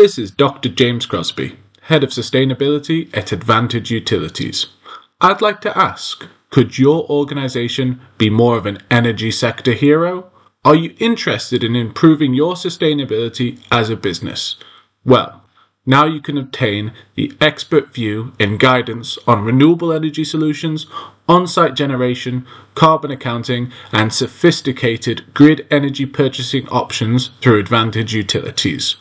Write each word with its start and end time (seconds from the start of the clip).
This 0.00 0.16
is 0.16 0.30
Dr. 0.30 0.70
James 0.70 1.04
Crosby, 1.04 1.58
Head 1.82 2.02
of 2.02 2.08
Sustainability 2.08 3.14
at 3.14 3.32
Advantage 3.32 3.90
Utilities. 3.90 4.68
I'd 5.20 5.42
like 5.42 5.60
to 5.60 5.76
ask 5.76 6.26
could 6.48 6.78
your 6.78 7.04
organization 7.10 8.00
be 8.16 8.30
more 8.30 8.56
of 8.56 8.64
an 8.64 8.78
energy 8.90 9.30
sector 9.30 9.74
hero? 9.74 10.30
Are 10.64 10.74
you 10.74 10.94
interested 10.98 11.62
in 11.62 11.76
improving 11.76 12.32
your 12.32 12.54
sustainability 12.54 13.58
as 13.70 13.90
a 13.90 13.94
business? 13.94 14.56
Well, 15.04 15.44
now 15.84 16.06
you 16.06 16.22
can 16.22 16.38
obtain 16.38 16.94
the 17.14 17.34
expert 17.38 17.92
view 17.92 18.32
and 18.40 18.58
guidance 18.58 19.18
on 19.26 19.44
renewable 19.44 19.92
energy 19.92 20.24
solutions, 20.24 20.86
on 21.28 21.46
site 21.46 21.74
generation, 21.74 22.46
carbon 22.74 23.10
accounting, 23.10 23.70
and 23.92 24.14
sophisticated 24.14 25.34
grid 25.34 25.66
energy 25.70 26.06
purchasing 26.06 26.66
options 26.68 27.32
through 27.42 27.58
Advantage 27.58 28.14
Utilities. 28.14 28.96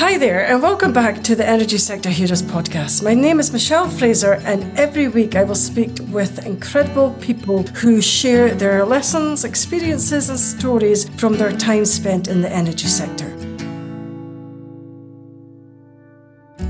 Hi 0.00 0.16
there, 0.16 0.46
and 0.46 0.62
welcome 0.62 0.94
back 0.94 1.22
to 1.24 1.36
the 1.36 1.46
Energy 1.46 1.76
Sector 1.76 2.08
Heroes 2.08 2.40
podcast. 2.40 3.02
My 3.02 3.12
name 3.12 3.38
is 3.38 3.52
Michelle 3.52 3.86
Fraser, 3.86 4.40
and 4.46 4.62
every 4.78 5.08
week 5.08 5.36
I 5.36 5.44
will 5.44 5.54
speak 5.54 5.90
with 6.08 6.46
incredible 6.46 7.10
people 7.20 7.64
who 7.64 8.00
share 8.00 8.54
their 8.54 8.86
lessons, 8.86 9.44
experiences, 9.44 10.30
and 10.30 10.38
stories 10.38 11.06
from 11.20 11.34
their 11.34 11.52
time 11.52 11.84
spent 11.84 12.28
in 12.28 12.40
the 12.40 12.50
energy 12.50 12.86
sector. 12.86 13.28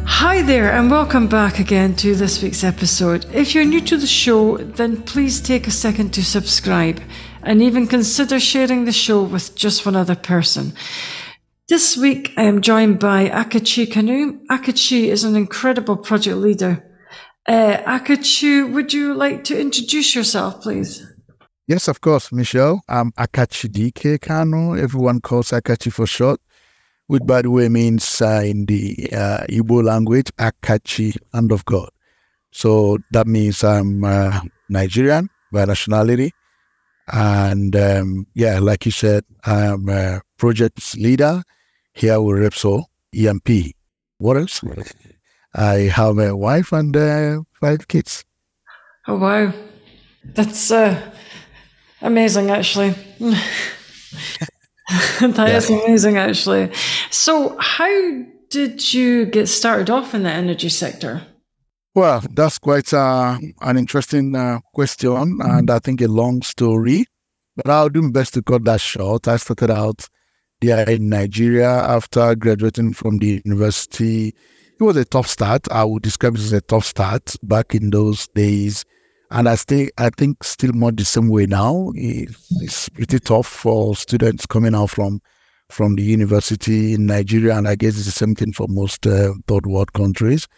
Hi 0.06 0.42
there, 0.42 0.72
and 0.72 0.90
welcome 0.90 1.28
back 1.28 1.60
again 1.60 1.94
to 2.02 2.16
this 2.16 2.42
week's 2.42 2.64
episode. 2.64 3.26
If 3.32 3.54
you're 3.54 3.64
new 3.64 3.80
to 3.82 3.96
the 3.96 4.08
show, 4.08 4.56
then 4.56 5.02
please 5.02 5.40
take 5.40 5.68
a 5.68 5.70
second 5.70 6.12
to 6.14 6.24
subscribe 6.24 7.00
and 7.44 7.62
even 7.62 7.86
consider 7.86 8.40
sharing 8.40 8.86
the 8.86 8.92
show 8.92 9.22
with 9.22 9.54
just 9.54 9.86
one 9.86 9.94
other 9.94 10.16
person. 10.16 10.72
This 11.70 11.96
week, 11.96 12.32
I 12.36 12.42
am 12.42 12.62
joined 12.62 12.98
by 12.98 13.28
Akachi 13.28 13.86
Kanu. 13.86 14.44
Akachi 14.50 15.04
is 15.04 15.22
an 15.22 15.36
incredible 15.36 15.96
project 15.96 16.38
leader. 16.38 16.84
Uh, 17.46 17.76
Akachi, 17.86 18.68
would 18.72 18.92
you 18.92 19.14
like 19.14 19.44
to 19.44 19.56
introduce 19.56 20.12
yourself, 20.16 20.62
please? 20.62 21.06
Yes, 21.68 21.86
of 21.86 22.00
course, 22.00 22.32
Michelle. 22.32 22.82
I'm 22.88 23.12
Akachidike 23.12 24.18
Kanu. 24.18 24.82
Everyone 24.82 25.20
calls 25.20 25.52
Akachi 25.52 25.92
for 25.92 26.08
short, 26.08 26.40
which, 27.06 27.22
by 27.24 27.42
the 27.42 27.52
way, 27.52 27.68
means 27.68 28.20
uh, 28.20 28.42
in 28.44 28.66
the 28.66 29.08
uh, 29.12 29.44
Igbo 29.48 29.84
language, 29.84 30.32
Akachi, 30.40 31.16
hand 31.32 31.52
of 31.52 31.64
God. 31.66 31.90
So 32.50 32.98
that 33.12 33.28
means 33.28 33.62
I'm 33.62 34.02
uh, 34.02 34.40
Nigerian 34.68 35.30
by 35.52 35.66
nationality. 35.66 36.32
And 37.12 37.76
um, 37.76 38.26
yeah, 38.34 38.58
like 38.58 38.86
you 38.86 38.92
said, 38.92 39.22
I'm 39.44 39.88
a 39.88 40.20
project 40.36 40.96
leader 40.96 41.44
here 41.92 42.20
with 42.20 42.36
Repsol 42.38 42.84
E&P. 43.12 43.74
What 44.18 44.36
else? 44.36 44.60
I 45.54 45.74
have 45.94 46.18
a 46.18 46.36
wife 46.36 46.72
and 46.72 46.96
uh, 46.96 47.40
five 47.60 47.88
kids. 47.88 48.24
Oh, 49.08 49.16
wow. 49.16 49.52
That's 50.24 50.70
uh, 50.70 51.00
amazing, 52.02 52.50
actually. 52.50 52.90
that 55.20 55.34
yeah. 55.36 55.56
is 55.56 55.70
amazing, 55.70 56.18
actually. 56.18 56.70
So, 57.10 57.56
how 57.58 58.22
did 58.50 58.92
you 58.92 59.26
get 59.26 59.48
started 59.48 59.90
off 59.90 60.14
in 60.14 60.22
the 60.22 60.30
energy 60.30 60.68
sector? 60.68 61.22
Well, 61.94 62.22
that's 62.30 62.58
quite 62.58 62.92
uh, 62.92 63.38
an 63.62 63.76
interesting 63.76 64.36
uh, 64.36 64.60
question, 64.72 65.38
and 65.42 65.70
I 65.70 65.78
think 65.80 66.00
a 66.00 66.06
long 66.06 66.42
story. 66.42 67.06
But 67.56 67.68
I'll 67.68 67.88
do 67.88 68.02
my 68.02 68.10
best 68.10 68.34
to 68.34 68.42
cut 68.42 68.64
that 68.64 68.80
short. 68.80 69.26
I 69.26 69.36
started 69.36 69.70
out 69.70 70.08
they 70.60 70.72
are 70.72 70.88
in 70.90 71.08
Nigeria 71.08 71.68
after 71.68 72.34
graduating 72.34 72.92
from 72.92 73.18
the 73.18 73.40
university. 73.44 74.28
It 74.28 74.82
was 74.82 74.96
a 74.96 75.04
tough 75.04 75.26
start. 75.26 75.70
I 75.70 75.84
would 75.84 76.02
describe 76.02 76.34
it 76.34 76.40
as 76.40 76.52
a 76.52 76.60
tough 76.60 76.84
start 76.84 77.36
back 77.42 77.74
in 77.74 77.90
those 77.90 78.28
days. 78.28 78.84
And 79.30 79.48
I 79.48 79.54
stay, 79.54 79.90
I 79.96 80.10
think 80.10 80.42
still 80.42 80.72
more 80.72 80.92
the 80.92 81.04
same 81.04 81.28
way 81.28 81.46
now. 81.46 81.92
It's 81.94 82.88
pretty 82.88 83.20
tough 83.20 83.46
for 83.46 83.94
students 83.94 84.46
coming 84.46 84.74
out 84.74 84.90
from 84.90 85.20
from 85.70 85.94
the 85.94 86.02
university 86.02 86.94
in 86.94 87.06
Nigeria, 87.06 87.56
and 87.56 87.68
I 87.68 87.76
guess 87.76 87.96
it's 87.96 88.06
the 88.06 88.10
same 88.10 88.34
thing 88.34 88.52
for 88.52 88.66
most 88.68 89.06
uh, 89.06 89.34
third 89.46 89.66
world 89.66 89.92
countries 89.92 90.48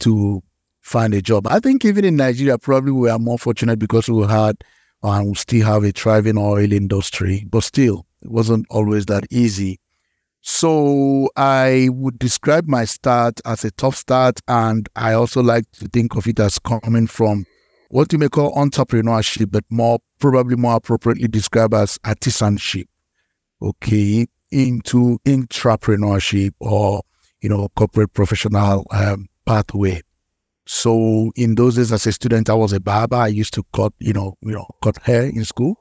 to 0.00 0.42
find 0.80 1.14
a 1.14 1.22
job. 1.22 1.46
I 1.46 1.60
think 1.60 1.84
even 1.84 2.04
in 2.04 2.16
Nigeria, 2.16 2.58
probably 2.58 2.92
we 2.92 3.08
are 3.08 3.18
more 3.18 3.38
fortunate 3.38 3.78
because 3.78 4.08
we 4.08 4.26
had 4.26 4.56
and 5.02 5.28
we 5.28 5.34
still 5.34 5.64
have 5.66 5.84
a 5.84 5.92
thriving 5.92 6.36
oil 6.36 6.72
industry, 6.72 7.46
but 7.48 7.62
still, 7.62 8.05
it 8.22 8.30
wasn't 8.30 8.66
always 8.70 9.06
that 9.06 9.24
easy. 9.30 9.78
So 10.40 11.28
I 11.36 11.88
would 11.90 12.18
describe 12.18 12.68
my 12.68 12.84
start 12.84 13.40
as 13.44 13.64
a 13.64 13.70
tough 13.72 13.96
start, 13.96 14.40
and 14.46 14.88
I 14.94 15.12
also 15.14 15.42
like 15.42 15.70
to 15.72 15.88
think 15.88 16.14
of 16.14 16.26
it 16.26 16.38
as 16.38 16.58
coming 16.58 17.08
from 17.08 17.46
what 17.90 18.12
you 18.12 18.18
may 18.18 18.28
call 18.28 18.54
entrepreneurship, 18.54 19.50
but 19.50 19.64
more 19.70 19.98
probably 20.18 20.56
more 20.56 20.76
appropriately 20.76 21.28
described 21.28 21.74
as 21.74 21.98
artisanship. 21.98 22.86
Okay, 23.60 24.26
into 24.50 25.18
entrepreneurship 25.24 26.52
or 26.60 27.02
you 27.40 27.48
know 27.48 27.68
corporate 27.76 28.12
professional 28.12 28.86
um, 28.90 29.28
pathway. 29.44 30.00
So 30.66 31.30
in 31.36 31.54
those 31.54 31.76
days, 31.76 31.92
as 31.92 32.06
a 32.06 32.12
student, 32.12 32.50
I 32.50 32.54
was 32.54 32.72
a 32.72 32.80
barber. 32.80 33.16
I 33.16 33.28
used 33.28 33.54
to 33.54 33.64
cut, 33.72 33.92
you 34.00 34.12
know, 34.12 34.34
you 34.42 34.52
know, 34.52 34.66
cut 34.82 34.98
hair 34.98 35.22
in 35.22 35.44
school. 35.44 35.76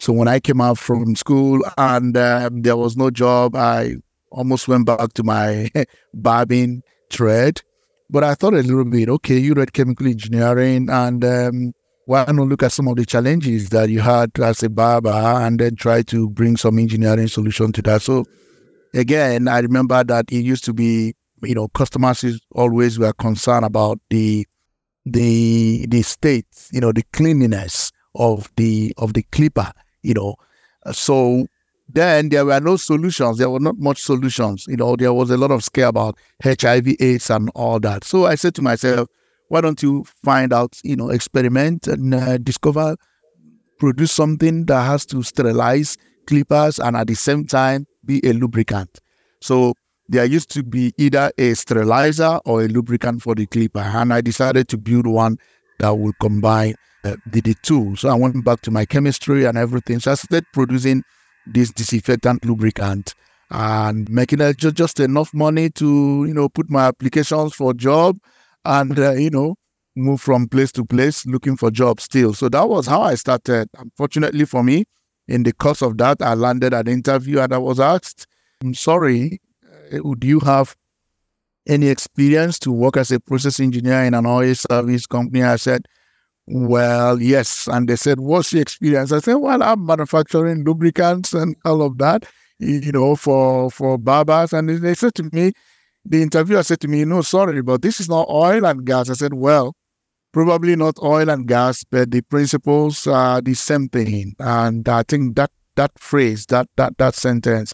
So 0.00 0.14
when 0.14 0.28
I 0.28 0.40
came 0.40 0.62
out 0.62 0.78
from 0.78 1.14
school 1.14 1.60
and 1.76 2.16
um, 2.16 2.62
there 2.62 2.76
was 2.76 2.96
no 2.96 3.10
job, 3.10 3.54
I 3.54 3.96
almost 4.30 4.66
went 4.66 4.86
back 4.86 5.12
to 5.12 5.22
my 5.22 5.70
barbing 6.14 6.82
trade. 7.10 7.60
But 8.08 8.24
I 8.24 8.34
thought 8.34 8.54
a 8.54 8.62
little 8.62 8.86
bit, 8.86 9.10
okay, 9.10 9.36
you 9.36 9.52
read 9.52 9.74
chemical 9.74 10.06
engineering, 10.06 10.88
and 10.88 11.22
um, 11.22 11.72
why 12.06 12.24
not 12.28 12.48
look 12.48 12.62
at 12.62 12.72
some 12.72 12.88
of 12.88 12.96
the 12.96 13.04
challenges 13.04 13.68
that 13.68 13.90
you 13.90 14.00
had 14.00 14.30
as 14.42 14.62
a 14.62 14.70
barber 14.70 15.10
and 15.10 15.60
then 15.60 15.76
try 15.76 16.00
to 16.02 16.30
bring 16.30 16.56
some 16.56 16.78
engineering 16.78 17.28
solution 17.28 17.70
to 17.72 17.82
that? 17.82 18.00
So 18.00 18.24
again, 18.94 19.48
I 19.48 19.58
remember 19.58 20.02
that 20.02 20.32
it 20.32 20.40
used 20.40 20.64
to 20.64 20.72
be, 20.72 21.14
you 21.42 21.54
know, 21.54 21.68
customers 21.68 22.40
always 22.52 22.98
were 22.98 23.12
concerned 23.12 23.66
about 23.66 24.00
the 24.08 24.46
the 25.04 25.86
the 25.88 26.00
state, 26.02 26.46
you 26.72 26.80
know, 26.80 26.90
the 26.90 27.04
cleanliness 27.12 27.92
of 28.14 28.50
the 28.56 28.94
of 28.96 29.12
the 29.12 29.22
clipper 29.30 29.70
you 30.02 30.14
know. 30.14 30.36
So 30.92 31.46
then 31.88 32.28
there 32.28 32.44
were 32.44 32.60
no 32.60 32.76
solutions. 32.76 33.38
There 33.38 33.50
were 33.50 33.60
not 33.60 33.78
much 33.78 34.00
solutions. 34.02 34.66
You 34.68 34.76
know, 34.76 34.96
there 34.96 35.12
was 35.12 35.30
a 35.30 35.36
lot 35.36 35.50
of 35.50 35.64
scare 35.64 35.88
about 35.88 36.18
HIV, 36.42 36.96
AIDS, 37.00 37.30
and 37.30 37.50
all 37.54 37.80
that. 37.80 38.04
So 38.04 38.26
I 38.26 38.34
said 38.34 38.54
to 38.56 38.62
myself, 38.62 39.08
why 39.48 39.60
don't 39.60 39.82
you 39.82 40.04
find 40.22 40.52
out, 40.52 40.78
you 40.84 40.94
know, 40.94 41.10
experiment 41.10 41.88
and 41.88 42.14
uh, 42.14 42.38
discover, 42.38 42.96
produce 43.78 44.12
something 44.12 44.66
that 44.66 44.82
has 44.82 45.04
to 45.06 45.22
sterilize 45.22 45.96
clippers 46.26 46.78
and 46.78 46.96
at 46.96 47.08
the 47.08 47.14
same 47.14 47.44
time 47.46 47.86
be 48.04 48.24
a 48.24 48.32
lubricant. 48.32 49.00
So 49.40 49.74
there 50.08 50.24
used 50.24 50.50
to 50.52 50.62
be 50.62 50.92
either 50.98 51.32
a 51.38 51.54
sterilizer 51.54 52.38
or 52.44 52.62
a 52.62 52.68
lubricant 52.68 53.22
for 53.22 53.34
the 53.34 53.46
clipper. 53.46 53.80
And 53.80 54.12
I 54.12 54.20
decided 54.20 54.68
to 54.68 54.78
build 54.78 55.06
one 55.06 55.38
that 55.78 55.96
would 55.96 56.18
combine 56.20 56.74
the, 57.02 57.40
the 57.40 57.54
two. 57.62 57.96
So 57.96 58.08
I 58.08 58.14
went 58.14 58.44
back 58.44 58.60
to 58.62 58.70
my 58.70 58.84
chemistry 58.84 59.44
and 59.44 59.56
everything. 59.56 60.00
So 60.00 60.12
I 60.12 60.14
started 60.14 60.46
producing 60.52 61.02
this 61.46 61.70
disinfectant 61.72 62.44
lubricant 62.44 63.14
and 63.50 64.08
making 64.08 64.40
uh, 64.40 64.52
just, 64.52 64.76
just 64.76 65.00
enough 65.00 65.34
money 65.34 65.70
to, 65.70 66.24
you 66.26 66.34
know, 66.34 66.48
put 66.48 66.70
my 66.70 66.86
applications 66.86 67.54
for 67.54 67.74
job 67.74 68.18
and, 68.64 68.98
uh, 68.98 69.12
you 69.12 69.30
know, 69.30 69.56
move 69.96 70.20
from 70.20 70.48
place 70.48 70.70
to 70.72 70.84
place 70.84 71.26
looking 71.26 71.56
for 71.56 71.70
jobs 71.70 72.04
still. 72.04 72.32
So 72.32 72.48
that 72.48 72.68
was 72.68 72.86
how 72.86 73.02
I 73.02 73.14
started. 73.16 73.68
Unfortunately 73.76 74.44
for 74.44 74.62
me, 74.62 74.84
in 75.26 75.42
the 75.42 75.52
course 75.52 75.82
of 75.82 75.98
that, 75.98 76.22
I 76.22 76.34
landed 76.34 76.74
an 76.74 76.88
interview 76.88 77.40
and 77.40 77.52
I 77.52 77.58
was 77.58 77.80
asked, 77.80 78.26
I'm 78.62 78.74
sorry, 78.74 79.40
uh, 79.92 79.98
do 80.18 80.26
you 80.26 80.40
have 80.40 80.76
any 81.66 81.88
experience 81.88 82.58
to 82.60 82.72
work 82.72 82.96
as 82.96 83.10
a 83.10 83.20
process 83.20 83.60
engineer 83.60 84.04
in 84.04 84.14
an 84.14 84.26
oil 84.26 84.54
service 84.54 85.06
company? 85.06 85.42
I 85.42 85.56
said, 85.56 85.86
well, 86.50 87.20
yes. 87.20 87.68
And 87.68 87.88
they 87.88 87.96
said, 87.96 88.20
What's 88.20 88.52
your 88.52 88.62
experience? 88.62 89.12
I 89.12 89.20
said, 89.20 89.34
Well, 89.34 89.62
I'm 89.62 89.84
manufacturing 89.86 90.64
lubricants 90.64 91.32
and 91.32 91.56
all 91.64 91.82
of 91.82 91.98
that. 91.98 92.26
you 92.58 92.92
know, 92.92 93.16
for 93.16 93.70
for 93.70 93.98
barbers. 93.98 94.52
And 94.52 94.68
they 94.68 94.94
said 94.94 95.14
to 95.16 95.30
me, 95.32 95.52
the 96.04 96.22
interviewer 96.22 96.62
said 96.62 96.80
to 96.80 96.88
me, 96.88 97.04
"No, 97.04 97.22
sorry, 97.22 97.62
but 97.62 97.82
this 97.82 98.00
is 98.00 98.08
not 98.08 98.28
oil 98.30 98.64
and 98.66 98.84
gas." 98.84 99.10
I 99.10 99.14
said, 99.14 99.34
"Well, 99.34 99.74
probably 100.32 100.76
not 100.76 100.96
oil 101.02 101.28
and 101.30 101.46
gas, 101.46 101.84
but 101.90 102.10
the 102.10 102.22
principles 102.22 103.06
are 103.06 103.40
the 103.40 103.54
same 103.54 103.88
thing." 103.88 104.34
And 104.38 104.88
I 104.88 105.02
think 105.02 105.36
that 105.36 105.50
that 105.76 105.92
phrase, 105.98 106.46
that 106.46 106.68
that 106.76 106.96
that 106.98 107.14
sentence, 107.14 107.72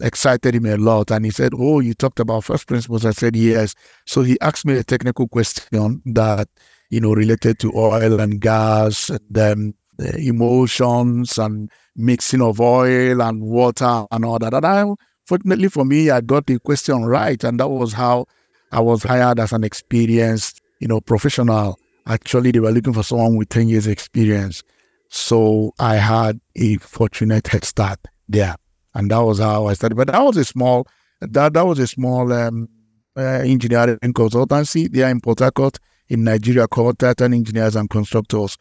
excited 0.00 0.54
him 0.54 0.66
a 0.66 0.76
lot. 0.76 1.10
And 1.10 1.24
he 1.24 1.30
said, 1.30 1.52
"Oh, 1.56 1.80
you 1.80 1.94
talked 1.94 2.20
about 2.20 2.44
first 2.44 2.66
principles." 2.66 3.04
I 3.04 3.12
said, 3.12 3.36
"Yes." 3.36 3.74
So 4.06 4.22
he 4.22 4.38
asked 4.40 4.66
me 4.66 4.74
a 4.76 4.84
technical 4.84 5.28
question 5.28 6.02
that 6.06 6.48
you 6.90 7.00
know 7.00 7.12
related 7.12 7.58
to 7.60 7.72
oil 7.74 8.20
and 8.20 8.40
gas, 8.40 9.10
and 9.10 9.20
then 9.30 9.74
emulsions 9.98 11.38
and 11.38 11.70
mixing 11.96 12.40
of 12.40 12.60
oil 12.60 13.20
and 13.20 13.42
water 13.42 14.06
and 14.10 14.24
all 14.24 14.38
that. 14.38 14.54
And 14.54 14.64
I 14.64 14.84
fortunately 15.26 15.68
for 15.68 15.84
me, 15.84 16.10
I 16.10 16.20
got 16.20 16.46
the 16.46 16.58
question 16.58 17.04
right. 17.04 17.42
And 17.42 17.60
that 17.60 17.68
was 17.68 17.92
how 17.92 18.26
I 18.72 18.80
was 18.80 19.02
hired 19.02 19.40
as 19.40 19.52
an 19.52 19.64
experienced, 19.64 20.60
you 20.80 20.88
know, 20.88 21.00
professional. 21.00 21.78
Actually, 22.06 22.52
they 22.52 22.60
were 22.60 22.70
looking 22.70 22.94
for 22.94 23.02
someone 23.02 23.36
with 23.36 23.48
10 23.50 23.68
years 23.68 23.86
experience. 23.86 24.62
So 25.10 25.72
I 25.78 25.96
had 25.96 26.40
a 26.56 26.76
fortunate 26.76 27.48
head 27.48 27.64
start 27.64 27.98
there. 28.28 28.56
And 28.94 29.10
that 29.10 29.20
was 29.20 29.38
how 29.38 29.66
I 29.66 29.74
started. 29.74 29.96
But 29.96 30.08
that 30.08 30.20
was 30.20 30.36
a 30.36 30.44
small, 30.44 30.86
that, 31.20 31.52
that 31.52 31.66
was 31.66 31.78
a 31.78 31.86
small 31.86 32.32
um, 32.32 32.68
uh, 33.16 33.20
engineering 33.20 33.98
consultancy 34.02 34.90
there 34.90 35.10
in 35.10 35.20
Port 35.20 35.40
Harcourt 35.40 35.78
in 36.08 36.24
Nigeria 36.24 36.66
called 36.66 36.98
Titan 36.98 37.34
Engineers 37.34 37.76
and 37.76 37.88
Constructors. 37.88 38.56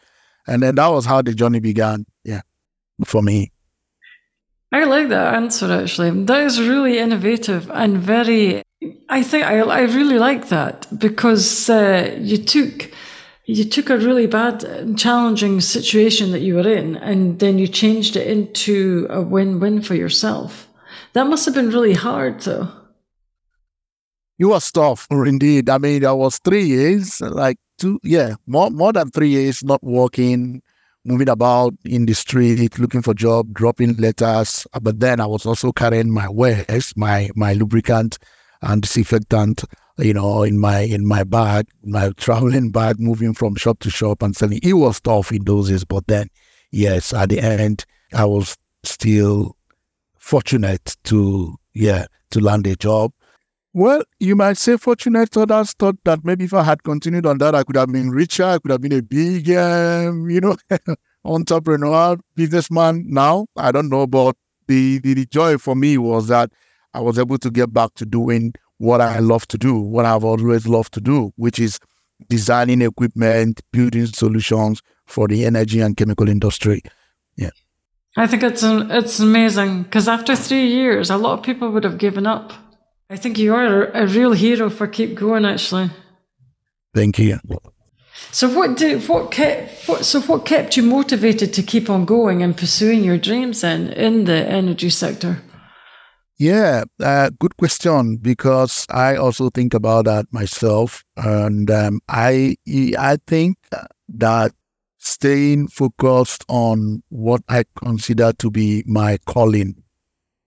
And 0.48 0.64
then 0.64 0.76
that 0.76 0.88
was 0.88 1.06
how 1.06 1.22
the 1.22 1.34
journey 1.34 1.60
began. 1.60 2.06
Yeah, 2.24 2.42
for 3.06 3.22
me. 3.22 3.52
I 4.72 4.84
like 4.84 5.10
that 5.10 5.34
answer 5.36 5.72
actually. 5.72 6.26
That 6.26 6.42
is 6.42 6.60
really 6.60 7.00
innovative 7.00 7.70
and 7.72 7.98
very. 7.98 8.62
I 9.10 9.24
think 9.24 9.46
I 9.46 9.60
I 9.60 9.82
really 9.82 10.20
like 10.20 10.50
that 10.50 10.88
because 10.98 11.70
uh, 11.70 12.18
you 12.20 12.38
took 12.38 12.92
you 13.46 13.64
took 13.64 13.90
a 13.90 13.98
really 13.98 14.28
bad 14.28 14.98
challenging 14.98 15.62
situation 15.62 16.32
that 16.32 16.42
you 16.42 16.56
were 16.56 16.68
in 16.68 16.98
and 16.98 17.40
then 17.40 17.58
you 17.58 17.68
changed 17.68 18.18
it 18.18 18.28
into 18.28 19.08
a 19.10 19.22
win-win 19.22 19.82
for 19.82 19.96
yourself. 19.96 20.68
That 21.14 21.28
must 21.28 21.46
have 21.46 21.56
been 21.56 21.70
really 21.70 21.94
hard 21.94 22.42
though. 22.42 22.70
It 24.40 24.46
was 24.46 24.72
tough, 24.72 25.08
indeed. 25.12 25.70
I 25.70 25.78
mean, 25.80 26.06
I 26.06 26.12
was 26.12 26.38
three 26.40 26.64
years, 26.64 27.22
like 27.22 27.58
two, 27.80 28.00
yeah, 28.04 28.36
more 28.46 28.70
more 28.70 28.94
than 28.94 29.10
three 29.10 29.30
years 29.30 29.64
not 29.64 29.84
working, 29.84 30.62
moving 31.06 31.30
about 31.30 31.74
in 31.86 32.06
the 32.06 32.14
street, 32.14 32.78
looking 32.78 33.02
for 33.02 33.16
job, 33.16 33.52
dropping 33.54 33.96
letters. 33.96 34.68
Uh, 34.74 34.80
but 34.80 35.00
then 35.00 35.20
I 35.20 35.26
was 35.26 35.46
also 35.46 35.72
carrying 35.72 36.12
my 36.12 36.30
wares, 36.30 36.94
my 36.96 37.30
my 37.36 37.54
lubricant 37.54 38.20
and 38.62 38.84
disinfectant, 38.84 39.64
you 39.98 40.14
know, 40.14 40.44
in 40.44 40.60
my 40.60 40.82
in 40.82 41.08
my 41.08 41.24
bag, 41.24 41.68
my 41.84 42.12
traveling 42.18 42.70
bag, 42.72 43.00
moving 43.00 43.34
from 43.34 43.56
shop 43.56 43.80
to 43.80 43.90
shop 43.90 44.22
and 44.22 44.36
selling. 44.36 44.60
It 44.62 44.74
was 44.74 45.00
tough 45.02 45.32
in 45.32 45.46
those 45.46 45.70
days, 45.70 45.84
but 45.84 46.06
then, 46.08 46.30
yes, 46.72 47.12
at 47.12 47.30
the 47.30 47.40
end, 47.40 47.86
I 48.14 48.26
was 48.26 48.56
still 48.84 49.58
fortunate 50.20 50.96
to 51.06 51.56
yeah 51.74 52.06
to 52.32 52.40
land 52.40 52.68
a 52.68 52.76
job. 52.76 53.12
Well, 53.78 54.02
you 54.20 54.36
might 54.36 54.58
say 54.58 54.76
fortunate. 54.76 55.38
Others 55.38 55.74
thought 55.74 55.98
that 56.04 56.26
maybe 56.26 56.46
if 56.46 56.54
I 56.56 56.64
had 56.64 56.82
continued 56.82 57.28
on 57.28 57.38
that, 57.38 57.54
I 57.54 57.62
could 57.62 57.76
have 57.76 57.92
been 57.92 58.10
richer. 58.10 58.44
I 58.44 58.58
could 58.58 58.72
have 58.72 58.82
been 58.82 58.94
a 58.94 59.04
big, 59.04 59.52
um, 59.52 60.28
you 60.32 60.42
know, 60.42 60.56
entrepreneur, 61.24 62.18
businessman. 62.34 63.06
Now, 63.08 63.46
I 63.56 63.72
don't 63.72 63.90
know, 63.90 64.08
but 64.08 64.36
the, 64.66 64.98
the, 64.98 65.14
the 65.14 65.28
joy 65.28 65.60
for 65.60 65.76
me 65.76 66.00
was 66.00 66.28
that 66.30 66.50
I 66.96 67.02
was 67.02 67.20
able 67.20 67.38
to 67.38 67.52
get 67.52 67.72
back 67.72 67.94
to 67.98 68.06
doing 68.08 68.54
what 68.80 69.00
I 69.00 69.20
love 69.20 69.48
to 69.50 69.60
do, 69.60 69.80
what 69.80 70.06
I've 70.06 70.24
always 70.24 70.66
loved 70.68 70.96
to 70.96 71.00
do, 71.00 71.32
which 71.36 71.60
is 71.60 71.80
designing 72.30 72.82
equipment, 72.82 73.62
building 73.72 74.08
solutions 74.08 74.82
for 75.06 75.28
the 75.28 75.46
energy 75.46 75.82
and 75.82 75.96
chemical 75.96 76.28
industry. 76.30 76.82
Yeah. 77.36 77.52
I 78.16 78.26
think 78.26 78.42
it's 78.42 78.64
it's 78.64 79.20
amazing 79.20 79.84
because 79.84 80.08
after 80.08 80.36
three 80.36 80.66
years, 80.66 81.12
a 81.12 81.18
lot 81.18 81.38
of 81.38 81.46
people 81.46 81.70
would 81.70 81.84
have 81.84 82.00
given 82.00 82.26
up. 82.26 82.54
I 83.10 83.16
think 83.16 83.38
you 83.38 83.56
are 83.56 83.86
a 83.92 84.06
real 84.06 84.34
hero 84.34 84.70
for 84.70 84.88
keep 84.88 85.16
going. 85.16 85.46
Actually, 85.46 85.90
thank 86.94 87.20
you. 87.20 87.40
So 88.32 88.50
what 88.50 88.76
did 88.76 89.08
what 89.08 89.32
kept 89.32 89.88
what 89.88 90.04
so 90.06 90.20
what 90.22 90.46
kept 90.46 90.76
you 90.76 90.84
motivated 90.84 91.54
to 91.54 91.64
keep 91.64 91.90
on 91.90 92.06
going 92.06 92.44
and 92.44 92.58
pursuing 92.58 93.04
your 93.04 93.18
dreams 93.18 93.62
then 93.62 93.90
in 93.90 94.26
the 94.26 94.46
energy 94.46 94.90
sector? 94.90 95.42
Yeah, 96.40 96.84
uh, 97.02 97.32
good 97.40 97.58
question 97.58 98.18
because 98.18 98.86
I 98.92 99.16
also 99.16 99.50
think 99.50 99.74
about 99.74 100.06
that 100.06 100.26
myself, 100.32 101.04
and 101.16 101.72
um, 101.72 102.00
I 102.10 102.58
I 103.00 103.18
think 103.26 103.58
that 104.10 104.52
staying 105.00 105.70
focused 105.70 106.44
on 106.50 107.04
what 107.10 107.42
I 107.48 107.64
consider 107.76 108.34
to 108.34 108.52
be 108.52 108.84
my 108.86 109.18
calling 109.26 109.84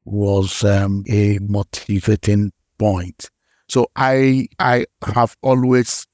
was 0.04 0.64
um, 0.64 1.04
a 1.08 1.38
motivating 1.40 2.52
point. 2.78 3.30
So 3.68 3.86
I 3.96 4.48
I 4.58 4.86
have 5.14 5.36
always 5.42 6.06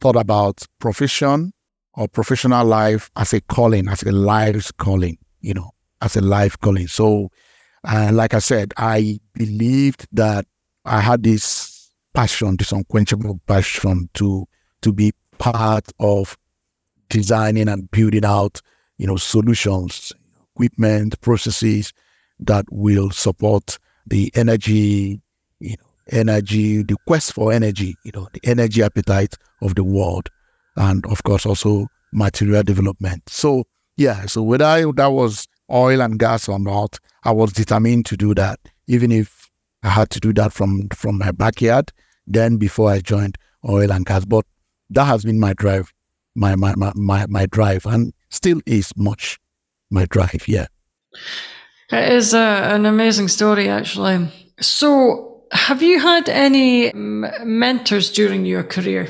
thought 0.00 0.16
about 0.16 0.62
profession 0.78 1.52
or 1.94 2.08
professional 2.08 2.66
life 2.66 3.10
as 3.16 3.32
a 3.32 3.40
calling, 3.40 3.88
as 3.88 4.02
a 4.02 4.12
life's 4.12 4.70
calling, 4.72 5.18
you 5.40 5.54
know, 5.54 5.70
as 6.02 6.16
a 6.16 6.20
life 6.20 6.58
calling. 6.60 6.86
So, 6.86 7.30
uh, 7.84 8.10
like 8.12 8.34
I 8.34 8.38
said, 8.38 8.74
I 8.76 9.18
believed 9.32 10.06
that 10.12 10.46
I 10.84 11.00
had 11.00 11.22
this 11.22 11.90
passion, 12.14 12.56
this 12.56 12.72
unquenchable 12.72 13.40
passion 13.46 14.10
to 14.14 14.46
to 14.82 14.92
be 14.92 15.12
part 15.38 15.90
of 15.98 16.36
designing 17.08 17.68
and 17.68 17.90
building 17.90 18.24
out, 18.24 18.60
you 18.98 19.06
know, 19.06 19.16
solutions, 19.16 20.12
equipment, 20.54 21.20
processes 21.20 21.92
that 22.40 22.64
will 22.70 23.10
support 23.10 23.78
the 24.06 24.30
energy, 24.34 25.20
you 25.60 25.70
know, 25.70 25.76
energy, 26.10 26.82
the 26.82 26.96
quest 27.06 27.32
for 27.32 27.52
energy, 27.52 27.94
you 28.04 28.12
know, 28.14 28.28
the 28.32 28.40
energy 28.44 28.82
appetite 28.82 29.34
of 29.60 29.74
the 29.74 29.84
world, 29.84 30.28
and 30.76 31.04
of 31.06 31.22
course 31.24 31.44
also 31.44 31.86
material 32.12 32.62
development. 32.62 33.22
So 33.28 33.64
yeah, 33.96 34.26
so 34.26 34.42
whether 34.42 34.90
that 34.92 35.08
was 35.08 35.46
oil 35.70 36.00
and 36.00 36.18
gas 36.18 36.48
or 36.48 36.58
not, 36.58 36.98
I 37.24 37.32
was 37.32 37.52
determined 37.52 38.06
to 38.06 38.16
do 38.16 38.34
that, 38.34 38.58
even 38.86 39.12
if 39.12 39.50
I 39.82 39.90
had 39.90 40.10
to 40.10 40.20
do 40.20 40.32
that 40.34 40.52
from 40.52 40.88
from 40.90 41.18
my 41.18 41.32
backyard. 41.32 41.92
Then 42.26 42.56
before 42.56 42.90
I 42.90 43.00
joined 43.00 43.38
oil 43.68 43.90
and 43.90 44.06
gas, 44.06 44.24
but 44.24 44.44
that 44.90 45.04
has 45.04 45.24
been 45.24 45.40
my 45.40 45.52
drive, 45.54 45.92
my 46.34 46.54
my 46.54 46.74
my 46.76 46.92
my, 46.94 47.26
my 47.26 47.46
drive, 47.46 47.84
and 47.86 48.12
still 48.30 48.60
is 48.66 48.92
much 48.96 49.38
my 49.90 50.06
drive. 50.06 50.46
Yeah. 50.46 50.66
It 51.90 52.12
is 52.12 52.34
a, 52.34 52.38
an 52.38 52.86
amazing 52.86 53.28
story, 53.28 53.68
actually. 53.68 54.28
So, 54.60 55.44
have 55.52 55.82
you 55.82 55.98
had 56.00 56.28
any 56.28 56.92
mentors 56.92 58.10
during 58.10 58.44
your 58.44 58.62
career? 58.62 59.08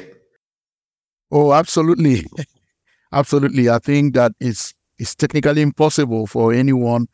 Oh, 1.31 1.53
absolutely. 1.53 2.25
absolutely. 3.13 3.69
I 3.69 3.79
think 3.79 4.15
that 4.15 4.33
it's, 4.41 4.75
it's 4.99 5.15
technically 5.15 5.63
impossible 5.63 6.27
for 6.27 6.53
anyone 6.53 7.09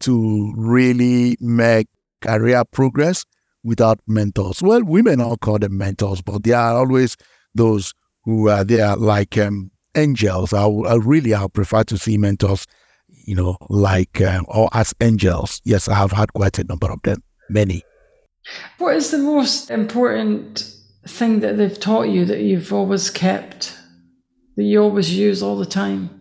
to 0.00 0.54
really 0.56 1.36
make 1.40 1.88
career 2.22 2.64
progress 2.70 3.24
without 3.62 4.00
mentors. 4.06 4.62
Well, 4.62 4.82
we 4.82 5.02
may 5.02 5.16
not 5.16 5.40
call 5.40 5.58
them 5.58 5.76
mentors, 5.76 6.22
but 6.22 6.44
they 6.44 6.52
are 6.52 6.76
always 6.76 7.16
those 7.54 7.92
who 8.24 8.48
are 8.48 8.64
there 8.64 8.96
like 8.96 9.36
um, 9.36 9.70
angels. 9.94 10.52
I, 10.52 10.64
I 10.64 10.94
really 10.94 11.34
I 11.34 11.46
prefer 11.48 11.82
to 11.84 11.98
see 11.98 12.16
mentors 12.16 12.66
you 13.24 13.34
know, 13.34 13.56
like 13.68 14.20
um, 14.20 14.44
or 14.48 14.68
as 14.72 14.94
angels. 15.00 15.60
Yes, 15.64 15.88
I 15.88 15.94
have 15.94 16.12
had 16.12 16.32
quite 16.32 16.58
a 16.58 16.64
number 16.64 16.90
of 16.90 17.00
them, 17.02 17.22
many. 17.48 17.82
What 18.78 18.96
is 18.96 19.10
the 19.10 19.18
most 19.18 19.70
important 19.70 20.74
thing 21.06 21.40
that 21.40 21.56
they've 21.56 21.78
taught 21.78 22.08
you 22.08 22.24
that 22.26 22.40
you've 22.40 22.72
always 22.72 23.10
kept, 23.10 23.76
that 24.56 24.64
you 24.64 24.82
always 24.82 25.16
use 25.16 25.42
all 25.42 25.56
the 25.56 25.66
time? 25.66 26.20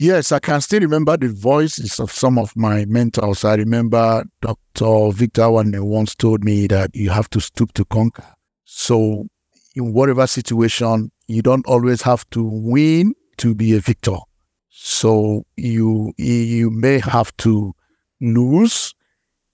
Yes, 0.00 0.30
I 0.30 0.38
can 0.38 0.60
still 0.60 0.80
remember 0.80 1.16
the 1.16 1.28
voices 1.28 1.98
of 1.98 2.12
some 2.12 2.38
of 2.38 2.56
my 2.56 2.84
mentors. 2.84 3.44
I 3.44 3.56
remember 3.56 4.24
Dr. 4.40 5.10
Victor 5.10 5.50
one 5.50 5.72
once 5.84 6.14
told 6.14 6.44
me 6.44 6.68
that 6.68 6.94
you 6.94 7.10
have 7.10 7.28
to 7.30 7.40
stoop 7.40 7.72
to 7.72 7.84
conquer. 7.84 8.32
So, 8.64 9.26
in 9.74 9.92
whatever 9.92 10.26
situation, 10.28 11.10
you 11.26 11.42
don't 11.42 11.66
always 11.66 12.02
have 12.02 12.28
to 12.30 12.44
win 12.44 13.14
to 13.38 13.56
be 13.56 13.74
a 13.74 13.80
victor. 13.80 14.18
So 14.80 15.44
you 15.56 16.12
you 16.16 16.70
may 16.70 17.00
have 17.00 17.36
to 17.38 17.74
lose 18.20 18.94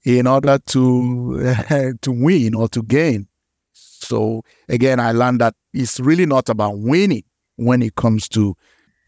in 0.05 0.27
order 0.27 0.59
to 0.67 1.55
to 2.03 2.13
win 2.13 2.55
or 2.55 2.69
to 2.69 2.83
gain. 2.83 3.29
So 3.73 4.43
again, 4.69 5.01
I 5.01 5.13
learned 5.13 5.41
that 5.41 5.55
it's 5.73 5.99
really 5.99 6.27
not 6.27 6.51
about 6.51 6.79
winning 6.79 7.25
when 7.57 7.81
it 7.81 7.95
comes 7.95 8.29
to 8.31 8.55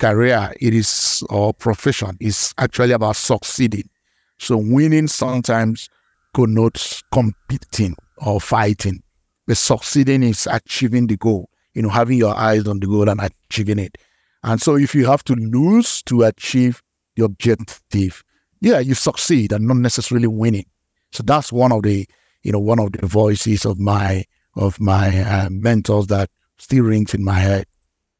career. 0.00 0.54
It 0.58 0.72
is 0.72 1.22
or 1.28 1.52
profession. 1.52 2.16
It's 2.18 2.54
actually 2.56 2.92
about 2.92 3.16
succeeding. 3.16 3.90
So 4.38 4.56
winning 4.56 5.08
sometimes 5.08 5.90
connotes 6.32 7.02
competing 7.12 7.94
or 8.16 8.40
fighting. 8.40 9.02
But 9.46 9.58
succeeding 9.58 10.22
is 10.22 10.48
achieving 10.50 11.08
the 11.08 11.18
goal, 11.18 11.50
you 11.74 11.82
know, 11.82 11.90
having 11.90 12.16
your 12.16 12.34
eyes 12.34 12.66
on 12.66 12.80
the 12.80 12.86
goal 12.86 13.06
and 13.10 13.20
achieving 13.20 13.78
it. 13.78 13.98
And 14.46 14.62
so 14.62 14.76
if 14.76 14.94
you 14.94 15.06
have 15.06 15.24
to 15.24 15.34
lose 15.34 16.02
to 16.04 16.22
achieve 16.22 16.80
the 17.16 17.24
objective, 17.24 18.22
yeah, 18.60 18.78
you 18.78 18.94
succeed 18.94 19.50
and 19.50 19.66
not 19.66 19.78
necessarily 19.78 20.28
winning. 20.28 20.66
So 21.10 21.24
that's 21.24 21.52
one 21.52 21.72
of 21.72 21.82
the, 21.82 22.06
you 22.44 22.52
know, 22.52 22.60
one 22.60 22.78
of 22.78 22.92
the 22.92 23.06
voices 23.06 23.66
of 23.66 23.80
my 23.80 24.24
of 24.54 24.80
my 24.80 25.20
uh, 25.20 25.48
mentors 25.50 26.06
that 26.06 26.30
still 26.58 26.84
rings 26.84 27.12
in 27.12 27.24
my 27.24 27.40
head. 27.40 27.66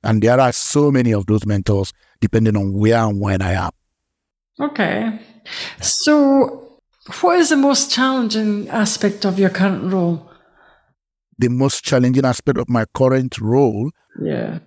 And 0.03 0.21
there 0.21 0.39
are 0.39 0.53
so 0.53 0.91
many 0.91 1.15
of 1.15 1.27
those 1.27 1.47
mentors, 1.47 1.93
depending 2.21 2.57
on 2.57 2.75
where 2.75 2.99
and 2.99 3.21
when 3.21 3.41
I 3.41 3.53
am. 3.53 3.71
Okay. 4.61 5.21
So, 5.81 6.81
what 7.21 7.39
is 7.39 7.51
the 7.51 7.57
most 7.57 7.93
challenging 7.93 8.69
aspect 8.69 9.25
of 9.25 9.39
your 9.39 9.51
current 9.51 9.93
role? 9.93 10.29
The 11.39 11.49
most 11.49 11.85
challenging 11.85 12.25
aspect 12.25 12.59
of 12.59 12.69
my 12.69 12.85
current 12.95 13.39
role. 13.39 13.91
Yeah. 14.21 14.59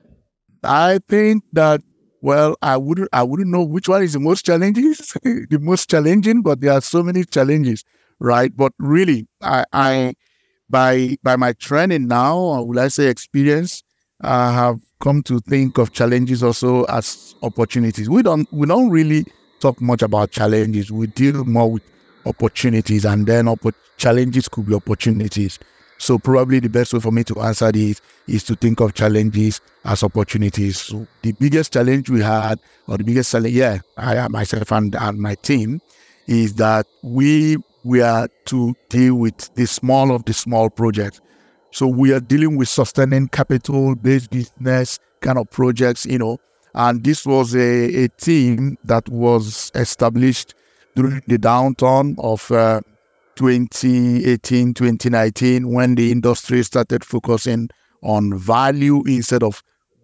I 0.63 0.99
think 1.07 1.43
that 1.53 1.81
well, 2.21 2.57
I 2.61 2.75
wouldn't 2.77 3.09
I 3.13 3.23
wouldn't 3.23 3.49
know 3.49 3.63
which 3.63 3.87
one 3.87 4.03
is 4.03 4.13
the 4.13 4.19
most 4.19 4.45
challenging, 4.45 4.93
the 5.23 5.59
most 5.61 5.89
challenging, 5.89 6.41
but 6.41 6.59
there 6.61 6.73
are 6.73 6.81
so 6.81 7.01
many 7.01 7.23
challenges, 7.23 7.85
right? 8.19 8.55
But 8.55 8.73
really, 8.77 9.27
I, 9.41 9.63
I 9.71 10.13
by 10.69 11.17
by 11.23 11.35
my 11.35 11.53
training 11.53 12.07
now, 12.07 12.37
or 12.37 12.67
will 12.67 12.79
I 12.79 12.89
say 12.89 13.07
experience, 13.07 13.83
I 14.21 14.51
have 14.51 14.79
come 15.01 15.23
to 15.23 15.39
think 15.39 15.77
of 15.77 15.93
challenges 15.93 16.43
also 16.43 16.83
as 16.85 17.35
opportunities. 17.41 18.09
We 18.09 18.21
don't 18.21 18.51
we 18.51 18.67
don't 18.67 18.89
really 18.89 19.25
talk 19.61 19.79
much 19.81 20.01
about 20.01 20.31
challenges. 20.31 20.91
We 20.91 21.07
deal 21.07 21.45
more 21.45 21.71
with 21.71 21.83
opportunities, 22.25 23.05
and 23.05 23.25
then 23.27 23.53
challenges 23.97 24.49
could 24.49 24.65
be 24.65 24.73
opportunities. 24.75 25.57
So 25.99 26.17
probably 26.17 26.59
the 26.59 26.69
best 26.69 26.93
way 26.93 27.01
for 27.01 27.11
me 27.11 27.25
to 27.25 27.41
answer 27.41 27.71
this 27.71 28.01
is 28.25 28.43
to 28.45 28.55
think 28.55 28.79
of 28.79 28.93
challenges 28.93 29.59
as 29.83 30.01
opportunities. 30.01 30.79
So 30.79 31.05
the 31.21 31.33
biggest 31.33 31.73
challenge 31.73 32.09
we 32.09 32.21
had, 32.21 32.57
or 32.87 32.97
the 32.97 33.03
biggest 33.03 33.31
challenge, 33.31 33.53
yeah, 33.53 33.79
I 33.97 34.27
myself 34.29 34.71
and, 34.71 34.95
and 34.95 35.19
my 35.19 35.35
team, 35.35 35.81
is 36.25 36.53
that 36.55 36.87
we 37.03 37.57
we 37.83 38.01
are 38.01 38.29
to 38.45 38.75
deal 38.87 39.15
with 39.15 39.53
the 39.55 39.67
small 39.67 40.15
of 40.15 40.23
the 40.23 40.33
small 40.33 40.69
projects. 40.69 41.19
So 41.71 41.85
we 41.85 42.13
are 42.13 42.19
dealing 42.21 42.55
with 42.55 42.69
sustaining 42.69 43.27
capital 43.27 43.93
based 43.95 44.31
business 44.31 44.99
kind 45.19 45.37
of 45.37 45.49
projects, 45.49 46.05
you 46.05 46.17
know. 46.17 46.39
And 46.73 47.03
this 47.03 47.25
was 47.25 47.55
a, 47.55 48.03
a 48.03 48.07
team 48.07 48.77
that 48.85 49.09
was 49.09 49.69
established 49.75 50.55
during 50.95 51.21
the 51.27 51.37
downturn 51.37 52.15
of 52.19 52.49
uh, 52.51 52.81
2018, 53.39 54.73
2019, 54.73 55.71
when 55.71 55.95
the 55.95 56.11
industry 56.11 56.61
started 56.61 57.05
focusing 57.05 57.69
on 58.03 58.37
value 58.37 59.01
instead 59.07 59.43
of 59.43 59.63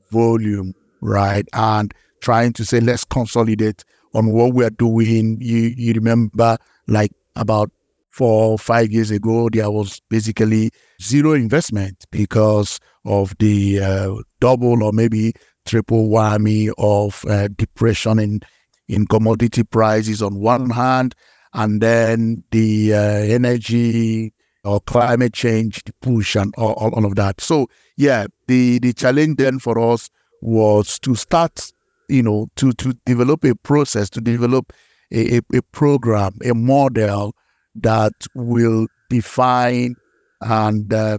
volume, 0.10 0.74
right? 1.02 1.46
And 1.52 1.94
trying 2.22 2.54
to 2.54 2.64
say, 2.64 2.80
let's 2.80 3.04
consolidate 3.04 3.84
on 4.14 4.32
what 4.32 4.54
we 4.54 4.64
are 4.64 4.70
doing. 4.70 5.38
You, 5.42 5.74
you 5.76 5.92
remember, 5.94 6.58
like 6.88 7.12
about 7.36 7.72
four 8.08 8.54
or 8.54 8.58
five 8.58 8.90
years 8.92 9.12
ago, 9.12 9.50
there 9.52 9.70
was 9.70 10.02
basically 10.10 10.72
zero 11.02 11.34
investment 11.34 12.06
because 12.12 12.80
of 13.04 13.36
the 13.40 13.82
uh, 13.82 14.16
double 14.40 14.82
or 14.82 14.94
maybe 14.94 15.34
triple 15.66 16.08
whammy 16.08 16.72
of 16.78 17.26
uh, 17.26 17.50
depression 17.58 18.18
in, 18.18 18.40
in 18.88 19.06
commodity 19.08 19.64
prices 19.64 20.22
on 20.22 20.40
one 20.40 20.70
hand, 20.70 21.16
and 21.56 21.82
then 21.82 22.44
the 22.52 22.94
uh, 22.94 22.98
energy 23.00 24.34
or 24.66 24.82
climate 24.82 25.34
change 25.34 25.82
push 26.02 26.36
and 26.36 26.54
all, 26.58 26.74
all, 26.74 27.06
of 27.06 27.16
that. 27.16 27.40
So 27.40 27.68
yeah, 27.98 28.28
the 28.48 28.80
the 28.80 28.94
challenge 28.94 29.38
then 29.38 29.60
for 29.60 29.80
us 29.80 30.10
was 30.42 31.00
to 31.00 31.16
start, 31.16 31.72
you 32.10 32.22
know, 32.22 32.48
to 32.58 32.74
to 32.74 32.94
develop 33.06 33.46
a 33.46 33.56
process, 33.56 34.10
to 34.12 34.22
develop 34.22 34.74
a, 35.12 35.38
a, 35.38 35.42
a 35.54 35.62
program, 35.72 36.38
a 36.44 36.54
model 36.54 37.34
that 37.76 38.14
will 38.36 38.88
define 39.10 39.96
and 40.42 40.94
uh, 40.94 41.18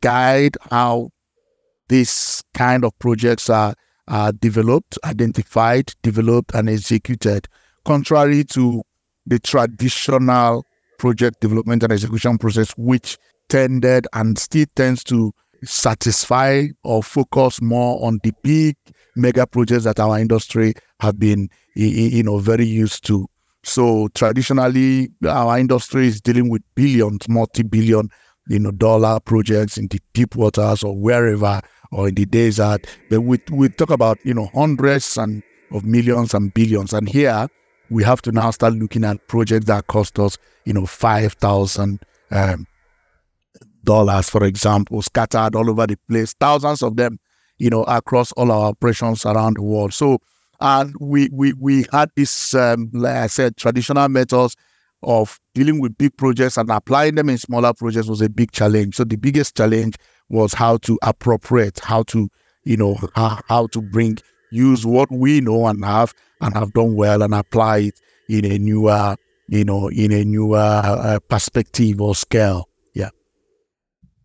guide 0.00 0.56
how 0.70 1.10
these 1.88 2.42
kind 2.54 2.84
of 2.84 2.96
projects 3.00 3.50
are, 3.50 3.74
are 4.08 4.32
developed, 4.32 4.96
identified, 5.04 5.92
developed, 6.02 6.54
and 6.54 6.68
executed, 6.68 7.48
contrary 7.84 8.44
to 8.44 8.82
the 9.26 9.38
traditional 9.38 10.64
project 10.98 11.40
development 11.40 11.82
and 11.82 11.92
execution 11.92 12.38
process, 12.38 12.72
which 12.76 13.18
tended 13.48 14.06
and 14.12 14.38
still 14.38 14.66
tends 14.76 15.04
to 15.04 15.32
satisfy 15.64 16.66
or 16.84 17.02
focus 17.02 17.60
more 17.60 18.04
on 18.04 18.18
the 18.24 18.32
big 18.42 18.76
mega 19.16 19.46
projects 19.46 19.84
that 19.84 20.00
our 20.00 20.18
industry 20.18 20.74
have 21.00 21.18
been, 21.18 21.48
you 21.74 22.22
know, 22.22 22.38
very 22.38 22.64
used 22.64 23.04
to. 23.06 23.28
So 23.64 24.08
traditionally, 24.14 25.10
our 25.28 25.58
industry 25.58 26.08
is 26.08 26.20
dealing 26.20 26.48
with 26.48 26.62
billions, 26.74 27.28
multi-billion, 27.28 28.08
you 28.48 28.58
know, 28.58 28.72
dollar 28.72 29.20
projects 29.20 29.78
in 29.78 29.86
the 29.88 30.00
deep 30.14 30.34
waters 30.34 30.82
or 30.82 30.96
wherever 30.96 31.60
or 31.92 32.08
in 32.08 32.14
the 32.16 32.26
desert. 32.26 32.86
But 33.08 33.20
we 33.20 33.38
we 33.50 33.68
talk 33.68 33.90
about 33.90 34.18
you 34.24 34.34
know 34.34 34.50
hundreds 34.54 35.16
and 35.16 35.42
of 35.70 35.84
millions 35.84 36.34
and 36.34 36.52
billions. 36.52 36.92
And 36.92 37.08
here 37.08 37.48
we 37.92 38.02
have 38.04 38.22
to 38.22 38.32
now 38.32 38.50
start 38.50 38.74
looking 38.74 39.04
at 39.04 39.26
projects 39.28 39.66
that 39.66 39.86
cost 39.86 40.18
us 40.18 40.38
you 40.64 40.72
know 40.72 40.86
five 40.86 41.34
thousand 41.34 42.00
um, 42.30 42.66
dollars, 43.84 44.28
for 44.30 44.44
example, 44.44 45.02
scattered 45.02 45.54
all 45.54 45.68
over 45.68 45.86
the 45.86 45.96
place, 46.08 46.34
thousands 46.34 46.82
of 46.82 46.96
them, 46.96 47.18
you 47.58 47.70
know, 47.70 47.84
across 47.84 48.32
all 48.32 48.50
our 48.50 48.68
operations 48.68 49.24
around 49.26 49.56
the 49.56 49.62
world. 49.62 49.92
So 49.92 50.18
and 50.60 50.94
we 51.00 51.28
we 51.32 51.52
we 51.54 51.86
had 51.92 52.10
this, 52.16 52.54
um, 52.54 52.90
like 52.92 53.16
I 53.16 53.26
said, 53.26 53.56
traditional 53.56 54.08
methods 54.08 54.56
of 55.02 55.40
dealing 55.54 55.80
with 55.80 55.98
big 55.98 56.16
projects 56.16 56.56
and 56.56 56.70
applying 56.70 57.16
them 57.16 57.28
in 57.28 57.38
smaller 57.38 57.74
projects 57.74 58.06
was 58.06 58.20
a 58.20 58.28
big 58.28 58.52
challenge. 58.52 58.94
So 58.96 59.04
the 59.04 59.16
biggest 59.16 59.56
challenge 59.56 59.96
was 60.28 60.54
how 60.54 60.76
to 60.78 60.98
appropriate, 61.02 61.80
how 61.80 62.04
to, 62.04 62.28
you 62.62 62.76
know, 62.76 62.96
how, 63.16 63.40
how 63.48 63.66
to 63.68 63.82
bring 63.82 64.18
use 64.52 64.86
what 64.86 65.10
we 65.10 65.40
know 65.40 65.66
and 65.66 65.84
have 65.84 66.14
and 66.42 66.54
have 66.54 66.72
done 66.72 66.94
well 66.94 67.22
and 67.22 67.34
apply 67.34 67.78
it 67.78 68.00
in 68.28 68.44
a 68.44 68.58
newer, 68.58 69.16
you 69.48 69.64
know, 69.64 69.88
in 69.88 70.12
a 70.12 70.24
newer 70.24 70.58
uh, 70.58 71.18
perspective 71.28 72.00
or 72.00 72.14
scale. 72.14 72.68
Yeah. 72.94 73.10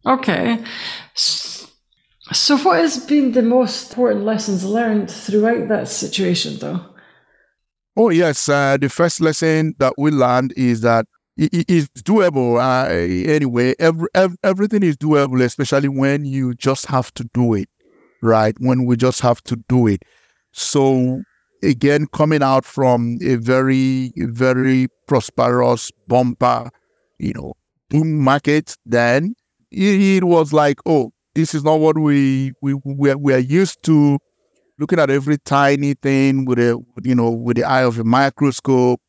Okay. 0.05 0.63
So, 1.13 2.57
what 2.57 2.79
has 2.79 3.05
been 3.05 3.31
the 3.31 3.41
most 3.41 3.89
important 3.89 4.25
lessons 4.25 4.65
learned 4.65 5.09
throughout 5.09 5.69
that 5.69 5.87
situation, 5.87 6.57
though? 6.59 6.81
Oh, 7.95 8.09
yes. 8.09 8.49
Uh, 8.49 8.77
the 8.79 8.89
first 8.89 9.21
lesson 9.21 9.75
that 9.79 9.93
we 9.97 10.11
learned 10.11 10.53
is 10.57 10.81
that 10.81 11.05
it 11.37 11.69
is 11.69 11.87
doable. 11.89 12.59
Uh, 12.59 12.89
anyway, 13.31 13.75
every, 13.79 14.07
every, 14.13 14.37
everything 14.43 14.83
is 14.83 14.97
doable, 14.97 15.41
especially 15.41 15.87
when 15.87 16.25
you 16.25 16.53
just 16.55 16.87
have 16.87 17.13
to 17.13 17.23
do 17.33 17.53
it, 17.53 17.69
right? 18.21 18.55
When 18.59 18.85
we 18.85 18.97
just 18.97 19.21
have 19.21 19.41
to 19.43 19.55
do 19.69 19.87
it. 19.87 20.03
So, 20.51 21.21
again, 21.63 22.07
coming 22.13 22.43
out 22.43 22.65
from 22.65 23.17
a 23.21 23.35
very, 23.35 24.11
very 24.17 24.87
prosperous 25.07 25.91
bumper, 26.07 26.69
you 27.19 27.33
know, 27.33 27.53
boom 27.89 28.19
market, 28.19 28.75
then 28.85 29.35
it, 29.71 30.23
was 30.23 30.53
like, 30.53 30.79
oh, 30.85 31.11
this 31.35 31.53
is 31.53 31.63
not 31.63 31.79
what 31.79 31.97
we 31.97 32.51
we 32.61 32.73
we 32.83 33.11
are, 33.11 33.17
we 33.17 33.33
are 33.33 33.39
used 33.39 33.83
to. 33.83 34.17
Looking 34.79 34.99
at 34.99 35.09
every 35.09 35.39
tiny 35.39 35.95
thing 35.95 36.45
with 36.45 36.59
a 36.59 36.79
you 37.03 37.15
know 37.15 37.31
with 37.31 37.57
the 37.57 37.63
eye 37.63 37.83
of 37.83 37.97
a 37.99 38.03
microscope 38.03 39.01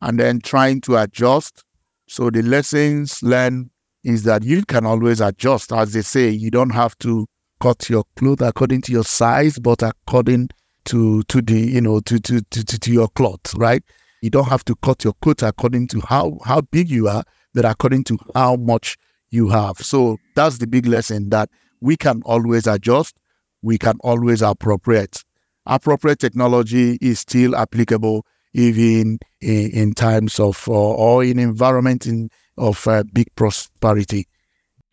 and 0.00 0.18
then 0.18 0.40
trying 0.40 0.80
to 0.82 0.96
adjust. 0.96 1.64
So 2.08 2.28
the 2.30 2.42
lessons 2.42 3.22
learned 3.22 3.70
is 4.02 4.24
that 4.24 4.42
you 4.42 4.64
can 4.64 4.84
always 4.84 5.20
adjust. 5.20 5.72
As 5.72 5.92
they 5.92 6.02
say 6.02 6.28
you 6.28 6.50
don't 6.50 6.70
have 6.70 6.98
to 6.98 7.26
cut 7.60 7.88
your 7.88 8.02
clothes 8.16 8.42
according 8.42 8.82
to 8.82 8.92
your 8.92 9.04
size 9.04 9.58
but 9.60 9.82
according 9.82 10.48
to 10.84 11.22
to 11.24 11.40
the 11.42 11.58
you 11.58 11.80
know 11.80 12.00
to 12.00 12.18
to 12.18 12.40
to, 12.50 12.64
to, 12.64 12.92
your 12.92 13.08
cloth 13.08 13.54
right 13.54 13.82
you 14.20 14.30
don't 14.30 14.48
have 14.48 14.64
to 14.64 14.74
cut 14.76 15.04
your 15.04 15.14
coat 15.22 15.42
according 15.42 15.86
to 15.88 16.00
how 16.00 16.38
how 16.44 16.60
big 16.60 16.90
you 16.90 17.08
are 17.08 17.24
but 17.54 17.64
according 17.64 18.04
to 18.04 18.18
how 18.34 18.56
much 18.56 18.96
you 19.30 19.48
have 19.48 19.76
so 19.78 20.18
that's 20.34 20.58
the 20.58 20.66
big 20.66 20.86
lesson 20.86 21.30
that 21.30 21.48
we 21.82 21.96
can 21.96 22.22
always 22.24 22.66
adjust, 22.66 23.16
we 23.60 23.76
can 23.76 23.98
always 24.00 24.40
appropriate. 24.40 25.24
Appropriate 25.66 26.20
technology 26.20 26.96
is 27.02 27.18
still 27.18 27.54
applicable 27.54 28.24
even 28.54 29.18
in, 29.40 29.70
in 29.70 29.92
times 29.94 30.38
of 30.38 30.66
uh, 30.68 30.72
or 30.72 31.24
in 31.24 31.38
environment 31.38 32.06
in, 32.06 32.30
of 32.56 32.86
uh, 32.86 33.02
big 33.12 33.26
prosperity. 33.34 34.28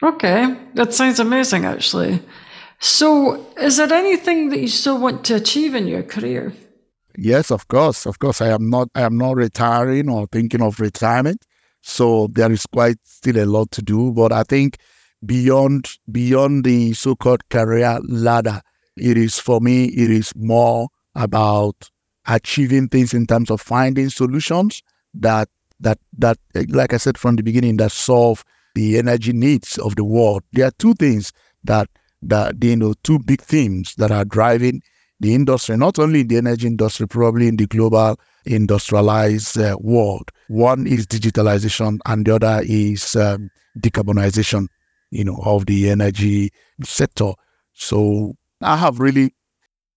Okay, 0.02 0.58
that 0.76 0.94
sounds 0.94 1.20
amazing, 1.20 1.66
actually. 1.66 2.22
So, 2.80 3.46
is 3.58 3.78
there 3.78 3.92
anything 3.92 4.50
that 4.50 4.60
you 4.60 4.70
still 4.70 5.00
want 5.00 5.26
to 5.26 5.36
achieve 5.36 5.76
in 5.76 5.88
your 5.88 6.04
career? 6.04 6.54
Yes, 7.18 7.52
of 7.52 7.68
course, 7.68 8.06
of 8.06 8.20
course. 8.20 8.42
I 8.42 8.48
am 8.48 8.70
not. 8.70 8.90
I 8.96 9.02
am 9.02 9.18
not 9.18 9.36
retiring 9.36 10.10
or 10.10 10.28
thinking 10.28 10.62
of 10.62 10.80
retirement. 10.80 11.46
So 11.82 12.28
there 12.32 12.52
is 12.52 12.66
quite 12.66 12.98
still 13.04 13.38
a 13.38 13.46
lot 13.46 13.72
to 13.72 13.82
do. 13.82 14.12
But 14.14 14.32
I 14.32 14.44
think 14.44 14.78
beyond 15.26 15.98
beyond 16.10 16.64
the 16.64 16.94
so-called 16.94 17.50
career 17.50 18.00
ladder, 18.08 18.62
it 18.96 19.18
is 19.18 19.40
for 19.40 19.60
me, 19.60 19.86
it 19.86 20.10
is 20.10 20.34
more 20.36 20.88
about 21.16 21.90
achieving 22.28 22.88
things 22.88 23.14
in 23.14 23.26
terms 23.26 23.50
of 23.50 23.60
finding 23.60 24.10
solutions 24.10 24.82
that 25.14 25.50
that 25.80 25.98
that 26.18 26.38
like 26.70 26.94
I 26.94 26.98
said 26.98 27.18
from 27.18 27.36
the 27.36 27.44
beginning 27.44 27.78
that 27.78 27.92
solve 27.92 28.46
the 28.76 28.98
energy 28.98 29.34
needs 29.34 29.78
of 29.78 29.96
the 29.96 30.06
world. 30.06 30.44
There 30.54 30.68
are 30.68 30.74
two 30.78 30.94
things 30.94 31.34
that 31.64 31.90
that 32.22 32.64
you 32.64 32.76
know 32.76 32.94
two 33.04 33.20
big 33.20 33.42
themes 33.42 33.96
that 33.96 34.12
are 34.12 34.26
driving 34.26 34.82
the 35.20 35.36
industry, 35.36 35.76
not 35.78 36.00
only 36.00 36.22
in 36.22 36.28
the 36.28 36.38
energy 36.38 36.68
industry, 36.68 37.08
probably 37.08 37.48
in 37.48 37.58
the 37.58 37.68
global 37.68 38.18
industrialized 38.46 39.58
uh, 39.58 39.78
world. 39.80 40.32
One 40.48 40.88
is 40.88 41.06
digitalization, 41.06 42.00
and 42.06 42.26
the 42.26 42.36
other 42.36 42.62
is 42.64 43.16
um, 43.16 43.50
decarbonization. 43.80 44.68
You 45.12 45.24
know, 45.24 45.42
of 45.44 45.66
the 45.66 45.90
energy 45.90 46.52
sector. 46.84 47.32
So 47.74 48.36
I 48.62 48.78
have 48.78 49.00
really, 49.00 49.34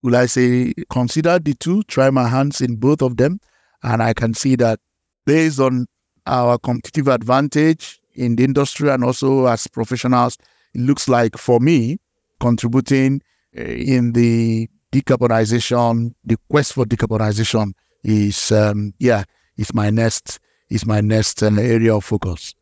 will 0.01 0.15
I 0.15 0.25
say, 0.25 0.73
considered 0.89 1.45
the 1.45 1.53
two, 1.53 1.83
try 1.83 2.09
my 2.09 2.27
hands 2.27 2.61
in 2.61 2.77
both 2.77 3.03
of 3.03 3.17
them, 3.17 3.39
and 3.83 4.01
I 4.01 4.13
can 4.13 4.33
see 4.33 4.55
that 4.55 4.79
based 5.25 5.59
on 5.59 5.85
our 6.25 6.57
competitive 6.57 7.07
advantage 7.09 7.99
in 8.15 8.35
the 8.35 8.43
industry 8.43 8.89
and 8.89 9.03
also 9.03 9.45
as 9.45 9.67
professionals, 9.67 10.37
it 10.73 10.81
looks 10.81 11.07
like 11.07 11.37
for 11.37 11.59
me, 11.59 11.99
contributing 12.43 13.21
eh, 13.55 13.95
in 13.95 14.13
the 14.13 14.69
decarbonization, 14.91 16.13
the 16.23 16.37
quest 16.49 16.73
for 16.73 16.85
decarbonization 16.85 17.73
is, 18.03 18.51
um, 18.51 18.93
yeah, 18.99 19.23
is 19.57 19.73
my 19.73 19.89
next 19.89 20.39
is 20.69 20.85
my 20.85 21.01
next 21.01 21.43
uh, 21.43 21.51
area 21.59 21.95
of 21.95 22.03
focus. 22.03 22.55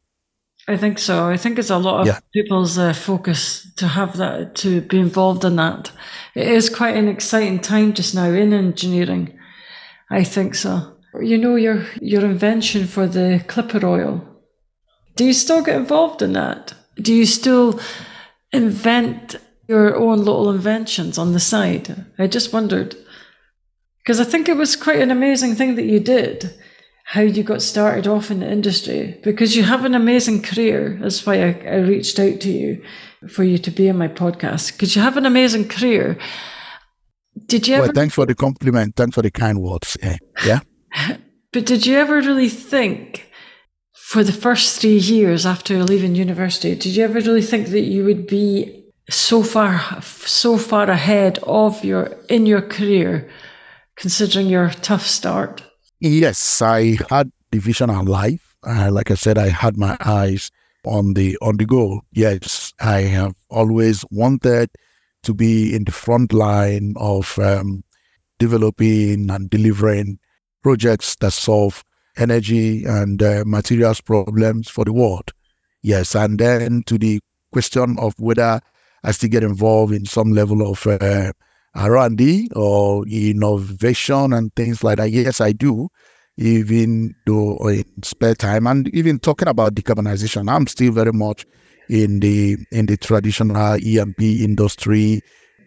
I 0.68 0.78
think 0.78 1.00
so. 1.00 1.28
I 1.28 1.38
think 1.38 1.58
it's 1.58 1.70
a 1.70 1.78
lot 1.78 2.02
of 2.02 2.08
yeah. 2.08 2.20
people's 2.34 2.78
uh, 2.78 2.94
focus 2.94 3.68
to 3.78 3.88
have 3.88 4.18
that, 4.18 4.56
to 4.56 4.82
be 4.82 5.00
involved 5.00 5.44
in 5.44 5.56
that. 5.56 5.92
It 6.36 6.48
is 6.48 6.70
quite 6.70 6.96
an 6.96 7.08
exciting 7.08 7.60
time 7.60 7.94
just 7.94 8.14
now 8.14 8.30
in 8.30 8.54
engineering. 8.54 9.40
I 10.10 10.24
think 10.24 10.56
so. 10.56 10.98
You 11.20 11.38
know, 11.38 11.56
your, 11.56 11.86
your 12.00 12.24
invention 12.26 12.86
for 12.86 13.08
the 13.08 13.44
clipper 13.48 13.86
oil. 13.86 14.24
Do 15.16 15.26
you 15.26 15.34
still 15.34 15.64
get 15.64 15.78
involved 15.78 16.22
in 16.22 16.34
that? 16.34 16.74
Do 16.96 17.14
you 17.14 17.26
still 17.26 17.80
invent 18.54 19.38
your 19.72 19.96
own 19.96 20.20
little 20.20 20.51
inventions 20.51 21.18
on 21.18 21.32
the 21.32 21.40
side? 21.40 22.06
I 22.20 22.28
just 22.28 22.51
wondered. 22.51 22.96
Because 24.04 24.20
I 24.20 24.25
think 24.25 24.50
it 24.50 24.58
was 24.58 24.75
quite 24.75 25.00
an 25.00 25.12
amazing 25.12 25.56
thing 25.56 25.75
that 25.75 25.86
you 25.86 26.00
did, 26.00 26.54
how 27.06 27.22
you 27.22 27.44
got 27.44 27.62
started 27.62 28.06
off 28.06 28.30
in 28.32 28.42
the 28.42 28.51
industry, 28.51 29.18
because 29.24 29.56
you 29.56 29.63
have 29.63 29.86
an 29.86 29.96
amazing 29.96 30.42
career. 30.42 30.98
That's 31.01 31.25
why 31.25 31.36
I, 31.36 31.51
I 31.66 31.75
reached 31.78 32.20
out 32.20 32.42
to 32.42 32.51
you 32.51 32.84
for 33.30 33.44
you 33.44 33.58
to 33.60 33.72
be 33.72 33.90
on 33.90 33.98
my 33.98 34.10
podcast, 34.10 34.74
because 34.74 34.96
you 34.96 35.01
have 35.01 35.18
an 35.18 35.25
amazing 35.25 35.70
career. 35.70 36.18
Did 37.46 37.68
you 37.68 37.75
ever? 37.75 37.84
Well, 37.84 37.94
thanks 37.94 38.16
for 38.16 38.25
the 38.25 38.36
compliment. 38.36 38.96
Thanks 38.98 39.16
for 39.16 39.22
the 39.22 39.32
kind 39.32 39.62
words. 39.62 39.98
Eh? 40.01 40.18
Yeah. 40.46 40.60
yeah? 40.98 41.18
but 41.54 41.66
did 41.66 41.86
you 41.86 41.96
ever 41.98 42.16
really 42.16 42.50
think 42.50 43.32
for 44.12 44.25
the 44.25 44.34
first 44.34 44.82
three 44.82 44.98
years 44.98 45.46
after 45.46 45.86
leaving 45.86 46.16
university, 46.16 46.75
did 46.75 46.96
you 46.96 47.04
ever 47.06 47.22
really 47.22 47.42
think 47.42 47.68
that 47.68 47.88
you 47.94 48.04
would 48.04 48.28
be 48.28 48.81
so 49.12 49.44
far 49.44 50.01
so 50.01 50.58
far 50.58 50.89
ahead 50.89 51.39
of 51.44 51.84
your 51.84 52.18
in 52.30 52.46
your 52.46 52.62
career, 52.62 53.30
considering 53.96 54.48
your 54.48 54.70
tough 54.70 55.06
start? 55.06 55.63
Yes, 56.00 56.62
I 56.62 56.98
had 57.10 57.32
the 57.51 57.60
vision 57.60 57.89
of 57.89 58.08
life. 58.08 58.56
Uh, 58.65 58.89
like 58.91 59.12
I 59.12 59.15
said, 59.15 59.38
I 59.38 59.50
had 59.50 59.77
my 59.77 59.98
eyes 60.03 60.51
on 60.86 61.13
the 61.13 61.38
on 61.41 61.58
the 61.58 61.65
goal. 61.65 62.01
Yes, 62.12 62.74
I 62.80 63.01
have 63.01 63.34
always 63.50 64.06
wanted 64.12 64.70
to 65.24 65.34
be 65.34 65.75
in 65.75 65.83
the 65.83 65.92
front 65.92 66.33
line 66.33 66.94
of 66.98 67.38
um, 67.40 67.83
developing 68.40 69.29
and 69.29 69.50
delivering 69.50 70.18
projects 70.64 71.16
that 71.18 71.33
solve 71.33 71.83
energy 72.18 72.86
and 72.86 73.22
uh, 73.22 73.44
materials 73.46 74.01
problems 74.01 74.70
for 74.70 74.86
the 74.86 74.94
world. 74.94 75.31
Yes, 75.81 76.16
and 76.16 76.40
then 76.40 76.83
to 76.83 76.98
the 76.98 77.20
question 77.51 77.98
of 78.00 78.14
whether 78.18 78.62
I 79.03 79.11
still 79.11 79.29
get 79.29 79.44
involved 79.44 79.94
in 79.94 80.05
some 80.05 80.31
level 80.31 80.70
of 80.70 80.85
uh, 80.85 81.31
R&D 81.75 82.50
or 82.55 83.05
innovation 83.07 84.33
and 84.33 84.53
things 84.55 84.83
like 84.83 84.98
that. 84.98 85.09
Yes, 85.11 85.42
I 85.42 85.53
do, 85.53 85.90
even 86.37 87.16
though 87.25 87.57
in 87.70 87.85
spare 88.03 88.35
time 88.35 88.68
and 88.68 88.87
even 88.90 89.20
talking 89.20 89.48
about 89.48 89.75
decarbonization, 89.75 90.51
I'm 90.51 90.68
still 90.68 90.92
very 90.92 91.14
much 91.14 91.46
in 91.90 92.20
the 92.20 92.57
in 92.72 92.85
the 92.85 92.98
traditional 92.98 93.77
E&P 93.77 94.44
industry, 94.44 95.22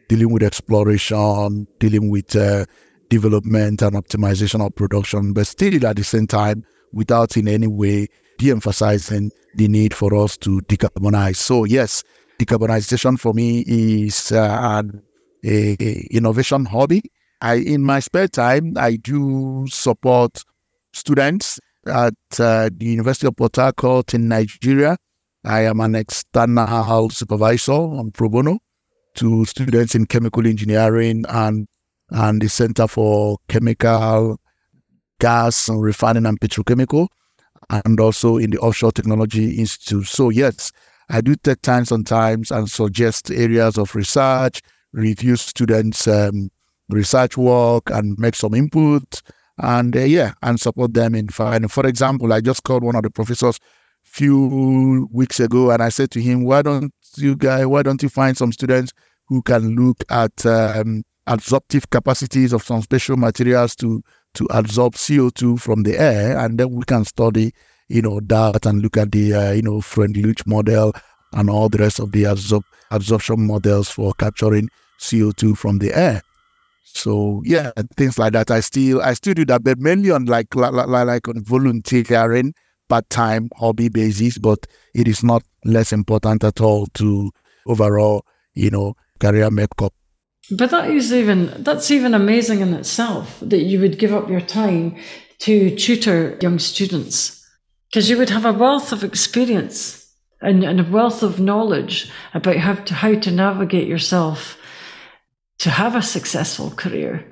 dealing 0.08 0.32
with 0.32 0.42
exploration, 0.42 1.66
dealing 1.80 2.10
with 2.10 2.34
uh, 2.36 2.64
development 3.08 3.82
and 3.82 3.96
optimization 3.96 4.64
of 4.64 4.74
production, 4.74 5.32
but 5.32 5.46
still 5.46 5.86
at 5.86 5.96
the 5.96 6.04
same 6.04 6.26
time, 6.26 6.64
without 6.92 7.36
in 7.36 7.48
any 7.48 7.66
way 7.66 8.06
de-emphasizing 8.38 9.30
the 9.56 9.68
need 9.68 9.94
for 9.94 10.14
us 10.14 10.36
to 10.38 10.60
decarbonize. 10.62 11.36
So 11.36 11.64
yes, 11.64 12.02
decarbonization 12.38 13.18
for 13.18 13.34
me 13.34 13.64
is 13.66 14.32
uh, 14.32 14.58
an 14.60 15.02
a, 15.44 15.76
a 15.80 16.06
innovation 16.10 16.64
hobby. 16.64 17.02
I, 17.40 17.54
in 17.54 17.82
my 17.82 18.00
spare 18.00 18.28
time, 18.28 18.74
I 18.76 18.96
do 18.96 19.66
support 19.68 20.42
students 20.92 21.60
at 21.86 22.14
uh, 22.38 22.70
the 22.74 22.86
University 22.86 23.26
of 23.26 23.36
Port 23.36 23.56
Harcourt 23.56 24.14
in 24.14 24.28
Nigeria. 24.28 24.96
I 25.44 25.60
am 25.60 25.80
an 25.80 25.94
external 25.94 27.10
supervisor 27.10 27.72
on 27.72 28.12
pro 28.12 28.30
bono 28.30 28.58
to 29.16 29.44
students 29.44 29.94
in 29.94 30.06
chemical 30.06 30.46
engineering 30.46 31.24
and 31.28 31.68
and 32.10 32.40
the 32.40 32.48
Center 32.48 32.86
for 32.86 33.38
Chemical, 33.48 34.38
Gas 35.20 35.68
and 35.68 35.82
Refining 35.82 36.26
and 36.26 36.38
Petrochemical, 36.40 37.08
and 37.70 37.98
also 37.98 38.36
in 38.36 38.50
the 38.50 38.58
Offshore 38.58 38.92
Technology 38.92 39.58
Institute. 39.58 40.06
So, 40.06 40.28
yes, 40.28 40.70
I 41.08 41.20
do 41.20 41.34
take 41.36 41.62
time 41.62 41.84
sometimes 41.84 42.50
and 42.50 42.70
suggest 42.70 43.30
areas 43.30 43.78
of 43.78 43.94
research, 43.94 44.62
review 44.92 45.36
students' 45.36 46.06
um, 46.08 46.50
research 46.88 47.36
work, 47.36 47.90
and 47.90 48.18
make 48.18 48.34
some 48.34 48.54
input. 48.54 49.22
And 49.58 49.96
uh, 49.96 50.00
yeah, 50.00 50.32
and 50.42 50.58
support 50.58 50.94
them 50.94 51.14
in 51.14 51.28
finding. 51.28 51.68
For 51.68 51.86
example, 51.86 52.32
I 52.32 52.40
just 52.40 52.64
called 52.64 52.82
one 52.82 52.96
of 52.96 53.02
the 53.02 53.10
professors 53.10 53.60
few 54.02 55.08
weeks 55.12 55.40
ago, 55.40 55.70
and 55.70 55.82
I 55.82 55.88
said 55.88 56.10
to 56.12 56.20
him, 56.20 56.44
"Why 56.44 56.62
don't 56.62 56.92
you 57.16 57.36
guy? 57.36 57.64
Why 57.66 57.82
don't 57.82 58.02
you 58.02 58.08
find 58.08 58.36
some 58.36 58.52
students 58.52 58.92
who 59.26 59.42
can 59.42 59.76
look 59.76 60.04
at 60.10 60.44
um, 60.46 61.02
absorptive 61.26 61.88
capacities 61.90 62.52
of 62.52 62.62
some 62.62 62.82
special 62.82 63.16
materials 63.16 63.74
to 63.76 64.02
to 64.34 64.46
absorb 64.50 64.94
CO2 64.94 65.60
from 65.60 65.82
the 65.82 65.98
air, 65.98 66.38
and 66.38 66.58
then 66.58 66.70
we 66.70 66.84
can 66.84 67.04
study, 67.04 67.52
you 67.88 68.02
know, 68.02 68.20
that 68.20 68.66
and 68.66 68.82
look 68.82 68.96
at 68.96 69.12
the, 69.12 69.34
uh, 69.34 69.52
you 69.52 69.62
know, 69.62 69.80
friend 69.80 70.14
Freundlich 70.14 70.46
model 70.46 70.92
and 71.32 71.50
all 71.50 71.68
the 71.68 71.78
rest 71.78 71.98
of 71.98 72.12
the 72.12 72.24
absor- 72.24 72.62
absorption 72.90 73.46
models 73.46 73.88
for 73.88 74.12
capturing 74.14 74.68
CO2 75.00 75.56
from 75.56 75.78
the 75.78 75.96
air. 75.96 76.22
So 76.84 77.42
yeah, 77.44 77.72
things 77.96 78.18
like 78.18 78.34
that. 78.34 78.50
I 78.50 78.60
still 78.60 79.02
I 79.02 79.14
still 79.14 79.34
do 79.34 79.44
that, 79.46 79.64
but 79.64 79.78
mainly 79.78 80.12
on 80.12 80.26
like 80.26 80.54
like, 80.54 80.72
like 80.72 81.28
on 81.28 81.42
volunteering, 81.42 82.54
part 82.88 83.10
time 83.10 83.50
hobby 83.56 83.88
basis. 83.88 84.38
But 84.38 84.66
it 84.94 85.08
is 85.08 85.24
not 85.24 85.42
less 85.64 85.92
important 85.92 86.44
at 86.44 86.60
all 86.60 86.86
to 86.94 87.32
overall, 87.66 88.24
you 88.54 88.70
know, 88.70 88.94
career 89.18 89.50
makeup 89.50 89.92
but 90.50 90.70
that 90.70 90.90
is 90.90 91.12
even 91.12 91.52
that's 91.62 91.90
even 91.90 92.14
amazing 92.14 92.60
in 92.60 92.74
itself 92.74 93.38
that 93.40 93.62
you 93.62 93.80
would 93.80 93.98
give 93.98 94.12
up 94.12 94.28
your 94.28 94.40
time 94.40 94.96
to 95.38 95.74
tutor 95.76 96.36
young 96.40 96.58
students 96.58 97.43
because 97.94 98.10
you 98.10 98.18
would 98.18 98.30
have 98.30 98.44
a 98.44 98.52
wealth 98.52 98.90
of 98.90 99.04
experience 99.04 100.12
and, 100.40 100.64
and 100.64 100.80
a 100.80 100.90
wealth 100.90 101.22
of 101.22 101.38
knowledge 101.38 102.10
about 102.34 102.56
how 102.56 102.74
to 102.74 102.92
how 102.92 103.14
to 103.14 103.30
navigate 103.30 103.86
yourself 103.86 104.58
to 105.60 105.70
have 105.70 105.94
a 105.94 106.02
successful 106.02 106.72
career. 106.72 107.24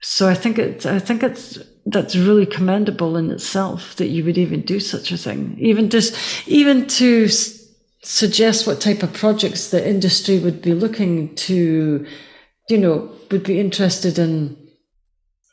So 0.00 0.28
I 0.28 0.34
think 0.34 0.60
it 0.60 0.86
I 0.86 1.00
think 1.00 1.24
it's 1.24 1.58
that's 1.86 2.14
really 2.14 2.46
commendable 2.46 3.16
in 3.16 3.32
itself 3.32 3.96
that 3.96 4.06
you 4.06 4.24
would 4.24 4.38
even 4.38 4.60
do 4.60 4.78
such 4.78 5.10
a 5.10 5.16
thing. 5.16 5.56
Even 5.58 5.90
just 5.90 6.14
even 6.46 6.86
to 6.86 7.24
s- 7.24 7.68
suggest 8.04 8.64
what 8.64 8.80
type 8.80 9.02
of 9.02 9.12
projects 9.12 9.70
the 9.70 9.84
industry 9.84 10.38
would 10.38 10.62
be 10.62 10.72
looking 10.72 11.34
to 11.34 12.06
you 12.68 12.78
know, 12.78 13.10
would 13.32 13.42
be 13.42 13.58
interested 13.58 14.20
in 14.20 14.56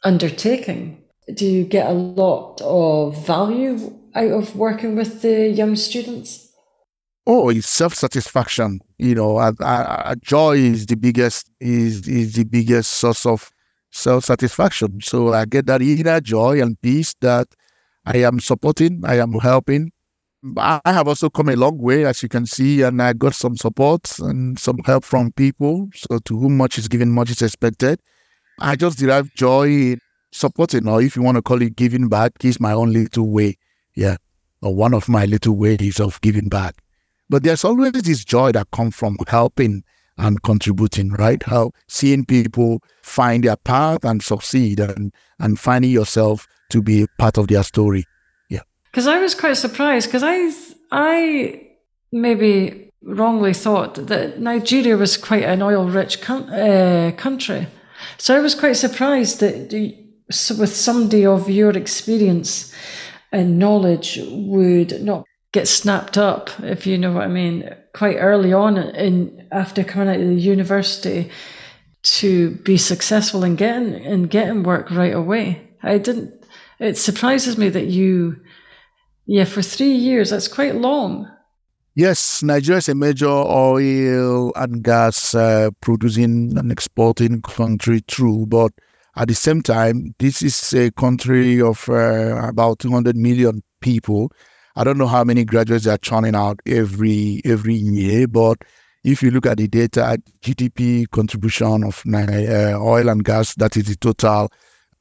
undertaking? 0.03 1.03
Do 1.33 1.47
you 1.47 1.63
get 1.63 1.87
a 1.89 1.93
lot 1.93 2.61
of 2.61 3.25
value 3.25 3.97
out 4.15 4.31
of 4.31 4.55
working 4.55 4.95
with 4.95 5.21
the 5.21 5.49
young 5.49 5.75
students? 5.75 6.49
Oh, 7.25 7.49
it's 7.49 7.69
self 7.69 7.93
satisfaction. 7.93 8.79
You 8.97 9.15
know, 9.15 9.39
a, 9.39 9.53
a, 9.59 10.15
joy 10.21 10.57
is 10.57 10.85
the 10.85 10.95
biggest 10.95 11.49
is 11.59 12.07
is 12.07 12.33
the 12.33 12.43
biggest 12.43 12.91
source 12.91 13.25
of 13.25 13.49
self 13.91 14.25
satisfaction. 14.25 14.99
So 15.01 15.33
I 15.33 15.45
get 15.45 15.65
that 15.67 15.81
inner 15.81 16.19
joy 16.19 16.61
and 16.61 16.79
peace 16.81 17.15
that 17.21 17.47
I 18.05 18.17
am 18.17 18.39
supporting, 18.39 19.01
I 19.05 19.19
am 19.19 19.33
helping 19.33 19.91
I 20.57 20.81
have 20.85 21.07
also 21.07 21.29
come 21.29 21.49
a 21.49 21.55
long 21.55 21.77
way, 21.77 22.05
as 22.05 22.21
you 22.21 22.27
can 22.27 22.45
see, 22.45 22.81
and 22.81 23.01
I 23.01 23.13
got 23.13 23.33
some 23.33 23.55
support 23.55 24.19
and 24.19 24.59
some 24.59 24.79
help 24.85 25.05
from 25.05 25.31
people. 25.31 25.89
So, 25.95 26.19
to 26.19 26.37
whom 26.37 26.57
much 26.57 26.77
is 26.77 26.89
given, 26.89 27.11
much 27.11 27.29
is 27.29 27.41
expected. 27.41 28.01
I 28.59 28.75
just 28.75 28.99
derive 28.99 29.33
joy 29.35 29.67
in 29.67 29.99
supporting, 30.33 30.87
or 30.87 31.01
if 31.01 31.15
you 31.15 31.21
want 31.21 31.37
to 31.37 31.41
call 31.41 31.61
it 31.61 31.77
giving 31.77 32.09
back, 32.09 32.33
is 32.43 32.59
my 32.59 32.73
own 32.73 32.91
little 32.91 33.29
way. 33.29 33.57
Yeah, 33.95 34.17
or 34.61 34.75
one 34.75 34.93
of 34.93 35.09
my 35.09 35.25
little 35.25 35.55
ways 35.55 35.99
of 35.99 36.19
giving 36.21 36.49
back. 36.49 36.75
But 37.29 37.43
there's 37.43 37.63
always 37.63 37.93
this 37.93 38.23
joy 38.23 38.51
that 38.51 38.71
comes 38.71 38.95
from 38.95 39.17
helping 39.27 39.83
and 40.17 40.41
contributing, 40.43 41.11
right? 41.13 41.41
How 41.43 41.71
seeing 41.87 42.25
people 42.25 42.81
find 43.01 43.43
their 43.43 43.55
path 43.55 44.03
and 44.05 44.21
succeed 44.21 44.79
and, 44.79 45.13
and 45.39 45.59
finding 45.59 45.91
yourself 45.91 46.47
to 46.69 46.81
be 46.81 47.07
part 47.17 47.37
of 47.37 47.47
their 47.47 47.63
story. 47.63 48.05
Yeah. 48.49 48.61
Because 48.91 49.07
I 49.07 49.19
was 49.19 49.35
quite 49.35 49.57
surprised 49.57 50.07
because 50.07 50.23
I, 50.23 50.51
I 50.91 51.67
maybe 52.11 52.91
wrongly 53.01 53.53
thought 53.53 53.95
that 53.95 54.39
Nigeria 54.39 54.97
was 54.97 55.17
quite 55.17 55.43
an 55.43 55.61
oil 55.61 55.89
rich 55.89 56.21
con- 56.21 56.49
uh, 56.49 57.11
country. 57.17 57.67
So 58.17 58.37
I 58.37 58.41
was 58.41 58.55
quite 58.55 58.73
surprised 58.73 59.39
that 59.39 59.73
with 60.57 60.75
somebody 60.75 61.25
of 61.25 61.49
your 61.49 61.71
experience 61.71 62.73
and 63.33 63.59
knowledge 63.59 64.19
would 64.23 65.01
not 65.03 65.25
get 65.51 65.67
snapped 65.67 66.17
up, 66.17 66.49
if 66.61 66.87
you 66.87 66.97
know 66.97 67.11
what 67.11 67.23
I 67.23 67.27
mean, 67.27 67.69
quite 67.93 68.15
early 68.17 68.53
on 68.53 68.77
in 68.77 69.47
after 69.51 69.83
coming 69.83 70.07
out 70.07 70.21
of 70.21 70.27
the 70.27 70.35
university 70.35 71.29
to 72.03 72.51
be 72.57 72.77
successful 72.77 73.43
in 73.43 73.55
getting 73.55 73.93
in 73.93 74.23
getting 74.23 74.63
work 74.63 74.89
right 74.91 75.13
away. 75.13 75.67
I 75.81 75.97
didn't 75.97 76.45
it 76.79 76.97
surprises 76.97 77.57
me 77.57 77.69
that 77.69 77.87
you 77.87 78.37
yeah, 79.25 79.45
for 79.45 79.61
three 79.61 79.93
years, 79.93 80.31
that's 80.31 80.49
quite 80.49 80.75
long. 80.75 81.29
Yes, 81.95 82.43
Nigeria 82.43 82.79
is 82.79 82.89
a 82.89 82.95
major 82.95 83.27
oil 83.29 84.51
and 84.55 84.83
gas 84.83 85.33
uh, 85.35 85.69
producing 85.79 86.57
and 86.57 86.71
exporting 86.71 87.41
country, 87.41 88.01
true. 88.01 88.45
But 88.47 88.73
at 89.15 89.27
the 89.27 89.35
same 89.35 89.61
time, 89.61 90.15
this 90.19 90.41
is 90.41 90.73
a 90.73 90.91
country 90.91 91.61
of 91.61 91.87
uh, 91.87 92.47
about 92.47 92.79
200 92.79 93.15
million 93.15 93.61
people. 93.79 94.31
I 94.75 94.83
don't 94.83 94.97
know 94.97 95.07
how 95.07 95.23
many 95.23 95.45
graduates 95.45 95.85
are 95.85 95.99
churning 95.99 96.35
out 96.35 96.59
every 96.65 97.41
every 97.45 97.75
year, 97.75 98.27
but 98.27 98.57
if 99.03 99.21
you 99.21 99.29
look 99.31 99.45
at 99.45 99.57
the 99.57 99.67
data, 99.67 100.17
GDP 100.41 101.09
contribution 101.11 101.83
of 101.83 102.01
uh, 102.11 102.79
oil 102.81 103.09
and 103.09 103.23
gas, 103.23 103.53
that 103.55 103.77
is 103.77 103.85
the 103.85 103.95
total 103.97 104.49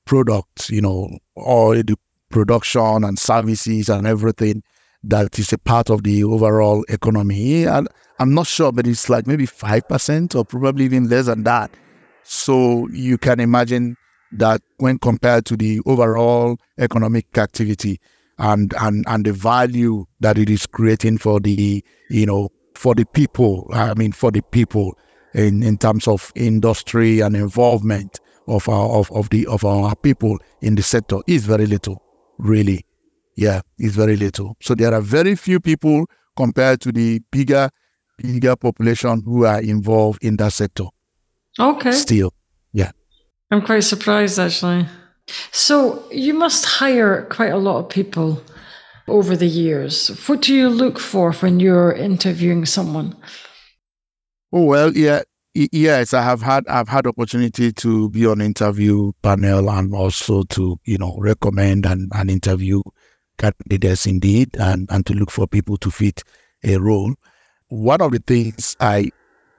product, 0.04 0.68
you 0.68 0.82
know, 0.82 1.18
all 1.36 1.70
the 1.70 1.96
production 2.30 3.04
and 3.04 3.18
services 3.18 3.88
and 3.88 4.06
everything 4.06 4.62
that 5.04 5.38
is 5.38 5.52
a 5.52 5.58
part 5.58 5.88
of 5.88 6.02
the 6.02 6.24
overall 6.24 6.84
economy. 6.88 7.64
And 7.64 7.88
I'm 8.18 8.34
not 8.34 8.46
sure, 8.46 8.72
but 8.72 8.86
it's 8.86 9.08
like 9.08 9.26
maybe 9.26 9.46
5% 9.46 10.34
or 10.34 10.44
probably 10.44 10.84
even 10.84 11.08
less 11.08 11.26
than 11.26 11.44
that. 11.44 11.70
So 12.24 12.88
you 12.88 13.18
can 13.18 13.40
imagine 13.40 13.96
that 14.32 14.62
when 14.78 14.98
compared 14.98 15.44
to 15.46 15.56
the 15.56 15.80
overall 15.86 16.56
economic 16.78 17.36
activity 17.38 18.00
and, 18.38 18.74
and, 18.80 19.04
and 19.08 19.24
the 19.26 19.32
value 19.32 20.04
that 20.20 20.38
it 20.38 20.50
is 20.50 20.66
creating 20.66 21.18
for 21.18 21.40
the, 21.40 21.84
you 22.10 22.26
know, 22.26 22.48
for 22.74 22.94
the 22.94 23.04
people, 23.04 23.68
I 23.72 23.94
mean, 23.94 24.12
for 24.12 24.30
the 24.30 24.42
people 24.42 24.96
in, 25.34 25.62
in 25.62 25.78
terms 25.78 26.08
of 26.08 26.32
industry 26.34 27.20
and 27.20 27.36
involvement 27.36 28.20
of 28.48 28.68
our, 28.68 28.88
of, 28.90 29.10
of 29.12 29.30
the, 29.30 29.46
of 29.46 29.64
our 29.64 29.94
people 29.96 30.38
in 30.60 30.74
the 30.74 30.82
sector 30.82 31.18
is 31.26 31.44
very 31.44 31.66
little, 31.66 32.02
really. 32.38 32.84
Yeah, 33.36 33.60
it's 33.78 33.94
very 33.94 34.16
little. 34.16 34.56
So 34.60 34.74
there 34.74 34.92
are 34.92 35.00
very 35.00 35.36
few 35.36 35.60
people 35.60 36.06
compared 36.36 36.80
to 36.82 36.92
the 36.92 37.20
bigger, 37.30 37.70
bigger 38.18 38.56
population 38.56 39.22
who 39.24 39.46
are 39.46 39.60
involved 39.60 40.22
in 40.24 40.36
that 40.36 40.52
sector. 40.52 40.84
Okay. 41.58 41.92
Still, 41.92 42.32
yeah. 42.72 42.90
I'm 43.52 43.60
quite 43.60 43.80
surprised 43.80 44.38
actually. 44.38 44.86
So 45.50 46.10
you 46.10 46.32
must 46.32 46.64
hire 46.64 47.26
quite 47.26 47.52
a 47.52 47.58
lot 47.58 47.80
of 47.80 47.90
people 47.90 48.42
over 49.06 49.36
the 49.36 49.46
years. 49.46 50.08
What 50.26 50.40
do 50.40 50.54
you 50.54 50.70
look 50.70 50.98
for 50.98 51.32
when 51.34 51.60
you're 51.60 51.92
interviewing 51.92 52.64
someone? 52.64 53.14
Oh 54.54 54.64
well, 54.64 54.96
yeah, 54.96 55.20
yes, 55.54 56.14
I 56.14 56.22
have 56.22 56.40
had 56.40 56.66
I've 56.66 56.88
had 56.88 57.06
opportunity 57.06 57.72
to 57.72 58.08
be 58.08 58.24
on 58.24 58.40
interview 58.40 59.12
panel 59.22 59.68
and 59.68 59.94
also 59.94 60.44
to 60.44 60.80
you 60.86 60.96
know 60.96 61.14
recommend 61.18 61.84
and, 61.84 62.10
and 62.14 62.30
interview 62.30 62.80
candidates 63.36 64.06
indeed 64.06 64.56
and, 64.58 64.88
and 64.90 65.04
to 65.04 65.12
look 65.12 65.30
for 65.30 65.46
people 65.46 65.76
to 65.76 65.90
fit 65.90 66.22
a 66.64 66.78
role. 66.78 67.14
One 67.68 68.00
of 68.00 68.12
the 68.12 68.22
things 68.26 68.78
I 68.80 69.10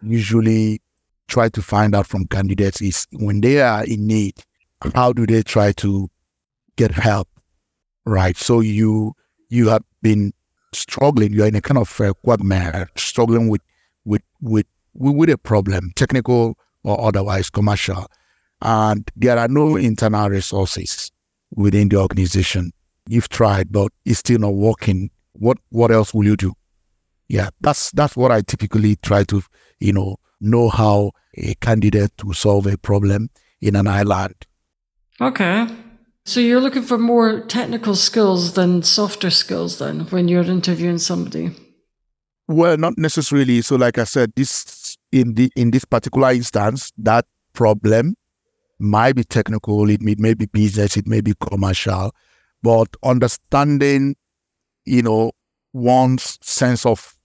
usually 0.01 0.81
try 1.27 1.49
to 1.49 1.61
find 1.61 1.95
out 1.95 2.07
from 2.07 2.25
candidates 2.25 2.81
is 2.81 3.07
when 3.13 3.41
they 3.41 3.61
are 3.61 3.83
in 3.85 4.07
need, 4.07 4.35
how 4.93 5.13
do 5.13 5.25
they 5.25 5.41
try 5.43 5.71
to 5.73 6.09
get 6.75 6.91
help? 6.91 7.27
Right. 8.05 8.35
So 8.35 8.59
you 8.59 9.13
you 9.49 9.69
have 9.69 9.83
been 10.01 10.33
struggling, 10.73 11.33
you're 11.33 11.47
in 11.47 11.55
a 11.55 11.61
kind 11.61 11.77
of 11.77 12.01
uh, 12.01 12.13
quagmire, 12.23 12.89
struggling 12.95 13.47
with 13.49 13.61
with 14.05 14.21
with 14.41 14.65
with 14.93 15.29
a 15.29 15.37
problem, 15.37 15.91
technical 15.95 16.57
or 16.83 16.99
otherwise, 16.99 17.49
commercial, 17.49 18.07
and 18.61 19.09
there 19.15 19.37
are 19.37 19.47
no 19.47 19.75
internal 19.77 20.29
resources 20.29 21.11
within 21.55 21.89
the 21.89 21.97
organization 21.97 22.71
you've 23.07 23.29
tried, 23.29 23.71
but 23.71 23.91
it's 24.05 24.19
still 24.19 24.39
not 24.39 24.53
working. 24.53 25.09
What 25.33 25.57
what 25.69 25.91
else 25.91 26.13
will 26.13 26.25
you 26.25 26.35
do? 26.35 26.53
Yeah, 27.29 27.49
that's 27.61 27.91
that's 27.91 28.15
what 28.15 28.31
I 28.31 28.41
typically 28.41 28.97
try 28.97 29.23
to, 29.25 29.41
you 29.79 29.93
know, 29.93 30.17
know 30.43 30.69
how 30.69 31.11
a 31.35 31.55
candidate 31.55 32.17
to 32.17 32.33
solve 32.33 32.67
a 32.67 32.77
problem 32.77 33.29
in 33.61 33.75
an 33.75 33.87
island. 33.87 34.35
Okay. 35.19 35.67
So 36.25 36.39
you're 36.39 36.61
looking 36.61 36.83
for 36.83 36.97
more 36.97 37.41
technical 37.41 37.95
skills 37.95 38.53
than 38.53 38.83
softer 38.83 39.29
skills 39.29 39.79
then 39.79 40.01
when 40.11 40.27
you're 40.27 40.43
interviewing 40.43 40.97
somebody? 40.97 41.51
Well, 42.47 42.77
not 42.77 42.97
necessarily. 42.97 43.61
So 43.61 43.75
like 43.75 43.97
I 43.97 44.03
said, 44.05 44.33
this 44.35 44.97
in 45.11 45.35
the 45.35 45.51
in 45.55 45.71
this 45.71 45.85
particular 45.85 46.31
instance, 46.31 46.91
that 46.97 47.25
problem 47.53 48.15
might 48.79 49.15
be 49.15 49.23
technical, 49.23 49.89
it 49.89 50.01
may, 50.01 50.15
may 50.17 50.33
be 50.33 50.45
business, 50.45 50.97
it 50.97 51.07
may 51.07 51.21
be 51.21 51.33
commercial, 51.39 52.13
but 52.61 52.89
understanding, 53.03 54.15
you 54.85 55.01
know, 55.01 55.31
one's 55.71 56.37
sense 56.41 56.85
of 56.85 57.15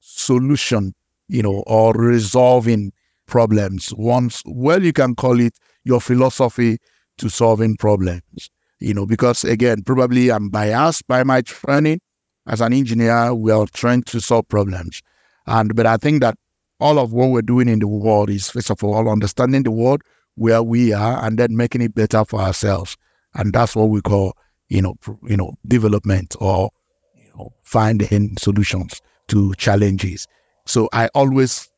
solution, 0.00 0.94
you 1.28 1.42
know, 1.42 1.62
or 1.66 1.92
resolving 1.92 2.92
problems. 3.26 3.92
Once, 3.96 4.42
well, 4.46 4.82
you 4.82 4.92
can 4.92 5.14
call 5.14 5.40
it 5.40 5.58
your 5.84 6.00
philosophy 6.00 6.78
to 7.18 7.28
solving 7.28 7.76
problems, 7.76 8.50
you 8.80 8.94
know, 8.94 9.06
because 9.06 9.44
again, 9.44 9.82
probably 9.82 10.30
I'm 10.30 10.48
biased 10.48 11.06
by 11.06 11.24
my 11.24 11.42
training 11.42 12.00
as 12.46 12.60
an 12.60 12.72
engineer. 12.72 13.34
We 13.34 13.50
are 13.52 13.66
trained 13.66 14.06
to 14.06 14.20
solve 14.20 14.48
problems. 14.48 15.02
And, 15.46 15.74
but 15.74 15.86
I 15.86 15.96
think 15.96 16.20
that 16.20 16.36
all 16.78 16.98
of 16.98 17.12
what 17.12 17.30
we're 17.30 17.42
doing 17.42 17.68
in 17.68 17.78
the 17.78 17.88
world 17.88 18.30
is, 18.30 18.50
first 18.50 18.70
of 18.70 18.82
all, 18.84 19.08
understanding 19.08 19.62
the 19.62 19.70
world 19.70 20.02
where 20.34 20.62
we 20.62 20.92
are 20.92 21.24
and 21.24 21.38
then 21.38 21.56
making 21.56 21.80
it 21.80 21.94
better 21.94 22.24
for 22.24 22.40
ourselves. 22.40 22.96
And 23.34 23.52
that's 23.52 23.74
what 23.74 23.88
we 23.88 24.00
call 24.02 24.34
you 24.68 24.82
know, 24.82 24.96
you 25.22 25.36
know, 25.36 25.54
development 25.66 26.34
or 26.40 26.70
you 27.14 27.30
know, 27.36 27.52
finding 27.62 28.36
solutions 28.38 29.00
to 29.28 29.54
challenges. 29.54 30.26
So 30.66 30.88
I 30.92 31.08
always 31.14 31.68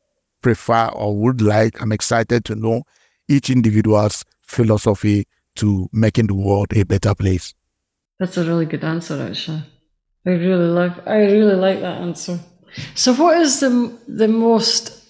prefer 0.41 0.87
or 0.89 1.15
would 1.17 1.41
like, 1.41 1.81
I'm 1.81 1.91
excited 1.91 2.45
to 2.45 2.55
know 2.55 2.83
each 3.27 3.49
individual's 3.49 4.25
philosophy 4.41 5.27
to 5.55 5.89
making 5.91 6.27
the 6.27 6.35
world 6.35 6.75
a 6.75 6.83
better 6.83 7.13
place. 7.13 7.53
That's 8.19 8.37
a 8.37 8.43
really 8.43 8.65
good 8.65 8.83
answer, 8.83 9.21
actually. 9.21 9.63
I 10.25 10.31
really 10.31 10.67
like, 10.67 11.07
I 11.07 11.17
really 11.19 11.55
like 11.55 11.79
that 11.81 12.01
answer. 12.01 12.39
So, 12.95 13.13
what 13.13 13.37
is 13.39 13.61
the 13.61 13.97
the 14.07 14.27
most 14.27 15.03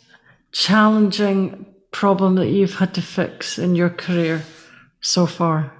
challenging 0.51 1.65
problem 1.91 2.35
that 2.35 2.47
you've 2.47 2.75
had 2.75 2.93
to 2.93 3.01
fix 3.01 3.57
in 3.57 3.75
your 3.75 3.89
career 3.89 4.43
so 5.01 5.25
far? 5.25 5.71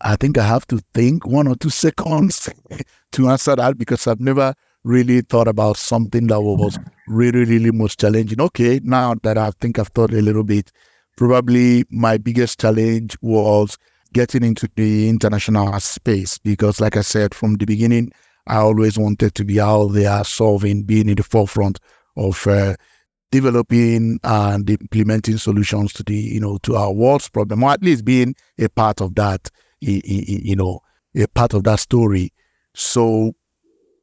I 0.00 0.16
think 0.16 0.38
I 0.38 0.44
have 0.44 0.66
to 0.68 0.80
think 0.92 1.26
one 1.26 1.48
or 1.48 1.56
two 1.56 1.70
seconds 1.70 2.48
to 3.12 3.28
answer 3.28 3.56
that 3.56 3.78
because 3.78 4.06
I've 4.06 4.20
never 4.20 4.54
really 4.84 5.22
thought 5.22 5.48
about 5.48 5.76
something 5.76 6.26
that 6.28 6.40
was 6.40 6.78
really, 7.08 7.44
really 7.44 7.72
most 7.72 7.98
challenging. 7.98 8.40
Okay, 8.40 8.80
now 8.82 9.14
that 9.22 9.38
I 9.38 9.50
think 9.60 9.78
I've 9.78 9.88
thought 9.88 10.12
a 10.12 10.22
little 10.22 10.44
bit, 10.44 10.70
probably 11.16 11.84
my 11.90 12.18
biggest 12.18 12.60
challenge 12.60 13.16
was 13.20 13.78
getting 14.12 14.44
into 14.44 14.68
the 14.76 15.08
international 15.08 15.78
space 15.80 16.38
because, 16.38 16.80
like 16.80 16.96
I 16.96 17.02
said 17.02 17.34
from 17.34 17.54
the 17.54 17.64
beginning, 17.64 18.12
I 18.46 18.56
always 18.56 18.98
wanted 18.98 19.34
to 19.34 19.44
be 19.44 19.60
out 19.60 19.88
there 19.88 20.22
solving, 20.24 20.82
being 20.82 21.08
in 21.08 21.16
the 21.16 21.22
forefront 21.22 21.80
of 22.16 22.46
uh, 22.46 22.76
developing 23.32 24.20
and 24.22 24.68
implementing 24.68 25.38
solutions 25.38 25.92
to 25.94 26.02
the, 26.02 26.14
you 26.14 26.40
know, 26.40 26.58
to 26.58 26.76
our 26.76 26.92
world's 26.92 27.28
problem, 27.28 27.64
or 27.64 27.70
at 27.70 27.82
least 27.82 28.04
being 28.04 28.36
a 28.58 28.68
part 28.68 29.00
of 29.00 29.14
that 29.14 29.50
you 29.84 30.56
know, 30.56 30.80
a 31.14 31.26
part 31.28 31.54
of 31.54 31.64
that 31.64 31.80
story. 31.80 32.32
So 32.74 33.34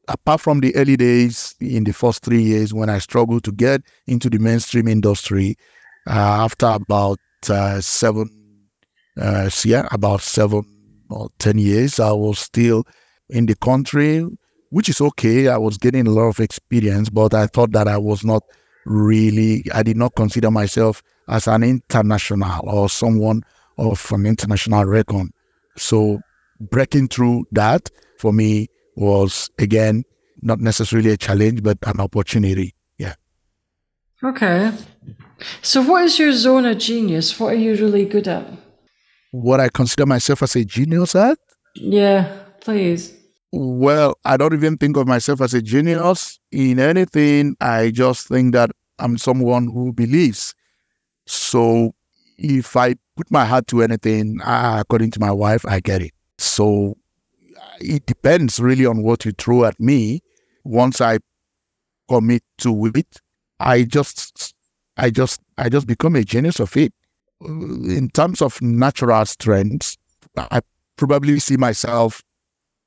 apart 0.07 0.41
from 0.41 0.59
the 0.59 0.75
early 0.75 0.97
days 0.97 1.55
in 1.59 1.83
the 1.83 1.93
first 1.93 2.23
three 2.23 2.41
years 2.41 2.73
when 2.73 2.89
I 2.89 2.99
struggled 2.99 3.43
to 3.45 3.51
get 3.51 3.81
into 4.07 4.29
the 4.29 4.39
mainstream 4.39 4.87
industry, 4.87 5.55
uh, 6.07 6.11
after 6.11 6.67
about 6.67 7.19
uh, 7.49 7.79
seven, 7.81 8.29
uh, 9.19 9.49
yeah, 9.63 9.87
about 9.91 10.21
seven 10.21 10.63
or 11.09 11.29
10 11.39 11.57
years, 11.57 11.99
I 11.99 12.11
was 12.11 12.39
still 12.39 12.85
in 13.29 13.45
the 13.45 13.55
country, 13.55 14.25
which 14.69 14.89
is 14.89 15.01
okay. 15.01 15.47
I 15.47 15.57
was 15.57 15.77
getting 15.77 16.07
a 16.07 16.11
lot 16.11 16.27
of 16.27 16.39
experience, 16.39 17.09
but 17.09 17.33
I 17.33 17.47
thought 17.47 17.71
that 17.73 17.87
I 17.87 17.97
was 17.97 18.23
not 18.23 18.43
really, 18.85 19.63
I 19.73 19.83
did 19.83 19.97
not 19.97 20.15
consider 20.15 20.49
myself 20.49 21.03
as 21.27 21.47
an 21.47 21.63
international 21.63 22.69
or 22.69 22.89
someone 22.89 23.43
of 23.77 24.11
an 24.11 24.25
international 24.25 24.85
record. 24.85 25.27
So 25.77 26.19
breaking 26.59 27.07
through 27.09 27.45
that 27.51 27.89
for 28.17 28.33
me 28.33 28.67
was 28.95 29.49
again 29.57 30.03
not 30.41 30.59
necessarily 30.59 31.11
a 31.11 31.17
challenge, 31.17 31.63
but 31.63 31.77
an 31.85 31.99
opportunity. 31.99 32.73
Yeah. 32.97 33.15
Okay. 34.23 34.71
So, 35.61 35.81
what 35.81 36.03
is 36.03 36.19
your 36.19 36.33
zone 36.33 36.65
of 36.65 36.77
genius? 36.77 37.39
What 37.39 37.53
are 37.53 37.57
you 37.57 37.75
really 37.75 38.05
good 38.05 38.27
at? 38.27 38.45
What 39.31 39.59
I 39.59 39.69
consider 39.69 40.05
myself 40.05 40.43
as 40.43 40.55
a 40.55 40.65
genius 40.65 41.15
at? 41.15 41.37
Yeah, 41.75 42.43
please. 42.59 43.13
Well, 43.51 44.17
I 44.23 44.37
don't 44.37 44.53
even 44.53 44.77
think 44.77 44.97
of 44.97 45.07
myself 45.07 45.41
as 45.41 45.53
a 45.53 45.61
genius 45.61 46.39
in 46.51 46.79
anything. 46.79 47.55
I 47.59 47.91
just 47.91 48.27
think 48.27 48.53
that 48.53 48.71
I'm 48.99 49.17
someone 49.17 49.67
who 49.67 49.93
believes. 49.93 50.53
So, 51.25 51.93
if 52.37 52.75
I 52.75 52.95
put 53.15 53.31
my 53.31 53.45
heart 53.45 53.67
to 53.67 53.83
anything, 53.83 54.39
ah, 54.43 54.79
according 54.79 55.11
to 55.11 55.19
my 55.19 55.31
wife, 55.31 55.65
I 55.65 55.79
get 55.79 56.01
it. 56.01 56.11
So, 56.37 56.97
it 57.81 58.05
depends 58.05 58.59
really 58.59 58.85
on 58.85 59.03
what 59.03 59.25
you 59.25 59.31
throw 59.31 59.65
at 59.65 59.79
me. 59.79 60.21
Once 60.63 61.01
I 61.01 61.19
commit 62.09 62.43
to 62.59 62.91
it, 62.93 63.21
I 63.59 63.83
just, 63.83 64.53
I 64.97 65.09
just, 65.09 65.41
I 65.57 65.69
just 65.69 65.87
become 65.87 66.15
a 66.15 66.23
genius 66.23 66.59
of 66.59 66.75
it. 66.77 66.93
In 67.41 68.09
terms 68.13 68.41
of 68.41 68.61
natural 68.61 69.25
strengths, 69.25 69.97
I 70.37 70.61
probably 70.95 71.39
see 71.39 71.57
myself 71.57 72.21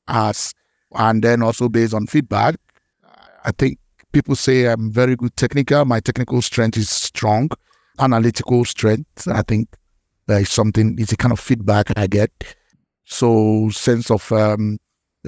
as, 0.07 0.55
and 0.95 1.23
then 1.23 1.43
also 1.43 1.69
based 1.69 1.95
on 1.95 2.07
feedback, 2.07 2.57
I 3.45 3.51
think 3.53 3.79
people 4.13 4.37
say 4.37 4.67
I'm 4.67 4.93
very 4.93 5.17
good 5.17 5.37
technical. 5.37 5.85
My 5.85 6.01
technical 6.01 6.41
strength 6.41 6.79
is 6.79 6.89
strong. 6.89 7.51
Analytical 7.99 8.65
strength, 8.65 9.29
I 9.29 9.43
think 9.43 9.69
there 10.27 10.41
is 10.41 10.51
something, 10.51 10.97
it's 10.99 11.13
a 11.13 11.17
kind 11.17 11.33
of 11.33 11.41
feedback 11.41 11.97
I 11.99 12.07
get. 12.07 12.31
So 13.05 13.69
sense 13.71 14.11
of 14.11 14.31
um, 14.33 14.79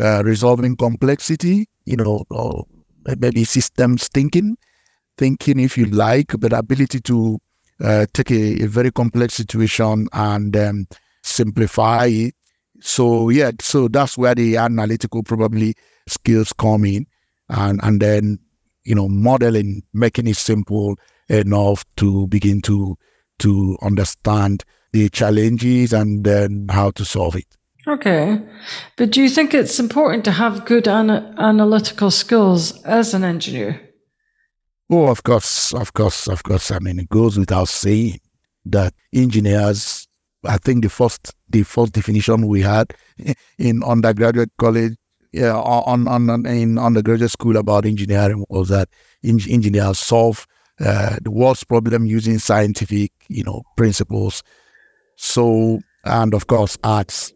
uh, 0.01 0.23
resolving 0.25 0.77
complexity, 0.77 1.69
you 1.85 1.97
know, 1.97 2.25
or 2.31 2.67
maybe 3.19 3.45
systems 3.45 4.09
thinking, 4.09 4.57
thinking 5.17 5.61
if 5.61 5.79
you 5.79 5.87
like, 5.87 6.33
but 6.39 6.53
ability 6.53 7.01
to 7.01 7.39
uh, 7.83 8.07
take 8.13 8.31
a, 8.31 8.65
a, 8.65 8.67
very 8.67 8.91
complex 8.91 9.35
situation 9.35 10.09
and 10.13 10.57
um, 10.57 10.87
simplify 11.23 12.07
it. 12.07 12.35
So 12.81 13.29
yeah, 13.31 13.53
so 13.61 13.89
that's 13.89 14.19
where 14.19 14.35
the 14.35 14.57
analytical 14.57 15.23
probably 15.23 15.75
skills 16.07 16.53
come 16.53 16.85
in, 16.85 17.07
and 17.49 17.81
and 17.83 18.01
then 18.01 18.39
you 18.85 18.95
know 18.95 19.09
modeling, 19.09 19.83
making 19.95 20.27
it 20.27 20.37
simple 20.37 20.97
enough 21.29 21.85
to 21.97 22.27
begin 22.29 22.61
to 22.63 22.97
to 23.39 23.79
understand 23.83 24.65
the 24.93 25.09
challenges 25.09 25.93
and 25.93 26.25
then 26.25 26.67
how 26.71 26.91
to 26.93 27.05
solve 27.05 27.37
it. 27.37 27.47
Okay. 27.89 28.41
But 28.97 29.13
do 29.13 29.23
you 29.23 29.29
think 29.29 29.55
it's 29.55 29.79
important 29.79 30.25
to 30.25 30.33
have 30.33 30.65
good 30.65 30.89
ana- 30.89 31.35
analytical 31.39 32.11
skills 32.11 32.83
as 32.83 33.15
an 33.15 33.23
engineer? 33.23 33.81
Oh, 34.91 35.07
of 35.07 35.23
course, 35.23 35.73
of 35.73 35.93
course, 35.95 36.29
of 36.29 36.43
course. 36.43 36.71
I 36.71 36.79
mean, 36.81 36.99
it 36.99 37.09
goes 37.09 37.39
without 37.39 37.69
saying 37.69 38.21
that 38.67 38.93
engineers, 39.13 40.07
I 40.45 40.59
think 40.59 40.83
the 40.83 40.89
first, 40.91 41.35
the 41.49 41.63
first 41.63 41.93
definition 41.93 42.49
we 42.49 42.61
had 42.61 42.93
in 43.59 43.83
undergraduate 43.85 44.51
college, 44.59 44.95
yeah, 45.33 45.55
on, 45.55 46.09
on, 46.09 46.31
on 46.31 46.47
in 46.47 46.79
undergraduate 46.79 47.31
school 47.31 47.57
about 47.57 47.85
engineering 47.85 48.45
was 48.49 48.69
that 48.69 48.89
engineers 49.25 49.99
solve 49.99 50.47
uh, 50.81 51.17
the 51.23 51.31
world's 51.31 51.65
problem 51.65 52.07
using 52.07 52.39
scientific, 52.39 53.13
you 53.29 53.45
know, 53.45 53.63
principles. 53.77 54.43
So, 55.17 55.81
and 56.05 56.35
of 56.35 56.47
course, 56.47 56.79
arts 56.85 57.33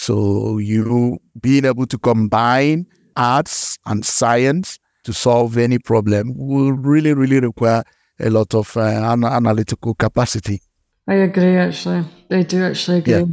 so 0.00 0.56
you 0.56 1.18
being 1.42 1.66
able 1.66 1.84
to 1.86 1.98
combine 1.98 2.86
arts 3.16 3.76
and 3.84 4.02
science 4.02 4.78
to 5.04 5.12
solve 5.12 5.58
any 5.58 5.78
problem 5.78 6.32
will 6.36 6.72
really, 6.72 7.12
really 7.12 7.38
require 7.38 7.84
a 8.18 8.30
lot 8.30 8.54
of 8.54 8.74
uh, 8.78 8.80
an- 8.80 9.24
analytical 9.24 9.94
capacity. 9.94 10.62
I 11.06 11.14
agree, 11.14 11.54
actually. 11.58 12.06
I 12.30 12.42
do 12.44 12.64
actually 12.64 12.98
agree. 12.98 13.12
Yeah. 13.12 13.24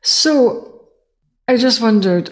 So 0.00 0.86
I 1.48 1.56
just 1.56 1.82
wondered 1.82 2.30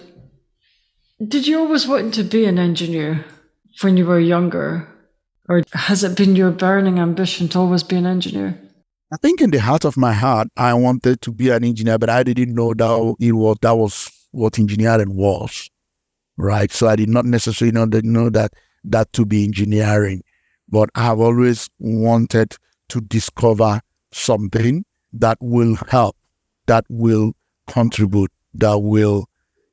did 1.19 1.49
you 1.49 1.59
always 1.59 1.89
want 1.89 2.15
to 2.15 2.23
be 2.23 2.45
an 2.45 2.61
engineer 2.61 3.25
when 3.81 3.97
you 3.97 4.07
were 4.07 4.21
younger? 4.21 4.87
Or 5.49 5.63
has 5.73 6.05
it 6.05 6.17
been 6.17 6.37
your 6.37 6.53
burning 6.53 7.01
ambition 7.01 7.49
to 7.49 7.59
always 7.59 7.83
be 7.83 7.97
an 7.97 8.07
engineer? 8.07 8.64
I 9.15 9.17
think 9.19 9.41
in 9.41 9.53
the 9.53 9.61
heart 9.61 9.85
of 9.85 9.97
my 9.97 10.13
heart, 10.13 10.49
I 10.57 10.75
wanted 10.75 11.21
to 11.21 11.31
be 11.31 11.51
an 11.51 11.63
engineer, 11.63 11.99
but 11.99 12.11
I 12.11 12.25
didn't 12.25 12.53
know 12.53 12.75
that 12.75 13.15
it 13.21 13.31
was 13.31 13.57
that 13.63 13.77
was 13.77 14.11
what 14.33 14.59
engineering 14.59 15.15
was, 15.15 15.71
right? 16.37 16.69
So 16.73 16.89
I 16.89 16.97
did 16.97 17.09
not 17.09 17.25
necessarily 17.25 17.71
know 17.71 17.87
that 17.87 18.05
know 18.05 18.29
that 18.31 18.55
that 18.83 19.13
to 19.13 19.25
be 19.25 19.45
engineering, 19.45 20.25
but 20.69 20.91
I 20.97 21.05
have 21.05 21.21
always 21.21 21.71
wanted 21.79 22.57
to 22.89 23.01
discover 23.03 23.81
something 24.11 24.85
that 25.13 25.39
will 25.41 25.77
help, 25.89 26.17
that 26.67 26.85
will 26.89 27.35
contribute, 27.69 28.33
that 28.55 28.79
will 28.79 29.27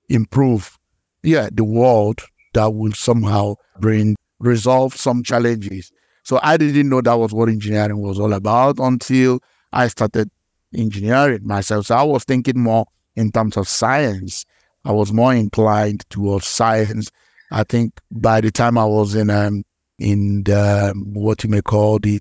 improve, 0.08 0.78
yeah, 1.24 1.50
the 1.52 1.64
world, 1.64 2.22
that 2.54 2.76
will 2.76 2.94
somehow 2.94 3.56
bring 3.80 4.16
resolve 4.38 4.96
some 4.96 5.24
challenges 5.24 5.92
so 6.24 6.40
I 6.42 6.58
didn't 6.58 6.90
know 6.90 7.02
that 7.02 7.14
was 7.18 7.34
what 7.34 7.50
engineering 7.50 8.02
was 8.02 8.20
all 8.20 8.34
about 8.34 8.80
until 8.80 9.40
I 9.74 9.88
started 9.88 10.30
engineering 10.76 11.46
myself. 11.46 11.88
So 11.88 11.96
I 11.96 12.04
was 12.04 12.24
thinking 12.24 12.60
more 12.60 12.86
in 13.16 13.32
terms 13.32 13.58
of 13.58 13.68
science. 13.68 14.46
I 14.86 14.92
was 14.92 15.12
more 15.12 15.34
inclined 15.34 16.06
towards 16.10 16.48
science. 16.48 17.12
I 17.52 17.64
think 17.64 18.00
by 18.10 18.42
the 18.42 18.52
time 18.52 18.78
I 18.78 18.86
was 18.86 19.16
in 19.16 19.30
um, 19.30 19.64
in 20.00 20.44
the, 20.44 20.94
what 21.14 21.44
you 21.44 21.50
may 21.50 21.62
call 21.62 22.00
the 22.00 22.20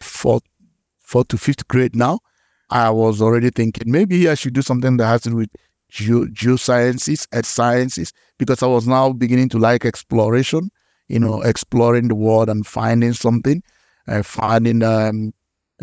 fourth 0.00 0.42
fourth 1.00 1.28
to 1.28 1.38
fifth 1.38 1.66
grade 1.68 1.94
now, 1.94 2.18
I 2.70 2.90
was 2.90 3.22
already 3.22 3.50
thinking 3.50 3.90
maybe 3.90 4.28
I 4.28 4.34
should 4.34 4.54
do 4.54 4.62
something 4.62 4.96
that 4.96 5.06
has 5.06 5.22
to 5.22 5.30
do 5.30 5.36
with 5.36 5.50
ge- 5.90 6.32
geosciences, 6.32 7.26
earth 7.32 7.46
sciences, 7.46 8.12
because 8.38 8.62
I 8.62 8.66
was 8.66 8.86
now 8.86 9.12
beginning 9.12 9.48
to 9.50 9.58
like 9.58 9.84
exploration 9.84 10.70
you 11.12 11.20
know, 11.20 11.42
exploring 11.42 12.08
the 12.08 12.14
world 12.14 12.48
and 12.48 12.66
finding 12.66 13.12
something, 13.12 13.62
uh, 14.08 14.22
finding, 14.22 14.82
um, 14.82 15.34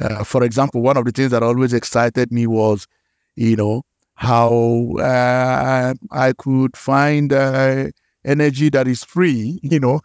uh, 0.01 0.23
for 0.23 0.43
example, 0.43 0.81
one 0.81 0.97
of 0.97 1.05
the 1.05 1.11
things 1.11 1.29
that 1.29 1.43
always 1.43 1.71
excited 1.71 2.31
me 2.31 2.47
was, 2.47 2.87
you 3.35 3.55
know, 3.55 3.83
how 4.15 4.95
uh, 4.99 5.93
I 6.11 6.33
could 6.33 6.75
find 6.75 7.31
uh, 7.31 7.89
energy 8.25 8.69
that 8.71 8.87
is 8.87 9.03
free, 9.03 9.59
you 9.63 9.79
know. 9.79 10.01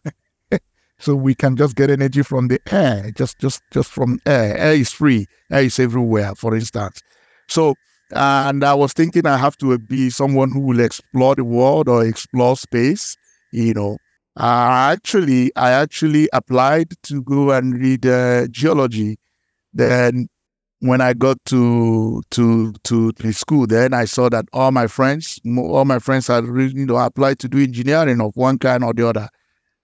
so 0.99 1.15
we 1.15 1.35
can 1.35 1.57
just 1.57 1.75
get 1.75 1.89
energy 1.89 2.23
from 2.23 2.49
the 2.49 2.61
air, 2.71 3.11
just 3.17 3.39
just 3.39 3.63
just 3.73 3.91
from 3.91 4.19
air. 4.27 4.59
Air 4.59 4.75
is 4.75 4.93
free. 4.93 5.27
Air 5.51 5.63
is 5.63 5.79
everywhere, 5.79 6.35
for 6.35 6.55
instance. 6.55 7.01
So, 7.49 7.75
and 8.11 8.63
I 8.63 8.75
was 8.75 8.93
thinking 8.93 9.27
I 9.27 9.39
have 9.39 9.57
to 9.59 9.79
be 9.79 10.11
someone 10.11 10.51
who 10.53 10.61
will 10.61 10.81
explore 10.81 11.35
the 11.35 11.45
world 11.45 11.89
or 11.89 12.05
explore 12.05 12.57
space, 12.59 13.17
you 13.53 13.73
know, 13.73 13.97
uh, 14.37 14.91
actually, 14.93 15.53
I 15.57 15.71
actually 15.71 16.29
applied 16.33 16.95
to 17.05 17.23
go 17.23 17.53
and 17.53 17.75
read 17.75 18.05
uh, 18.05 18.49
geology. 18.49 19.19
Then, 19.73 20.29
when 20.81 21.01
I 21.01 21.15
got 21.15 21.39
to 21.47 22.23
to 22.33 22.73
to 22.85 23.13
the 23.13 23.33
school, 23.33 23.67
then 23.67 23.95
I 23.95 24.05
saw 24.07 24.29
that 24.31 24.47
all 24.53 24.73
my 24.73 24.87
friends, 24.87 25.41
all 25.57 25.85
my 25.85 25.99
friends 25.99 26.27
had 26.27 26.45
you 26.45 26.87
know 26.87 26.97
applied 26.97 27.39
to 27.41 27.49
do 27.49 27.63
engineering 27.63 28.21
of 28.21 28.33
one 28.37 28.59
kind 28.59 28.83
or 28.83 28.93
the 28.93 29.09
other. 29.09 29.29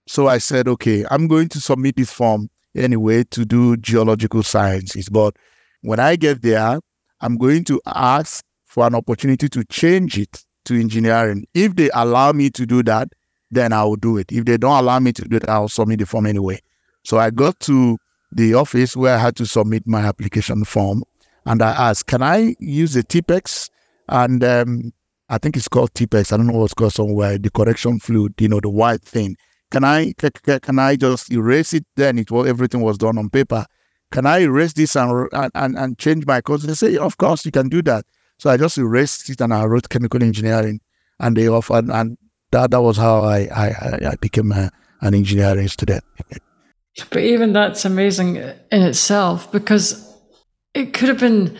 So 0.07 0.27
I 0.27 0.39
said, 0.39 0.67
okay, 0.67 1.05
I'm 1.09 1.27
going 1.27 1.47
to 1.49 1.61
submit 1.61 1.95
this 1.95 2.11
form 2.11 2.49
anyway 2.75 3.23
to 3.31 3.45
do 3.45 3.77
geological 3.77 4.43
sciences. 4.43 5.07
But 5.09 5.35
when 5.81 5.99
I 5.99 6.15
get 6.17 6.41
there, 6.41 6.79
I'm 7.21 7.37
going 7.37 7.63
to 7.65 7.79
ask 7.85 8.43
for 8.65 8.85
an 8.85 8.95
opportunity 8.95 9.47
to 9.49 9.63
change 9.65 10.17
it 10.17 10.43
to 10.65 10.79
engineering. 10.79 11.45
If 11.53 11.75
they 11.75 11.89
allow 11.93 12.31
me 12.31 12.49
to 12.51 12.65
do 12.65 12.83
that, 12.83 13.09
then 13.51 13.73
I 13.73 13.83
will 13.83 13.97
do 13.97 14.17
it. 14.17 14.31
If 14.31 14.45
they 14.45 14.57
don't 14.57 14.77
allow 14.77 14.99
me 14.99 15.13
to 15.13 15.21
do 15.23 15.37
it, 15.37 15.47
I'll 15.49 15.67
submit 15.67 15.99
the 15.99 16.05
form 16.05 16.25
anyway. 16.25 16.61
So 17.03 17.17
I 17.17 17.29
got 17.29 17.59
to 17.61 17.97
the 18.31 18.53
office 18.53 18.95
where 18.95 19.15
I 19.15 19.17
had 19.17 19.35
to 19.37 19.45
submit 19.45 19.85
my 19.85 20.01
application 20.01 20.63
form 20.63 21.03
and 21.45 21.61
I 21.61 21.89
asked, 21.89 22.07
can 22.07 22.23
I 22.23 22.55
use 22.59 22.93
the 22.93 23.03
TPEX 23.03 23.69
and 24.07 24.43
um, 24.43 24.93
I 25.29 25.37
think 25.37 25.55
it's 25.55 25.69
called 25.69 25.93
TPEX. 25.93 26.33
I 26.33 26.37
don't 26.37 26.47
know 26.47 26.59
what's 26.59 26.73
called 26.73 26.93
somewhere. 26.93 27.37
The 27.37 27.49
correction 27.49 27.99
fluid, 27.99 28.33
you 28.39 28.49
know, 28.49 28.59
the 28.59 28.69
white 28.69 29.01
thing. 29.01 29.37
Can 29.71 29.85
I 29.85 30.11
can 30.13 30.79
I 30.79 30.97
just 30.97 31.31
erase 31.31 31.73
it? 31.73 31.85
Then 31.95 32.19
it 32.19 32.29
was 32.29 32.47
everything 32.47 32.81
was 32.81 32.97
done 32.97 33.17
on 33.17 33.29
paper. 33.29 33.65
Can 34.11 34.25
I 34.25 34.39
erase 34.39 34.73
this 34.73 34.97
and 34.97 35.29
and, 35.31 35.77
and 35.77 35.97
change 35.97 36.25
my 36.25 36.41
course? 36.41 36.63
They 36.63 36.73
say, 36.73 36.97
of 36.97 37.17
course 37.17 37.45
you 37.45 37.51
can 37.51 37.69
do 37.69 37.81
that. 37.83 38.05
So 38.37 38.49
I 38.49 38.57
just 38.57 38.77
erased 38.77 39.29
it 39.29 39.39
and 39.39 39.53
I 39.53 39.63
wrote 39.63 39.87
chemical 39.87 40.21
engineering, 40.21 40.81
and 41.21 41.37
they 41.37 41.47
offered, 41.47 41.89
and 41.89 42.17
that 42.51 42.71
that 42.71 42.81
was 42.81 42.97
how 42.97 43.21
I 43.21 43.39
I, 43.53 44.11
I 44.11 44.15
became 44.19 44.51
a, 44.51 44.71
an 45.01 45.13
engineering 45.13 45.67
student. 45.67 46.03
but 47.09 47.21
even 47.21 47.53
that's 47.53 47.85
amazing 47.85 48.37
in 48.37 48.81
itself 48.81 49.51
because 49.51 50.11
it 50.73 50.93
could 50.93 51.09
have 51.09 51.19
been, 51.19 51.57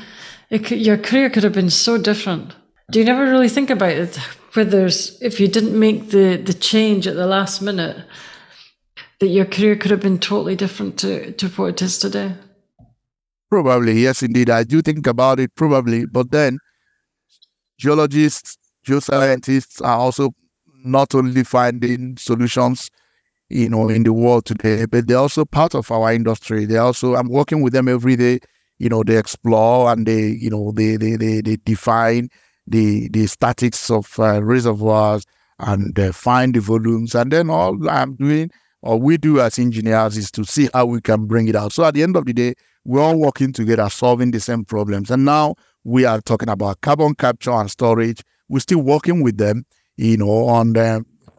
it 0.49 0.65
could, 0.65 0.79
your 0.79 0.97
career 0.97 1.29
could 1.29 1.43
have 1.43 1.53
been 1.53 1.69
so 1.69 1.97
different. 1.97 2.55
Do 2.89 2.99
you 2.99 3.05
never 3.05 3.23
really 3.23 3.49
think 3.49 3.69
about 3.69 3.91
it? 3.91 4.17
Whether 4.53 4.85
if 4.85 5.39
you 5.39 5.47
didn't 5.47 5.79
make 5.79 6.09
the 6.09 6.35
the 6.35 6.53
change 6.53 7.07
at 7.07 7.15
the 7.15 7.25
last 7.25 7.61
minute, 7.61 8.05
that 9.19 9.27
your 9.27 9.45
career 9.45 9.77
could 9.77 9.91
have 9.91 10.01
been 10.01 10.19
totally 10.19 10.55
different 10.55 10.99
to, 10.99 11.31
to 11.33 11.47
what 11.49 11.69
it 11.69 11.81
is 11.81 11.97
today? 11.97 12.33
Probably, 13.49 14.01
yes, 14.01 14.23
indeed. 14.23 14.49
I 14.49 14.63
do 14.63 14.81
think 14.81 15.07
about 15.07 15.39
it, 15.39 15.55
probably. 15.55 16.05
But 16.05 16.31
then, 16.31 16.57
geologists, 17.77 18.57
geoscientists 18.85 19.81
are 19.81 19.97
also 19.97 20.31
not 20.83 21.15
only 21.15 21.43
finding 21.43 22.17
solutions, 22.17 22.89
you 23.49 23.69
know, 23.69 23.89
in 23.89 24.03
the 24.03 24.13
world 24.13 24.45
today, 24.45 24.85
but 24.85 25.07
they're 25.07 25.17
also 25.17 25.45
part 25.45 25.75
of 25.75 25.91
our 25.91 26.13
industry. 26.13 26.65
They 26.65 26.77
also, 26.77 27.15
I'm 27.15 27.29
working 27.29 27.61
with 27.61 27.73
them 27.73 27.87
every 27.87 28.15
day. 28.15 28.39
You 28.79 28.89
know, 28.89 29.03
they 29.03 29.17
explore 29.17 29.91
and 29.91 30.05
they, 30.05 30.27
you 30.27 30.49
know, 30.49 30.71
they 30.71 30.97
they 30.97 31.15
they, 31.15 31.41
they 31.41 31.57
define 31.57 32.29
the 32.65 33.09
the 33.09 33.27
statics 33.27 33.89
of 33.91 34.19
uh, 34.19 34.43
reservoirs 34.43 35.25
and 35.59 35.97
uh, 35.99 36.11
find 36.11 36.55
the 36.55 36.61
volumes. 36.61 37.13
And 37.13 37.31
then 37.31 37.49
all 37.49 37.89
I'm 37.89 38.15
doing 38.15 38.51
or 38.81 38.99
we 38.99 39.17
do 39.17 39.39
as 39.39 39.59
engineers 39.59 40.17
is 40.17 40.31
to 40.31 40.43
see 40.43 40.69
how 40.73 40.85
we 40.85 41.01
can 41.01 41.25
bring 41.25 41.47
it 41.47 41.55
out. 41.55 41.71
So 41.71 41.83
at 41.85 41.93
the 41.93 42.03
end 42.03 42.15
of 42.15 42.25
the 42.25 42.33
day, 42.33 42.55
we're 42.83 43.01
all 43.01 43.17
working 43.17 43.53
together, 43.53 43.87
solving 43.89 44.31
the 44.31 44.39
same 44.39 44.65
problems. 44.65 45.11
And 45.11 45.23
now 45.23 45.55
we 45.83 46.05
are 46.05 46.19
talking 46.21 46.49
about 46.49 46.81
carbon 46.81 47.13
capture 47.13 47.51
and 47.51 47.69
storage. 47.69 48.23
We're 48.49 48.59
still 48.59 48.81
working 48.81 49.21
with 49.21 49.37
them, 49.37 49.65
you 50.01 50.17
know, 50.17 50.45
on 50.47 50.73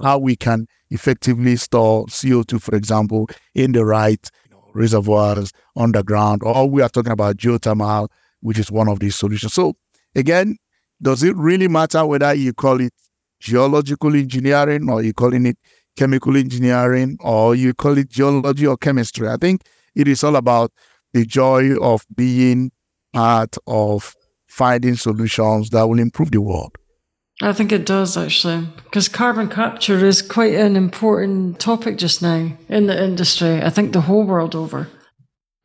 how 0.01 0.19
we 0.19 0.37
can 0.37 0.67
effectively 0.91 1.57
store 1.57 2.07
CO2, 2.07 2.61
for 2.61 2.75
example, 2.75 3.29
in 3.55 3.73
the 3.73 3.85
right 3.85 4.31
you 4.45 4.57
know, 4.57 4.65
reservoirs 4.75 5.53
underground. 5.77 6.43
Or 6.45 6.69
we 6.69 6.83
are 6.83 6.89
talking 6.89 7.13
about 7.13 7.37
geothermal, 7.37 8.09
which 8.41 8.59
is 8.59 8.71
one 8.71 8.89
of 8.89 9.01
these 9.01 9.17
solutions. 9.17 9.55
So 9.55 9.75
again, 10.15 10.57
does 11.01 11.23
it 11.23 11.37
really 11.37 11.69
matter 11.69 12.05
whether 12.07 12.33
you 12.35 12.53
call 12.53 12.81
it 12.81 12.93
geological 13.41 14.15
engineering 14.15 14.89
or 14.89 15.03
you 15.03 15.13
calling 15.13 15.47
it 15.47 15.59
chemical 15.97 16.37
engineering 16.37 17.17
or 17.21 17.55
you 17.55 17.75
call 17.75 17.99
it 17.99 18.09
geology 18.09 18.67
or 18.67 18.77
chemistry. 18.77 19.29
I 19.29 19.37
think 19.37 19.63
it 19.95 20.09
is 20.09 20.25
all 20.25 20.37
about 20.37 20.73
the 21.13 21.27
joy 21.27 21.77
of 21.81 22.07
being 22.15 22.71
part 23.13 23.57
of 23.67 24.15
finding 24.47 24.95
solutions 24.95 25.71
that 25.71 25.87
will 25.87 25.99
improve 25.99 26.31
the 26.31 26.41
world. 26.41 26.77
I 27.43 27.53
think 27.53 27.73
it 27.73 27.85
does 27.85 28.17
actually, 28.17 28.69
because 28.85 29.09
carbon 29.09 29.49
capture 29.49 30.05
is 30.05 30.23
quite 30.23 30.55
an 30.55 30.77
important 30.77 31.59
topic 31.59 31.99
just 31.99 32.23
now 32.23 32.53
in 32.69 32.87
the 32.87 33.05
industry. 33.05 33.61
I 33.61 33.69
think 33.69 33.93
the 33.93 34.03
whole 34.03 34.25
world 34.25 34.55
over. 34.55 34.89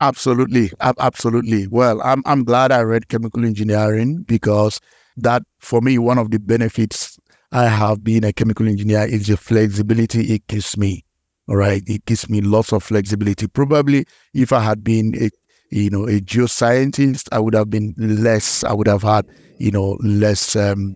Absolutely, 0.01 0.71
absolutely. 0.81 1.67
Well, 1.67 2.01
I'm 2.03 2.23
I'm 2.25 2.43
glad 2.43 2.71
I 2.71 2.81
read 2.81 3.09
chemical 3.09 3.45
engineering 3.45 4.23
because 4.27 4.79
that 5.17 5.43
for 5.59 5.81
me 5.81 5.97
one 5.97 6.17
of 6.17 6.31
the 6.31 6.39
benefits 6.39 7.19
I 7.51 7.65
have 7.65 8.03
been 8.03 8.23
a 8.23 8.33
chemical 8.33 8.67
engineer 8.67 9.05
is 9.05 9.27
the 9.27 9.37
flexibility 9.37 10.33
it 10.33 10.47
gives 10.47 10.77
me. 10.77 11.03
All 11.47 11.55
right. 11.55 11.81
It 11.87 12.05
gives 12.05 12.29
me 12.29 12.41
lots 12.41 12.73
of 12.73 12.83
flexibility. 12.83 13.47
Probably 13.47 14.05
if 14.33 14.51
I 14.51 14.59
had 14.59 14.83
been 14.83 15.13
a 15.15 15.29
you 15.71 15.89
know 15.89 16.07
a 16.07 16.19
geoscientist, 16.21 17.29
I 17.31 17.39
would 17.39 17.53
have 17.53 17.69
been 17.69 17.93
less, 17.97 18.63
I 18.63 18.73
would 18.73 18.87
have 18.87 19.03
had, 19.03 19.25
you 19.59 19.71
know, 19.71 19.97
less 20.01 20.55
um, 20.55 20.95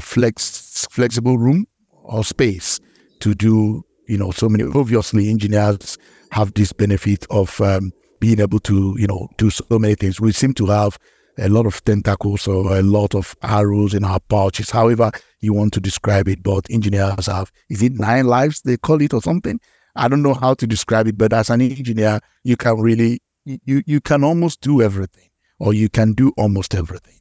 flex 0.00 0.86
flexible 0.90 1.38
room 1.38 1.66
or 2.04 2.24
space 2.24 2.80
to 3.20 3.34
do, 3.34 3.84
you 4.08 4.18
know, 4.18 4.30
so 4.30 4.48
many 4.48 4.64
obviously 4.74 5.30
engineers 5.30 5.96
have 6.32 6.52
this 6.54 6.72
benefit 6.72 7.26
of 7.30 7.60
um, 7.60 7.92
being 8.18 8.40
able 8.40 8.60
to, 8.60 8.94
you 8.98 9.06
know, 9.06 9.28
do 9.36 9.50
so 9.50 9.78
many 9.78 9.94
things. 9.94 10.20
We 10.20 10.32
seem 10.32 10.54
to 10.54 10.66
have 10.66 10.98
a 11.38 11.48
lot 11.48 11.66
of 11.66 11.82
tentacles 11.84 12.46
or 12.46 12.76
a 12.76 12.82
lot 12.82 13.14
of 13.14 13.34
arrows 13.42 13.94
in 13.94 14.04
our 14.04 14.20
pouches, 14.20 14.70
however 14.70 15.10
you 15.40 15.54
want 15.54 15.72
to 15.74 15.80
describe 15.80 16.28
it. 16.28 16.42
But 16.42 16.70
engineers 16.70 17.26
have, 17.26 17.50
is 17.68 17.82
it 17.82 17.92
nine 17.94 18.26
lives 18.26 18.62
they 18.62 18.76
call 18.76 19.00
it 19.00 19.14
or 19.14 19.22
something? 19.22 19.60
I 19.96 20.08
don't 20.08 20.22
know 20.22 20.34
how 20.34 20.54
to 20.54 20.66
describe 20.66 21.08
it, 21.08 21.18
but 21.18 21.32
as 21.32 21.50
an 21.50 21.60
engineer, 21.60 22.20
you 22.44 22.56
can 22.56 22.78
really, 22.78 23.20
you, 23.44 23.82
you 23.86 24.00
can 24.00 24.22
almost 24.22 24.60
do 24.60 24.82
everything 24.82 25.30
or 25.58 25.74
you 25.74 25.88
can 25.88 26.12
do 26.12 26.32
almost 26.36 26.74
everything. 26.74 27.19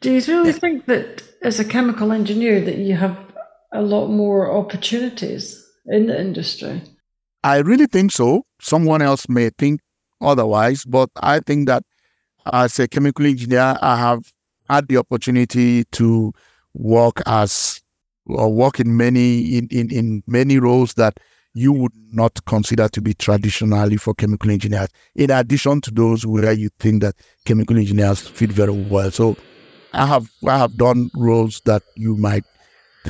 Do 0.00 0.10
you 0.12 0.20
really 0.26 0.52
think 0.52 0.86
that 0.86 1.22
as 1.42 1.60
a 1.60 1.64
chemical 1.64 2.12
engineer 2.12 2.60
that 2.64 2.78
you 2.78 2.96
have 2.96 3.18
a 3.72 3.82
lot 3.82 4.08
more 4.08 4.50
opportunities 4.50 5.64
in 5.86 6.06
the 6.06 6.20
industry? 6.20 6.82
I 7.44 7.58
really 7.58 7.86
think 7.86 8.12
so. 8.12 8.44
Someone 8.60 9.02
else 9.02 9.28
may 9.28 9.50
think 9.50 9.80
otherwise, 10.20 10.84
but 10.84 11.10
I 11.16 11.40
think 11.40 11.68
that 11.68 11.82
as 12.52 12.78
a 12.78 12.88
chemical 12.88 13.26
engineer, 13.26 13.76
I 13.80 13.96
have 13.96 14.32
had 14.68 14.88
the 14.88 14.98
opportunity 14.98 15.84
to 15.92 16.32
work 16.74 17.22
as 17.26 17.80
or 18.26 18.52
work 18.52 18.78
in 18.80 18.96
many 18.96 19.56
in, 19.56 19.68
in, 19.70 19.90
in 19.90 20.22
many 20.26 20.58
roles 20.58 20.94
that 20.94 21.18
you 21.54 21.72
would 21.72 21.92
not 22.12 22.44
consider 22.46 22.88
to 22.88 23.00
be 23.00 23.12
traditionally 23.14 23.96
for 23.96 24.14
chemical 24.14 24.50
engineers. 24.50 24.88
In 25.16 25.30
addition 25.30 25.80
to 25.82 25.90
those 25.90 26.24
where 26.24 26.52
you 26.52 26.70
think 26.78 27.02
that 27.02 27.16
chemical 27.44 27.76
engineers 27.76 28.20
fit 28.20 28.52
very 28.52 28.70
well. 28.70 29.10
So 29.10 29.36
I 29.92 30.06
have 30.06 30.30
I 30.46 30.58
have 30.58 30.76
done 30.76 31.10
roles 31.14 31.60
that 31.64 31.82
you 31.96 32.16
might 32.16 32.44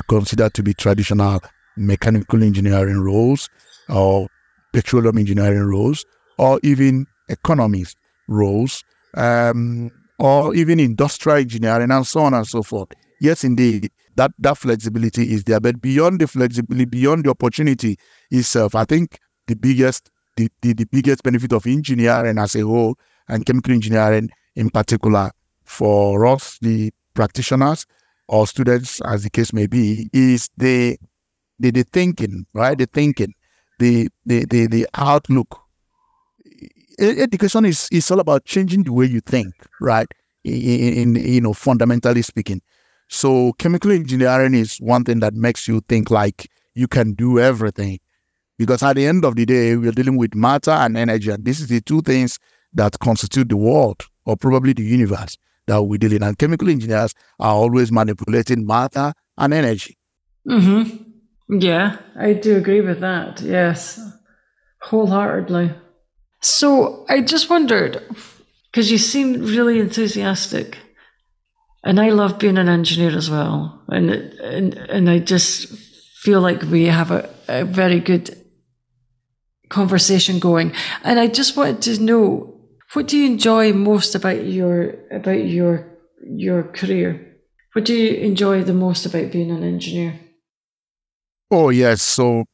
consider 0.07 0.49
to 0.49 0.63
be 0.63 0.73
traditional 0.73 1.41
mechanical 1.77 2.43
engineering 2.43 2.99
roles 2.99 3.49
or 3.89 4.27
petroleum 4.73 5.17
engineering 5.17 5.63
roles 5.63 6.05
or 6.37 6.59
even 6.63 7.05
economist 7.29 7.97
roles 8.27 8.83
um, 9.15 9.91
or 10.17 10.55
even 10.55 10.79
industrial 10.79 11.37
engineering 11.37 11.91
and 11.91 12.07
so 12.07 12.21
on 12.21 12.33
and 12.33 12.47
so 12.47 12.63
forth. 12.63 12.89
Yes, 13.19 13.43
indeed, 13.43 13.91
that, 14.15 14.31
that 14.39 14.57
flexibility 14.57 15.33
is 15.33 15.43
there. 15.43 15.59
But 15.59 15.81
beyond 15.81 16.21
the 16.21 16.27
flexibility, 16.27 16.85
beyond 16.85 17.25
the 17.25 17.29
opportunity 17.29 17.97
itself, 18.31 18.73
I 18.73 18.85
think 18.85 19.19
the 19.47 19.55
biggest 19.55 20.09
the, 20.37 20.49
the, 20.61 20.73
the 20.73 20.85
biggest 20.85 21.23
benefit 21.23 21.51
of 21.53 21.67
engineering 21.67 22.37
as 22.37 22.55
a 22.55 22.61
whole 22.61 22.95
and 23.27 23.45
chemical 23.45 23.73
engineering 23.73 24.29
in 24.55 24.69
particular 24.69 25.31
for 25.71 26.25
us, 26.25 26.57
the 26.61 26.91
practitioners 27.13 27.85
or 28.27 28.45
students, 28.45 29.01
as 29.01 29.23
the 29.23 29.29
case 29.29 29.53
may 29.53 29.67
be, 29.67 30.09
is 30.13 30.49
the 30.57 30.97
the, 31.59 31.71
the 31.71 31.83
thinking, 31.83 32.45
right? 32.53 32.77
The 32.77 32.87
thinking, 32.87 33.33
the 33.79 34.09
the 34.25 34.45
the, 34.45 34.67
the 34.67 34.87
outlook 34.95 35.59
education 36.99 37.65
is, 37.65 37.87
is 37.91 38.11
all 38.11 38.19
about 38.19 38.45
changing 38.45 38.83
the 38.83 38.93
way 38.93 39.05
you 39.05 39.21
think, 39.21 39.53
right? 39.79 40.07
In, 40.43 41.15
in, 41.15 41.33
you 41.33 41.41
know, 41.41 41.53
fundamentally 41.53 42.21
speaking. 42.21 42.61
So 43.07 43.53
chemical 43.53 43.91
engineering 43.91 44.53
is 44.53 44.77
one 44.77 45.03
thing 45.03 45.19
that 45.21 45.33
makes 45.33 45.67
you 45.67 45.81
think 45.87 46.11
like 46.11 46.49
you 46.75 46.87
can 46.87 47.13
do 47.13 47.39
everything. 47.39 47.99
Because 48.57 48.83
at 48.83 48.97
the 48.97 49.07
end 49.07 49.25
of 49.25 49.35
the 49.35 49.45
day, 49.45 49.75
we're 49.75 49.91
dealing 49.91 50.17
with 50.17 50.35
matter 50.35 50.71
and 50.71 50.95
energy. 50.97 51.31
And 51.31 51.43
this 51.43 51.59
is 51.59 51.67
the 51.67 51.81
two 51.81 52.01
things 52.01 52.37
that 52.73 52.99
constitute 52.99 53.49
the 53.49 53.57
world 53.57 54.03
or 54.25 54.37
probably 54.37 54.73
the 54.73 54.83
universe 54.83 55.37
that 55.71 55.81
we're 55.83 55.97
dealing. 55.97 56.23
And 56.23 56.37
chemical 56.37 56.69
engineers 56.69 57.15
are 57.39 57.55
always 57.55 57.91
manipulating 57.91 58.65
matter 58.65 59.13
and 59.37 59.53
energy. 59.53 59.97
Mm-hmm. 60.47 61.59
Yeah, 61.59 61.97
I 62.17 62.33
do 62.33 62.57
agree 62.57 62.81
with 62.81 62.99
that. 63.01 63.41
Yes, 63.41 63.99
wholeheartedly. 64.81 65.73
So 66.41 67.05
I 67.09 67.21
just 67.21 67.49
wondered, 67.49 68.01
because 68.71 68.91
you 68.91 68.97
seem 68.97 69.41
really 69.41 69.79
enthusiastic, 69.79 70.77
and 71.83 71.99
I 71.99 72.09
love 72.09 72.39
being 72.39 72.57
an 72.57 72.69
engineer 72.69 73.15
as 73.17 73.29
well, 73.29 73.83
and 73.89 74.09
and 74.09 74.73
and 74.73 75.09
I 75.09 75.19
just 75.19 75.67
feel 76.23 76.41
like 76.41 76.61
we 76.63 76.85
have 76.85 77.11
a, 77.11 77.29
a 77.47 77.65
very 77.65 77.99
good 77.99 78.35
conversation 79.69 80.39
going, 80.39 80.73
and 81.03 81.19
I 81.19 81.27
just 81.27 81.57
wanted 81.57 81.81
to 81.83 82.01
know 82.01 82.60
what 82.93 83.07
do 83.07 83.17
you 83.17 83.25
enjoy 83.25 83.73
most 83.73 84.15
about 84.15 84.45
your 84.45 84.95
about 85.11 85.45
your 85.45 85.87
your 86.23 86.63
career? 86.63 87.37
What 87.73 87.85
do 87.85 87.93
you 87.93 88.15
enjoy 88.15 88.63
the 88.63 88.73
most 88.73 89.05
about 89.05 89.31
being 89.31 89.51
an 89.51 89.63
engineer? 89.63 90.19
Oh 91.49 91.69
yes, 91.69 92.01
so 92.01 92.45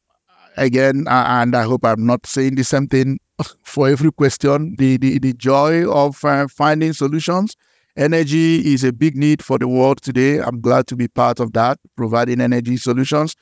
again, 0.56 1.06
and 1.08 1.56
I 1.56 1.64
hope 1.64 1.86
I'm 1.86 2.06
not 2.06 2.28
saying 2.28 2.56
the 2.56 2.64
same 2.64 2.88
thing 2.88 3.20
for 3.64 3.88
every 3.88 4.12
question, 4.12 4.76
the, 4.78 4.98
the, 4.98 5.20
the 5.20 5.34
joy 5.34 5.90
of 5.90 6.24
uh, 6.24 6.48
finding 6.48 6.94
solutions. 6.94 7.56
Energy 7.96 8.74
is 8.74 8.84
a 8.84 8.94
big 8.94 9.16
need 9.16 9.44
for 9.44 9.58
the 9.58 9.68
world 9.68 10.02
today. 10.04 10.40
I'm 10.40 10.62
glad 10.62 10.86
to 10.88 10.96
be 10.96 11.08
part 11.08 11.40
of 11.40 11.54
that, 11.54 11.80
providing 11.96 12.42
energy 12.42 12.78
solutions. 12.78 13.36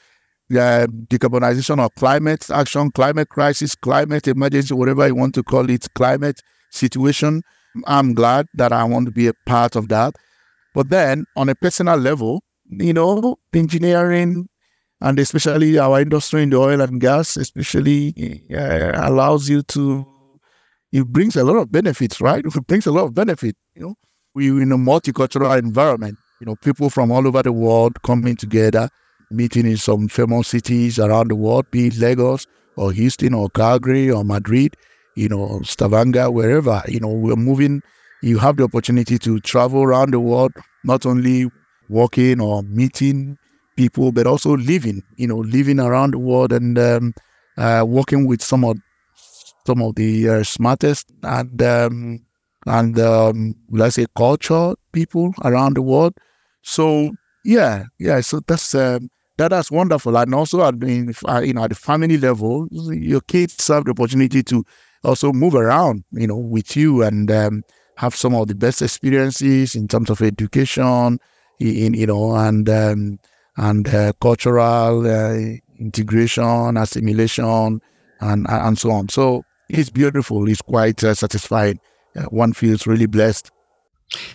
Uh, 0.52 0.88
decarbonization 1.08 1.84
of 1.84 1.94
climate 1.96 2.50
action, 2.52 2.92
climate 2.92 3.28
crisis, 3.28 3.76
climate 3.76 4.28
emergency, 4.28 4.74
whatever 4.74 5.08
you 5.08 5.16
want 5.16 5.34
to 5.36 5.44
call 5.44 5.70
it, 5.70 5.88
climate 5.96 6.40
situation. 6.76 7.42
I'm 7.86 8.14
glad 8.14 8.48
that 8.54 8.72
I 8.72 8.84
want 8.84 9.06
to 9.08 9.12
be 9.12 9.28
a 9.28 9.34
part 9.46 9.76
of 9.76 9.90
that. 9.90 10.16
But 10.74 10.90
then 10.90 11.26
on 11.36 11.50
a 11.50 11.56
personal 11.56 11.98
level, 11.98 12.44
you 12.70 12.94
know, 12.94 13.38
engineering 13.54 14.48
and 15.02 15.20
especially 15.20 15.78
our 15.78 16.02
industry 16.02 16.44
in 16.44 16.50
the 16.50 16.58
oil 16.58 16.82
and 16.82 17.00
gas, 17.00 17.38
especially 17.38 18.44
uh, 18.54 19.08
allows 19.08 19.50
you 19.50 19.62
to, 19.64 20.06
it 20.92 21.08
brings 21.08 21.36
a 21.36 21.44
lot 21.44 21.58
of 21.58 21.72
benefits, 21.72 22.22
right? 22.22 22.44
It 22.46 22.68
brings 22.68 22.86
a 22.86 22.92
lot 22.92 23.06
of 23.06 23.14
benefit, 23.14 23.56
you 23.76 23.82
know 23.82 23.96
we're 24.36 24.62
in 24.62 24.72
a 24.72 24.78
multicultural 24.78 25.58
environment. 25.58 26.18
You 26.42 26.46
know, 26.46 26.56
people 26.58 26.90
from 26.90 27.12
all 27.12 27.26
over 27.26 27.42
the 27.42 27.54
world 27.54 28.02
coming 28.04 28.36
together, 28.36 28.90
meeting 29.32 29.66
in 29.66 29.78
some 29.78 30.10
famous 30.10 30.50
cities 30.50 31.00
around 31.00 31.32
the 31.32 31.36
world, 31.36 31.72
be 31.72 31.88
it 31.88 31.98
Lagos 31.98 32.46
or 32.76 32.92
Houston 32.92 33.34
or 33.34 33.50
Calgary 33.50 34.12
or 34.12 34.26
Madrid, 34.26 34.76
you 35.16 35.30
know, 35.30 35.62
Stavanger, 35.64 36.30
wherever. 36.32 36.82
You 36.88 37.00
know, 37.00 37.10
we're 37.10 37.36
moving. 37.36 37.82
You 38.22 38.38
have 38.40 38.58
the 38.58 38.64
opportunity 38.64 39.18
to 39.20 39.40
travel 39.40 39.84
around 39.84 40.12
the 40.14 40.20
world, 40.20 40.54
not 40.84 41.06
only 41.06 41.50
walking 41.90 42.42
or 42.42 42.64
meeting 42.64 43.38
people, 43.78 44.12
but 44.12 44.28
also 44.28 44.56
living. 44.58 45.02
You 45.18 45.28
know, 45.28 45.38
living 45.38 45.80
around 45.80 46.12
the 46.14 46.20
world 46.20 46.52
and 46.54 46.78
um, 46.80 47.14
uh, 47.58 47.84
working 47.88 48.28
with 48.28 48.42
some 48.42 48.64
of 48.66 48.78
some 49.66 49.82
of 49.82 49.96
the 49.96 50.30
uh, 50.30 50.44
smartest 50.44 51.12
and 51.24 51.62
um, 51.62 52.20
and 52.66 53.00
um, 53.00 53.56
let's 53.70 53.96
say 53.96 54.06
culture 54.18 54.74
people 54.92 55.34
around 55.44 55.76
the 55.76 55.82
world. 55.82 56.14
So 56.62 57.12
yeah, 57.44 57.86
yeah. 58.00 58.22
So 58.22 58.40
that's 58.48 58.74
um, 58.76 59.10
that 59.38 59.50
that's 59.50 59.72
wonderful. 59.72 60.18
And 60.18 60.34
also, 60.34 60.62
I 60.62 60.72
mean, 60.72 61.14
you 61.44 61.54
know, 61.54 61.64
at 61.64 61.70
the 61.70 61.76
family 61.76 62.18
level, 62.18 62.68
your 62.72 63.22
kids 63.22 63.68
have 63.68 63.86
the 63.86 63.92
opportunity 63.92 64.44
to 64.44 64.64
also 65.06 65.32
move 65.32 65.56
around, 65.56 66.04
you 66.12 66.28
know, 66.28 66.38
with 66.38 66.76
you 66.76 67.04
and 67.04 67.32
um, 67.32 67.64
have 67.98 68.16
some 68.16 68.36
of 68.36 68.48
the 68.48 68.56
best 68.56 68.82
experiences 68.82 69.76
in 69.76 69.88
terms 69.88 70.10
of 70.10 70.22
education, 70.22 71.20
in 71.60 71.94
you 71.94 72.08
know, 72.08 72.36
and 72.36 72.68
um, 72.70 73.20
and 73.58 73.88
uh, 73.88 74.12
cultural 74.20 75.06
uh, 75.08 75.38
integration, 75.80 76.78
assimilation, 76.78 77.82
and 78.20 78.46
and 78.50 78.78
so 78.78 78.92
on. 78.92 79.10
So 79.10 79.44
it's 79.70 79.90
beautiful. 79.90 80.50
It's 80.50 80.62
quite 80.62 81.04
uh, 81.04 81.14
satisfying 81.14 81.80
one 82.30 82.54
feels 82.54 82.88
really 82.88 83.06
blessed. 83.06 83.52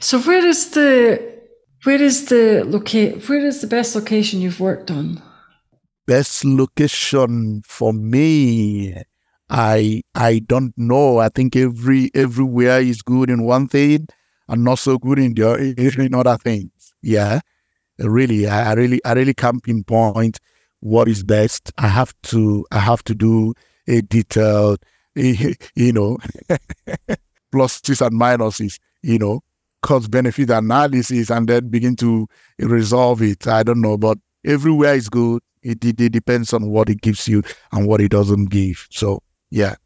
So 0.01 0.21
where 0.21 0.45
is 0.45 0.71
the 0.71 1.41
where 1.85 2.01
is 2.01 2.27
the 2.27 2.65
locate 2.65 3.29
where 3.29 3.45
is 3.47 3.61
the 3.61 3.67
best 3.67 3.95
location 3.95 4.41
you've 4.41 4.61
worked 4.61 4.91
on? 4.91 5.23
Best 6.07 6.45
location 6.45 7.63
for 7.65 7.93
me, 7.93 8.95
I 9.51 10.03
I 10.15 10.41
don't 10.41 10.73
know. 10.77 11.19
I 11.19 11.29
think 11.29 11.57
every 11.57 12.11
everywhere 12.15 12.81
is 12.81 13.03
good 13.03 13.31
in 13.31 13.43
one 13.43 13.69
thing 13.69 14.07
and 14.49 14.65
not 14.65 14.79
so 14.79 14.99
good 14.99 15.19
in 15.19 15.35
the 15.35 15.75
in 15.99 16.15
other 16.15 16.37
things. 16.37 16.71
Yeah, 17.03 17.41
really, 17.99 18.47
I, 18.47 18.71
I 18.71 18.75
really 18.75 19.05
I 19.05 19.13
really 19.15 19.35
can't 19.35 19.63
pinpoint 19.63 20.39
what 20.81 21.09
is 21.09 21.23
best. 21.25 21.73
I 21.79 21.89
have 21.89 22.15
to 22.25 22.65
I 22.71 22.79
have 22.79 23.03
to 23.05 23.15
do 23.15 23.55
a 23.89 24.03
detailed, 24.03 24.79
you 25.15 25.93
know, 25.93 26.19
pluses 27.53 28.07
and 28.07 28.21
minuses, 28.21 28.79
you 29.03 29.19
know, 29.19 29.41
cost 29.83 30.11
benefit 30.11 30.51
analysis 30.51 31.31
and 31.31 31.49
then 31.49 31.69
begin 31.69 31.97
to 31.97 32.27
resolve 32.59 33.23
it. 33.23 33.47
I 33.47 33.63
don't 33.63 33.81
know, 33.81 33.97
but 33.99 34.19
everywhere 34.45 34.95
is 34.95 35.09
good. 35.09 35.43
It, 35.63 35.85
it, 35.85 36.01
it 36.01 36.13
depends 36.13 36.53
on 36.55 36.71
what 36.71 36.89
it 36.89 37.03
gives 37.03 37.29
you 37.29 37.43
and 37.73 37.87
what 37.87 38.01
it 38.01 38.11
doesn't 38.11 38.47
give. 38.47 38.87
So, 38.91 39.23
yeah. 39.51 39.77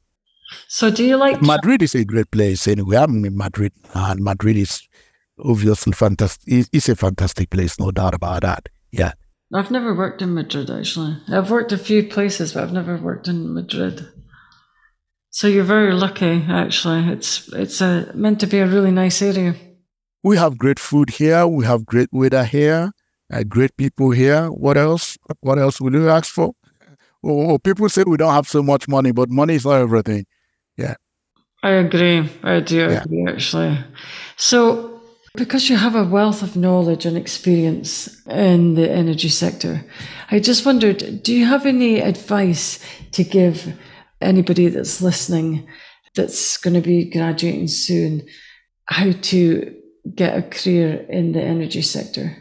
So, 0.68 0.90
do 0.90 1.04
you 1.04 1.16
like 1.16 1.42
Madrid? 1.42 1.82
Is 1.82 1.94
a 1.94 2.04
great 2.04 2.30
place 2.30 2.68
anyway. 2.68 2.96
I'm 2.96 3.24
in 3.24 3.36
Madrid, 3.36 3.72
and 3.94 4.20
Madrid 4.22 4.56
is 4.56 4.86
obviously 5.38 5.92
fantastic. 5.92 6.68
It's 6.72 6.88
a 6.88 6.96
fantastic 6.96 7.50
place, 7.50 7.78
no 7.80 7.90
doubt 7.90 8.14
about 8.14 8.42
that. 8.42 8.68
Yeah. 8.92 9.12
I've 9.52 9.70
never 9.70 9.94
worked 9.94 10.22
in 10.22 10.34
Madrid 10.34 10.70
actually. 10.70 11.16
I've 11.28 11.50
worked 11.50 11.70
a 11.72 11.78
few 11.78 12.02
places, 12.04 12.54
but 12.54 12.62
I've 12.62 12.72
never 12.72 12.96
worked 12.96 13.28
in 13.28 13.54
Madrid. 13.54 14.08
So 15.30 15.48
you're 15.48 15.64
very 15.64 15.92
lucky, 15.92 16.44
actually. 16.48 17.12
It's 17.12 17.52
it's 17.52 17.80
a, 17.80 18.10
meant 18.14 18.40
to 18.40 18.46
be 18.46 18.58
a 18.58 18.66
really 18.66 18.92
nice 18.92 19.20
area. 19.20 19.56
We 20.22 20.36
have 20.36 20.58
great 20.58 20.78
food 20.78 21.10
here. 21.10 21.46
We 21.46 21.64
have 21.66 21.84
great 21.84 22.08
weather 22.12 22.44
here. 22.44 22.92
Uh, 23.32 23.42
great 23.42 23.76
people 23.76 24.10
here. 24.10 24.46
What 24.46 24.76
else? 24.76 25.18
What 25.40 25.58
else 25.58 25.80
will 25.80 25.92
you 25.92 26.08
ask 26.08 26.32
for? 26.32 26.54
Oh, 27.24 27.52
oh, 27.52 27.58
people 27.58 27.88
say 27.88 28.04
we 28.06 28.18
don't 28.18 28.34
have 28.34 28.48
so 28.48 28.62
much 28.62 28.86
money, 28.86 29.12
but 29.12 29.30
money 29.30 29.54
is 29.54 29.64
not 29.64 29.80
everything. 29.80 30.26
Yeah. 30.76 30.94
I 31.62 31.70
agree. 31.70 32.28
I 32.42 32.60
do 32.60 32.76
yeah. 32.76 33.02
agree, 33.02 33.26
actually. 33.26 33.78
So, 34.36 35.00
because 35.34 35.70
you 35.70 35.76
have 35.76 35.94
a 35.94 36.04
wealth 36.04 36.42
of 36.42 36.54
knowledge 36.54 37.06
and 37.06 37.16
experience 37.16 38.22
in 38.26 38.74
the 38.74 38.90
energy 38.90 39.30
sector, 39.30 39.84
I 40.30 40.38
just 40.38 40.66
wondered 40.66 41.22
do 41.22 41.34
you 41.34 41.46
have 41.46 41.64
any 41.66 42.00
advice 42.00 42.78
to 43.12 43.24
give 43.24 43.74
anybody 44.20 44.68
that's 44.68 45.00
listening 45.00 45.66
that's 46.14 46.56
going 46.58 46.74
to 46.74 46.80
be 46.80 47.10
graduating 47.10 47.68
soon 47.68 48.26
how 48.86 49.12
to 49.12 49.74
get 50.14 50.36
a 50.36 50.42
career 50.42 51.06
in 51.08 51.32
the 51.32 51.42
energy 51.42 51.82
sector? 51.82 52.36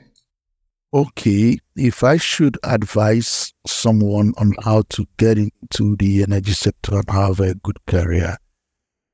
Okay, 0.93 1.57
if 1.75 2.03
I 2.03 2.17
should 2.17 2.57
advise 2.63 3.53
someone 3.65 4.33
on 4.37 4.53
how 4.63 4.83
to 4.89 5.05
get 5.17 5.37
into 5.37 5.95
the 5.95 6.23
energy 6.23 6.53
sector 6.53 6.95
and 6.95 7.09
have 7.09 7.39
a 7.39 7.55
good 7.55 7.83
career, 7.87 8.37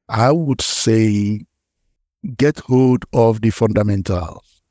I 0.10 0.32
would 0.32 0.62
say 0.62 1.46
get 2.38 2.60
hold 2.60 3.06
of 3.14 3.42
the 3.42 3.50
fundamentals, 3.52 4.62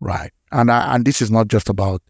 right? 0.00 0.32
And 0.50 0.70
I, 0.70 0.94
and 0.94 1.04
this 1.04 1.22
is 1.22 1.30
not 1.30 1.48
just 1.48 1.68
about 1.68 2.02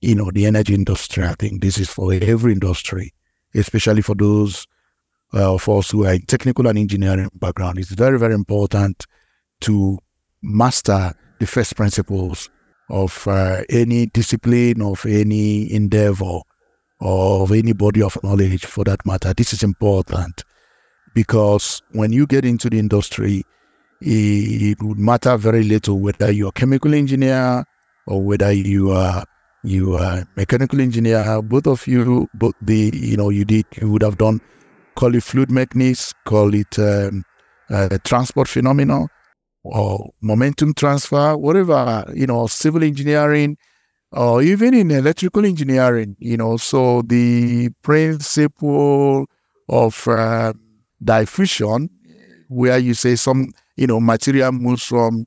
you 0.00 0.14
know 0.14 0.30
the 0.30 0.46
energy 0.46 0.74
industry. 0.74 1.24
I 1.24 1.34
think 1.34 1.62
this 1.62 1.78
is 1.78 1.88
for 1.88 2.12
every 2.12 2.52
industry, 2.52 3.12
especially 3.54 4.02
for 4.02 4.14
those 4.14 4.66
uh, 5.34 5.54
of 5.54 5.68
us 5.68 5.90
who 5.90 6.06
are 6.06 6.14
in 6.14 6.22
technical 6.22 6.66
and 6.66 6.78
engineering 6.78 7.30
background, 7.34 7.78
it's 7.78 7.90
very, 7.90 8.18
very 8.18 8.34
important 8.34 9.06
to 9.62 9.98
master 10.42 11.14
the 11.40 11.46
first 11.46 11.76
principles 11.76 12.48
of 12.88 13.26
uh, 13.26 13.62
any 13.68 14.06
discipline, 14.06 14.82
of 14.82 15.04
any 15.06 15.72
endeavor, 15.72 16.40
or 17.00 17.42
of 17.42 17.52
any 17.52 17.72
body 17.72 18.02
of 18.02 18.16
knowledge 18.22 18.64
for 18.66 18.84
that 18.84 19.04
matter. 19.04 19.34
This 19.34 19.52
is 19.52 19.62
important 19.62 20.44
because 21.14 21.82
when 21.92 22.12
you 22.12 22.26
get 22.26 22.44
into 22.44 22.70
the 22.70 22.78
industry, 22.78 23.42
it 24.00 24.80
would 24.82 24.98
matter 24.98 25.36
very 25.36 25.62
little 25.62 25.98
whether 25.98 26.30
you're 26.30 26.50
a 26.50 26.52
chemical 26.52 26.94
engineer 26.94 27.64
or 28.06 28.22
whether 28.22 28.52
you 28.52 28.90
are 28.92 29.24
you 29.64 29.96
are 29.96 30.24
mechanical 30.36 30.80
engineer. 30.80 31.42
Both 31.42 31.66
of 31.66 31.86
you, 31.86 32.28
both 32.34 32.54
the 32.62 32.90
you 32.94 33.16
know 33.16 33.30
you 33.30 33.44
did 33.44 33.66
you 33.80 33.90
would 33.90 34.02
have 34.02 34.18
done 34.18 34.40
call 34.94 35.14
it 35.14 35.22
fluid 35.22 35.50
mechanics, 35.50 36.12
call 36.24 36.54
it 36.54 36.78
um, 36.78 37.24
uh, 37.70 37.98
transport 38.04 38.48
phenomenon 38.48 39.08
or 39.72 40.10
momentum 40.20 40.74
transfer, 40.74 41.36
whatever, 41.36 42.04
you 42.14 42.26
know, 42.26 42.46
civil 42.46 42.82
engineering 42.82 43.56
or 44.12 44.42
even 44.42 44.74
in 44.74 44.90
electrical 44.90 45.44
engineering, 45.44 46.16
you 46.18 46.36
know. 46.36 46.56
So 46.56 47.02
the 47.02 47.70
principle 47.82 49.26
of 49.68 50.06
uh, 50.08 50.52
diffusion, 51.02 51.90
where 52.48 52.78
you 52.78 52.94
say 52.94 53.16
some, 53.16 53.52
you 53.76 53.86
know, 53.86 54.00
material 54.00 54.52
moves 54.52 54.84
from 54.84 55.26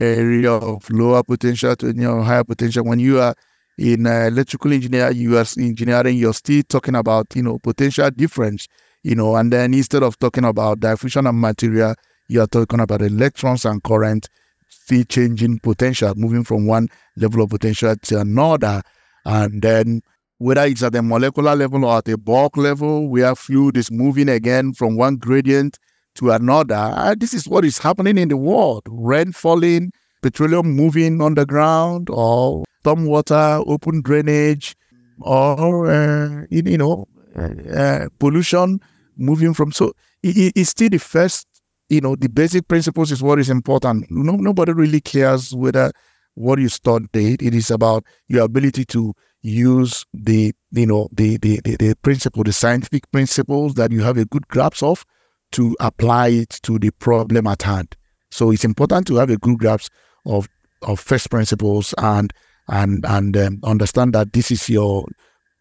area 0.00 0.52
of 0.52 0.88
lower 0.90 1.22
potential 1.22 1.74
to 1.76 1.86
you 1.86 1.94
know, 1.94 2.22
higher 2.22 2.44
potential. 2.44 2.84
When 2.84 2.98
you 2.98 3.20
are 3.20 3.34
in 3.78 4.06
uh, 4.06 4.26
electrical 4.26 4.72
engineer, 4.72 5.10
you 5.10 5.38
are 5.38 5.46
engineering, 5.58 6.16
you're 6.16 6.34
still 6.34 6.62
talking 6.68 6.94
about, 6.94 7.34
you 7.34 7.42
know, 7.42 7.58
potential 7.58 8.10
difference 8.10 8.68
you 9.02 9.14
know, 9.14 9.36
and 9.36 9.52
then 9.52 9.74
instead 9.74 10.02
of 10.02 10.18
talking 10.18 10.44
about 10.44 10.80
diffusion 10.80 11.26
of 11.26 11.34
material, 11.34 11.94
you're 12.28 12.46
talking 12.46 12.80
about 12.80 13.02
electrons 13.02 13.64
and 13.64 13.82
current 13.82 14.28
still 14.68 15.04
changing 15.04 15.58
potential, 15.60 16.14
moving 16.16 16.44
from 16.44 16.66
one 16.66 16.88
level 17.16 17.42
of 17.42 17.50
potential 17.50 17.96
to 17.96 18.20
another. 18.20 18.82
And 19.24 19.62
then 19.62 20.02
whether 20.38 20.64
it's 20.64 20.82
at 20.82 20.92
the 20.92 21.02
molecular 21.02 21.56
level 21.56 21.84
or 21.84 21.98
at 21.98 22.08
a 22.08 22.16
bulk 22.16 22.56
level, 22.56 23.08
where 23.08 23.34
fluid 23.34 23.76
is 23.76 23.90
moving 23.90 24.28
again 24.28 24.72
from 24.72 24.96
one 24.96 25.16
gradient 25.16 25.78
to 26.14 26.30
another. 26.30 26.74
Uh, 26.74 27.14
this 27.18 27.34
is 27.34 27.48
what 27.48 27.64
is 27.64 27.78
happening 27.78 28.18
in 28.18 28.28
the 28.28 28.36
world. 28.36 28.82
Rain 28.88 29.32
falling, 29.32 29.92
petroleum 30.22 30.70
moving 30.70 31.20
underground, 31.20 32.08
or 32.10 32.64
storm 32.80 33.06
water, 33.06 33.60
open 33.66 34.00
drainage, 34.02 34.76
or, 35.20 35.90
uh, 35.90 36.44
you 36.50 36.78
know, 36.78 37.06
uh, 37.36 38.06
pollution 38.18 38.80
moving 39.16 39.54
from. 39.54 39.72
So 39.72 39.92
it, 40.22 40.52
it's 40.54 40.70
still 40.70 40.88
the 40.88 40.98
first 40.98 41.47
you 41.88 42.00
know, 42.00 42.16
the 42.16 42.28
basic 42.28 42.68
principles 42.68 43.10
is 43.10 43.22
what 43.22 43.38
is 43.38 43.50
important. 43.50 44.06
No, 44.10 44.32
nobody 44.32 44.72
really 44.72 45.00
cares 45.00 45.54
whether 45.54 45.92
what 46.34 46.58
you 46.58 46.68
studied. 46.68 47.42
It 47.42 47.54
is 47.54 47.70
about 47.70 48.04
your 48.28 48.44
ability 48.44 48.84
to 48.86 49.14
use 49.42 50.04
the, 50.12 50.52
you 50.70 50.86
know, 50.86 51.08
the, 51.12 51.38
the, 51.38 51.60
the, 51.64 51.76
the 51.76 51.94
principle, 52.02 52.44
the 52.44 52.52
scientific 52.52 53.10
principles 53.10 53.74
that 53.74 53.90
you 53.90 54.02
have 54.02 54.18
a 54.18 54.24
good 54.26 54.46
grasp 54.48 54.82
of 54.82 55.04
to 55.52 55.76
apply 55.80 56.28
it 56.28 56.60
to 56.62 56.78
the 56.78 56.90
problem 56.90 57.46
at 57.46 57.62
hand. 57.62 57.96
So 58.30 58.50
it's 58.50 58.64
important 58.64 59.06
to 59.06 59.16
have 59.16 59.30
a 59.30 59.38
good 59.38 59.58
grasp 59.58 59.90
of, 60.26 60.48
of 60.82 61.00
first 61.00 61.30
principles 61.30 61.94
and, 61.98 62.32
and, 62.68 63.04
and 63.06 63.36
um, 63.36 63.60
understand 63.64 64.12
that 64.12 64.34
this 64.34 64.50
is 64.50 64.68
your, 64.68 65.06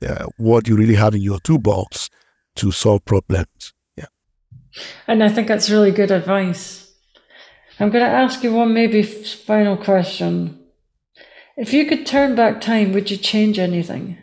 uh, 0.06 0.26
what 0.38 0.68
you 0.68 0.76
really 0.76 0.96
have 0.96 1.16
in 1.16 1.22
your 1.22 1.40
toolbox 1.40 2.10
to 2.56 2.72
solve 2.72 3.06
problems. 3.06 3.74
And 5.08 5.24
I 5.24 5.30
think 5.30 5.48
that's 5.48 5.70
really 5.70 5.92
good 5.92 6.12
advice. 6.12 6.92
I'm 7.80 7.90
going 7.90 8.04
to 8.04 8.10
ask 8.10 8.44
you 8.44 8.54
one 8.54 8.74
maybe 8.74 9.04
final 9.04 9.78
question. 9.78 10.60
If 11.56 11.74
you 11.74 11.86
could 11.86 12.06
turn 12.06 12.36
back 12.36 12.62
time, 12.62 12.92
would 12.94 13.10
you 13.10 13.18
change 13.18 13.60
anything? 13.60 14.18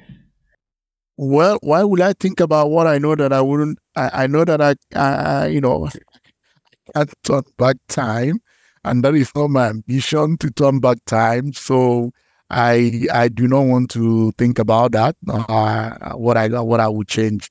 Well, 1.16 1.58
why 1.62 1.84
would 1.84 2.00
I 2.00 2.12
think 2.12 2.40
about 2.40 2.70
what 2.70 2.86
I 2.86 2.98
know 2.98 3.14
that 3.14 3.32
I 3.32 3.40
wouldn't? 3.40 3.78
I, 3.94 4.24
I 4.24 4.26
know 4.26 4.44
that 4.44 4.60
I, 4.60 4.74
I, 4.96 5.46
you 5.46 5.60
know, 5.60 5.86
I 5.86 7.04
can't 7.04 7.12
turn 7.22 7.42
back 7.56 7.76
time, 7.88 8.40
and 8.84 9.04
that 9.04 9.14
is 9.14 9.30
not 9.34 9.50
my 9.50 9.68
ambition 9.68 10.36
to 10.38 10.50
turn 10.50 10.80
back 10.80 10.98
time. 11.06 11.52
So 11.52 12.10
I, 12.50 13.06
I 13.12 13.28
do 13.28 13.46
not 13.46 13.62
want 13.62 13.90
to 13.92 14.32
think 14.32 14.58
about 14.58 14.92
that. 14.92 15.16
Uh, 15.28 16.14
what 16.14 16.36
I, 16.36 16.48
what 16.60 16.80
I 16.80 16.88
would 16.88 17.08
change. 17.08 17.50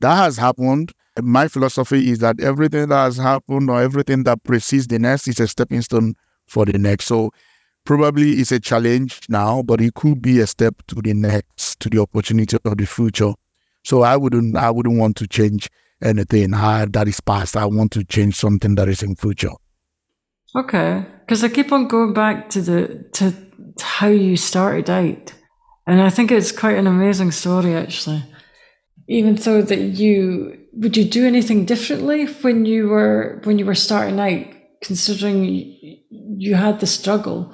That 0.00 0.16
has 0.16 0.36
happened 0.36 0.92
my 1.22 1.48
philosophy 1.48 2.10
is 2.10 2.18
that 2.18 2.40
everything 2.40 2.88
that 2.88 3.04
has 3.04 3.16
happened 3.16 3.70
or 3.70 3.82
everything 3.82 4.24
that 4.24 4.42
precedes 4.44 4.86
the 4.86 4.98
next 4.98 5.28
is 5.28 5.40
a 5.40 5.48
stepping 5.48 5.82
stone 5.82 6.14
for 6.46 6.64
the 6.64 6.78
next. 6.78 7.06
So 7.06 7.30
probably 7.84 8.32
it's 8.32 8.52
a 8.52 8.60
challenge 8.60 9.20
now, 9.28 9.62
but 9.62 9.80
it 9.80 9.94
could 9.94 10.20
be 10.20 10.40
a 10.40 10.46
step 10.46 10.74
to 10.88 10.96
the 10.96 11.14
next, 11.14 11.80
to 11.80 11.88
the 11.88 12.00
opportunity 12.00 12.56
of 12.64 12.76
the 12.76 12.86
future. 12.86 13.32
So 13.84 14.02
I 14.02 14.16
wouldn't 14.16 14.56
I 14.56 14.70
wouldn't 14.70 14.98
want 14.98 15.16
to 15.16 15.26
change 15.26 15.70
anything 16.02 16.50
that 16.50 17.04
is 17.06 17.20
past. 17.20 17.56
I 17.56 17.64
want 17.66 17.92
to 17.92 18.04
change 18.04 18.36
something 18.36 18.74
that 18.74 18.88
is 18.88 19.02
in 19.02 19.16
future. 19.16 19.52
Okay, 20.56 21.04
because 21.20 21.44
I 21.44 21.48
keep 21.48 21.72
on 21.72 21.88
going 21.88 22.14
back 22.14 22.50
to 22.50 22.62
the 22.62 23.04
to 23.14 23.34
how 23.80 24.08
you 24.08 24.36
started 24.36 24.90
out, 24.90 25.32
and 25.86 26.00
I 26.00 26.10
think 26.10 26.30
it's 26.30 26.52
quite 26.52 26.78
an 26.78 26.86
amazing 26.86 27.30
story 27.32 27.74
actually. 27.74 28.22
Even 29.08 29.36
so 29.38 29.62
that 29.62 29.78
you 29.78 30.58
would 30.74 30.96
you 30.96 31.04
do 31.04 31.26
anything 31.26 31.64
differently 31.64 32.26
when 32.26 32.66
you 32.66 32.88
were 32.88 33.40
when 33.44 33.58
you 33.58 33.64
were 33.66 33.74
starting 33.74 34.20
out, 34.20 34.46
considering 34.82 35.44
you 36.10 36.54
had 36.54 36.80
the 36.80 36.86
struggle 36.86 37.52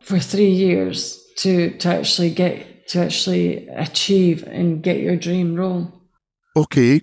for 0.00 0.18
three 0.18 0.50
years 0.50 1.22
to 1.36 1.76
to 1.78 1.88
actually 1.88 2.30
get 2.30 2.88
to 2.88 3.00
actually 3.00 3.68
achieve 3.68 4.42
and 4.44 4.82
get 4.82 5.00
your 5.00 5.16
dream 5.16 5.54
role? 5.54 5.92
Okay, 6.56 7.02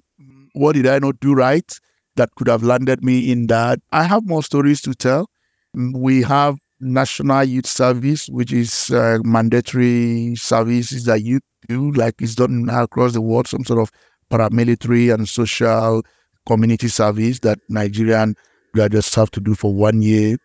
what 0.54 0.74
did 0.74 0.88
I 0.88 1.00
not 1.00 1.20
do 1.20 1.34
right 1.34 1.80
that 2.16 2.36
could 2.36 2.48
have 2.48 2.64
landed 2.64 3.04
me 3.04 3.32
in 3.32 3.48
that? 3.48 3.80
I 3.92 4.04
have 4.04 4.26
more 4.26 4.44
stories 4.44 4.82
to 4.82 4.94
tell. 4.94 5.30
We 5.74 6.24
have 6.24 6.58
National 6.80 7.44
Youth 7.44 7.68
Service, 7.68 8.28
which 8.28 8.52
is 8.52 8.92
uh, 8.92 9.20
mandatory 9.24 10.36
services 10.36 11.06
that 11.06 11.22
you 11.22 11.40
do, 11.68 11.92
like 11.92 12.22
it's 12.22 12.36
done 12.36 12.70
across 12.70 13.14
the 13.14 13.22
world, 13.22 13.48
some 13.48 13.64
sort 13.66 13.80
of 13.80 13.92
paramilitary 14.30 15.14
and 15.14 15.28
social 15.28 16.04
community 16.46 16.88
service 16.88 17.40
that 17.40 17.60
Nigerian 17.70 18.36
graduates 18.74 19.14
have 19.16 19.32
to 19.32 19.40
do 19.40 19.56
for 19.56 19.74
one 19.74 20.02
year 20.02 20.38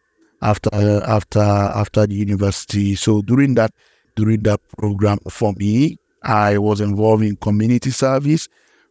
after 0.43 0.71
after 1.07 1.41
after 1.41 2.07
the 2.07 2.15
university. 2.15 2.95
So 2.95 3.23
during 3.23 3.55
that 3.55 3.73
during 4.17 4.43
that 4.43 4.61
program 4.79 5.19
for 5.29 5.53
me, 5.55 5.97
I 6.23 6.59
was 6.59 6.81
involved 6.81 7.25
in 7.25 7.37
community 7.37 7.91
service 7.91 8.49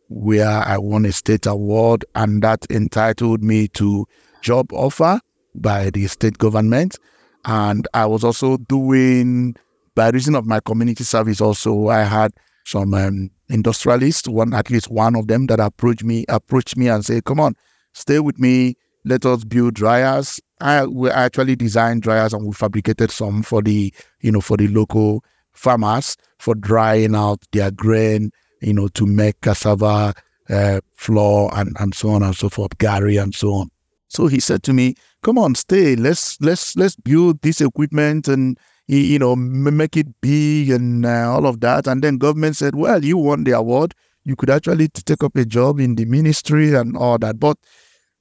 where 0.09 0.47
I 0.49 0.77
won 0.77 1.05
a 1.05 1.11
state 1.11 1.45
award 1.45 2.03
and 2.15 2.41
that 2.43 2.65
entitled 2.69 3.43
me 3.43 3.67
to 3.69 4.05
job 4.41 4.73
offer 4.73 5.19
by 5.55 5.89
the 5.89 6.07
state 6.07 6.37
government. 6.37 6.97
And 7.45 7.87
I 7.93 8.05
was 8.05 8.23
also 8.23 8.57
doing 8.57 9.55
by 9.95 10.09
reason 10.09 10.35
of 10.35 10.45
my 10.45 10.59
community 10.59 11.03
service 11.03 11.41
also 11.41 11.87
I 11.89 12.03
had 12.03 12.31
some 12.65 12.93
um, 12.93 13.29
industrialists, 13.49 14.27
one 14.27 14.53
at 14.53 14.69
least 14.69 14.89
one 14.89 15.15
of 15.15 15.27
them 15.27 15.47
that 15.47 15.59
approached 15.59 16.03
me 16.03 16.25
approached 16.29 16.77
me 16.77 16.87
and 16.87 17.03
said, 17.03 17.25
"Come 17.25 17.39
on, 17.39 17.55
stay 17.93 18.19
with 18.19 18.39
me. 18.39 18.75
Let 19.03 19.25
us 19.25 19.43
build 19.43 19.73
dryers." 19.73 20.39
I 20.59 20.85
we 20.85 21.09
actually 21.09 21.55
designed 21.55 22.03
dryers 22.03 22.33
and 22.33 22.45
we 22.45 22.53
fabricated 22.53 23.11
some 23.11 23.43
for 23.43 23.61
the 23.61 23.93
you 24.21 24.31
know 24.31 24.41
for 24.41 24.57
the 24.57 24.67
local 24.67 25.23
farmers 25.53 26.17
for 26.39 26.55
drying 26.55 27.15
out 27.15 27.39
their 27.51 27.71
grain, 27.71 28.31
you 28.61 28.73
know, 28.73 28.87
to 28.89 29.05
make 29.05 29.41
cassava 29.41 30.13
uh, 30.49 30.81
flour 30.95 31.49
and 31.53 31.75
and 31.79 31.93
so 31.95 32.09
on 32.09 32.23
and 32.23 32.35
so 32.35 32.49
forth, 32.49 32.77
gari 32.77 33.21
and 33.21 33.33
so 33.35 33.53
on. 33.53 33.69
So 34.07 34.27
he 34.27 34.39
said 34.39 34.63
to 34.63 34.73
me, 34.73 34.95
"Come 35.23 35.37
on, 35.37 35.55
stay. 35.55 35.95
Let's 35.95 36.39
let's 36.41 36.75
let's 36.75 36.95
build 36.95 37.41
this 37.41 37.61
equipment 37.61 38.27
and 38.27 38.57
you 38.97 39.19
know, 39.19 39.35
make 39.35 39.95
it 39.95 40.07
big 40.21 40.69
and 40.69 41.05
uh, 41.05 41.31
all 41.31 41.45
of 41.45 41.61
that. 41.61 41.87
And 41.87 42.03
then 42.03 42.17
government 42.17 42.57
said, 42.57 42.75
well, 42.75 43.03
you 43.03 43.17
won 43.17 43.45
the 43.45 43.51
award. 43.51 43.95
You 44.25 44.35
could 44.35 44.49
actually 44.49 44.89
take 44.89 45.23
up 45.23 45.35
a 45.35 45.45
job 45.45 45.79
in 45.79 45.95
the 45.95 46.05
ministry 46.05 46.73
and 46.75 46.97
all 46.97 47.17
that. 47.19 47.39
But 47.39 47.57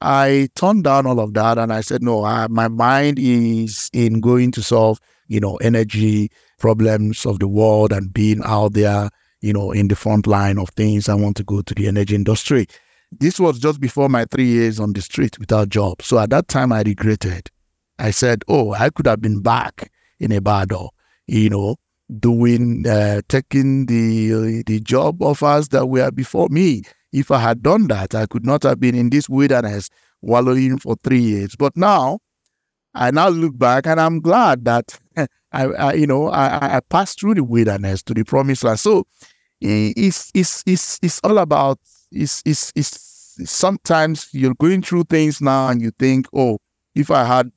I 0.01 0.49
turned 0.55 0.85
down 0.85 1.07
all 1.07 1.19
of 1.19 1.35
that 1.35 1.59
and 1.59 1.73
I 1.73 1.81
said, 1.81 2.03
no, 2.03 2.25
I, 2.25 2.47
my 2.49 2.69
mind 2.69 3.19
is 3.19 3.91
in 3.93 4.21
going 4.21 4.53
to 4.53 4.63
solve, 4.63 5.01
you 5.27 5.41
know, 5.41 5.57
energy 5.57 6.31
problems 6.59 7.27
of 7.27 7.41
the 7.41 7.49
world 7.49 7.93
and 7.93 8.13
being 8.13 8.41
out 8.45 8.75
there, 8.75 9.11
you 9.41 9.53
know, 9.53 9.73
in 9.73 9.89
the 9.89 9.97
front 9.97 10.27
line 10.27 10.59
of 10.59 10.71
things. 10.71 11.09
I 11.09 11.15
want 11.15 11.37
to 11.39 11.45
go 11.45 11.63
to 11.63 11.75
the 11.75 11.89
energy 11.89 12.15
industry. 12.15 12.67
This 13.11 13.41
was 13.41 13.59
just 13.59 13.81
before 13.81 14.09
my 14.09 14.25
three 14.25 14.47
years 14.47 14.79
on 14.79 14.93
the 14.93 15.03
street 15.03 15.37
without 15.41 15.69
job. 15.69 16.01
So 16.01 16.19
at 16.21 16.31
that 16.31 16.47
time, 16.47 16.73
I 16.73 16.83
regretted. 16.83 17.51
I 17.99 18.13
said, 18.13 18.45
oh, 18.47 18.73
I 18.73 18.89
could 18.91 19.07
have 19.07 19.21
been 19.21 19.43
back 19.43 19.91
in 20.21 20.33
Ibadan, 20.33 20.89
you 21.27 21.51
know, 21.51 21.77
doing, 22.19 22.87
uh, 22.87 23.23
taking 23.29 23.87
the, 23.87 24.63
the 24.67 24.81
job 24.81 25.23
offers 25.23 25.69
that 25.69 25.87
were 25.87 26.11
before 26.11 26.49
me. 26.49 26.83
If 27.13 27.31
I 27.31 27.39
had 27.41 27.63
done 27.63 27.89
that, 27.89 28.15
I 28.15 28.27
could 28.27 28.47
not 28.47 28.63
have 28.63 28.79
been 28.79 28.95
in 28.95 29.11
this 29.11 29.29
wilderness 29.29 29.91
wallowing 30.23 30.79
for 30.79 30.97
three 31.03 31.21
years. 31.21 31.57
But 31.57 31.77
now, 31.77 32.21
I 32.95 33.11
now 33.11 33.29
look 33.29 33.59
back 33.59 33.87
and 33.87 34.01
I'm 34.01 34.21
glad 34.21 34.65
that 34.65 34.99
I, 35.17 35.27
I 35.65 35.93
you 35.95 36.07
know, 36.07 36.29
I, 36.29 36.77
I 36.77 36.81
passed 36.81 37.21
through 37.21 37.35
the 37.35 37.45
wilderness 37.45 38.03
to 38.05 38.15
the 38.15 38.25
promised 38.25 38.65
land. 38.65 38.81
So 38.81 39.05
it's 39.61 40.31
it's 40.35 40.63
it's 40.67 40.99
it's 41.03 41.21
all 41.23 41.39
about 41.39 41.79
it's 42.11 42.43
it's 42.45 42.73
it's 42.75 43.37
sometimes 43.45 44.29
you're 44.33 44.55
going 44.55 44.83
through 44.83 45.05
things 45.05 45.41
now 45.41 45.69
and 45.69 45.81
you 45.81 45.91
think, 45.99 46.27
oh, 46.35 46.59
if 46.95 47.11
I 47.11 47.25
had 47.25 47.51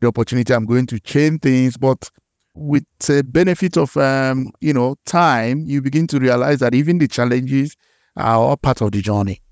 the 0.00 0.08
opportunity, 0.08 0.52
I'm 0.54 0.66
going 0.66 0.86
to 0.86 1.00
change 1.00 1.42
things. 1.42 1.76
But 1.76 2.10
with 2.54 2.84
the 3.06 3.22
benefit 3.22 3.76
of 3.76 3.96
um, 3.96 4.50
you 4.60 4.72
know 4.72 4.96
time, 5.04 5.64
you 5.66 5.82
begin 5.82 6.06
to 6.08 6.18
realize 6.18 6.60
that 6.60 6.74
even 6.74 6.98
the 6.98 7.08
challenges 7.08 7.76
are 8.16 8.36
all 8.36 8.56
part 8.56 8.80
of 8.80 8.92
the 8.92 9.02
journey. 9.02 9.42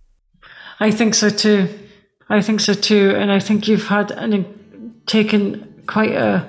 I 0.80 0.90
think 0.90 1.14
so 1.14 1.28
too. 1.28 1.68
I 2.28 2.40
think 2.40 2.60
so 2.60 2.74
too, 2.74 3.14
and 3.16 3.30
I 3.30 3.38
think 3.38 3.68
you've 3.68 3.86
had 3.86 4.10
an 4.12 5.02
taken 5.06 5.82
quite 5.86 6.12
a 6.12 6.48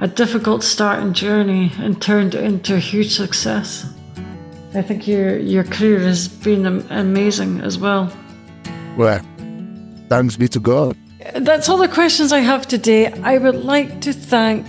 a 0.00 0.08
difficult 0.08 0.64
start 0.64 0.98
and 0.98 1.14
journey 1.14 1.70
and 1.78 2.02
turned 2.02 2.34
it 2.34 2.42
into 2.42 2.74
a 2.74 2.78
huge 2.78 3.14
success. 3.14 3.86
I 4.74 4.82
think 4.82 5.06
your 5.06 5.38
your 5.38 5.64
career 5.64 6.00
has 6.00 6.28
been 6.28 6.66
amazing 6.90 7.60
as 7.60 7.78
well. 7.78 8.10
Well, 8.96 9.20
thanks 10.08 10.36
be 10.36 10.48
to 10.48 10.60
God. 10.60 10.96
That's 11.34 11.68
all 11.68 11.76
the 11.76 11.88
questions 11.88 12.32
I 12.32 12.40
have 12.40 12.66
today. 12.66 13.06
I 13.06 13.38
would 13.38 13.54
like 13.54 14.00
to 14.02 14.12
thank 14.12 14.66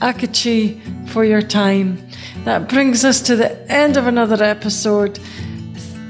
Akachi 0.00 0.80
for 1.10 1.24
your 1.24 1.42
time. 1.42 2.06
That 2.44 2.68
brings 2.68 3.04
us 3.04 3.20
to 3.22 3.36
the 3.36 3.70
end 3.70 3.96
of 3.96 4.06
another 4.06 4.42
episode. 4.42 5.18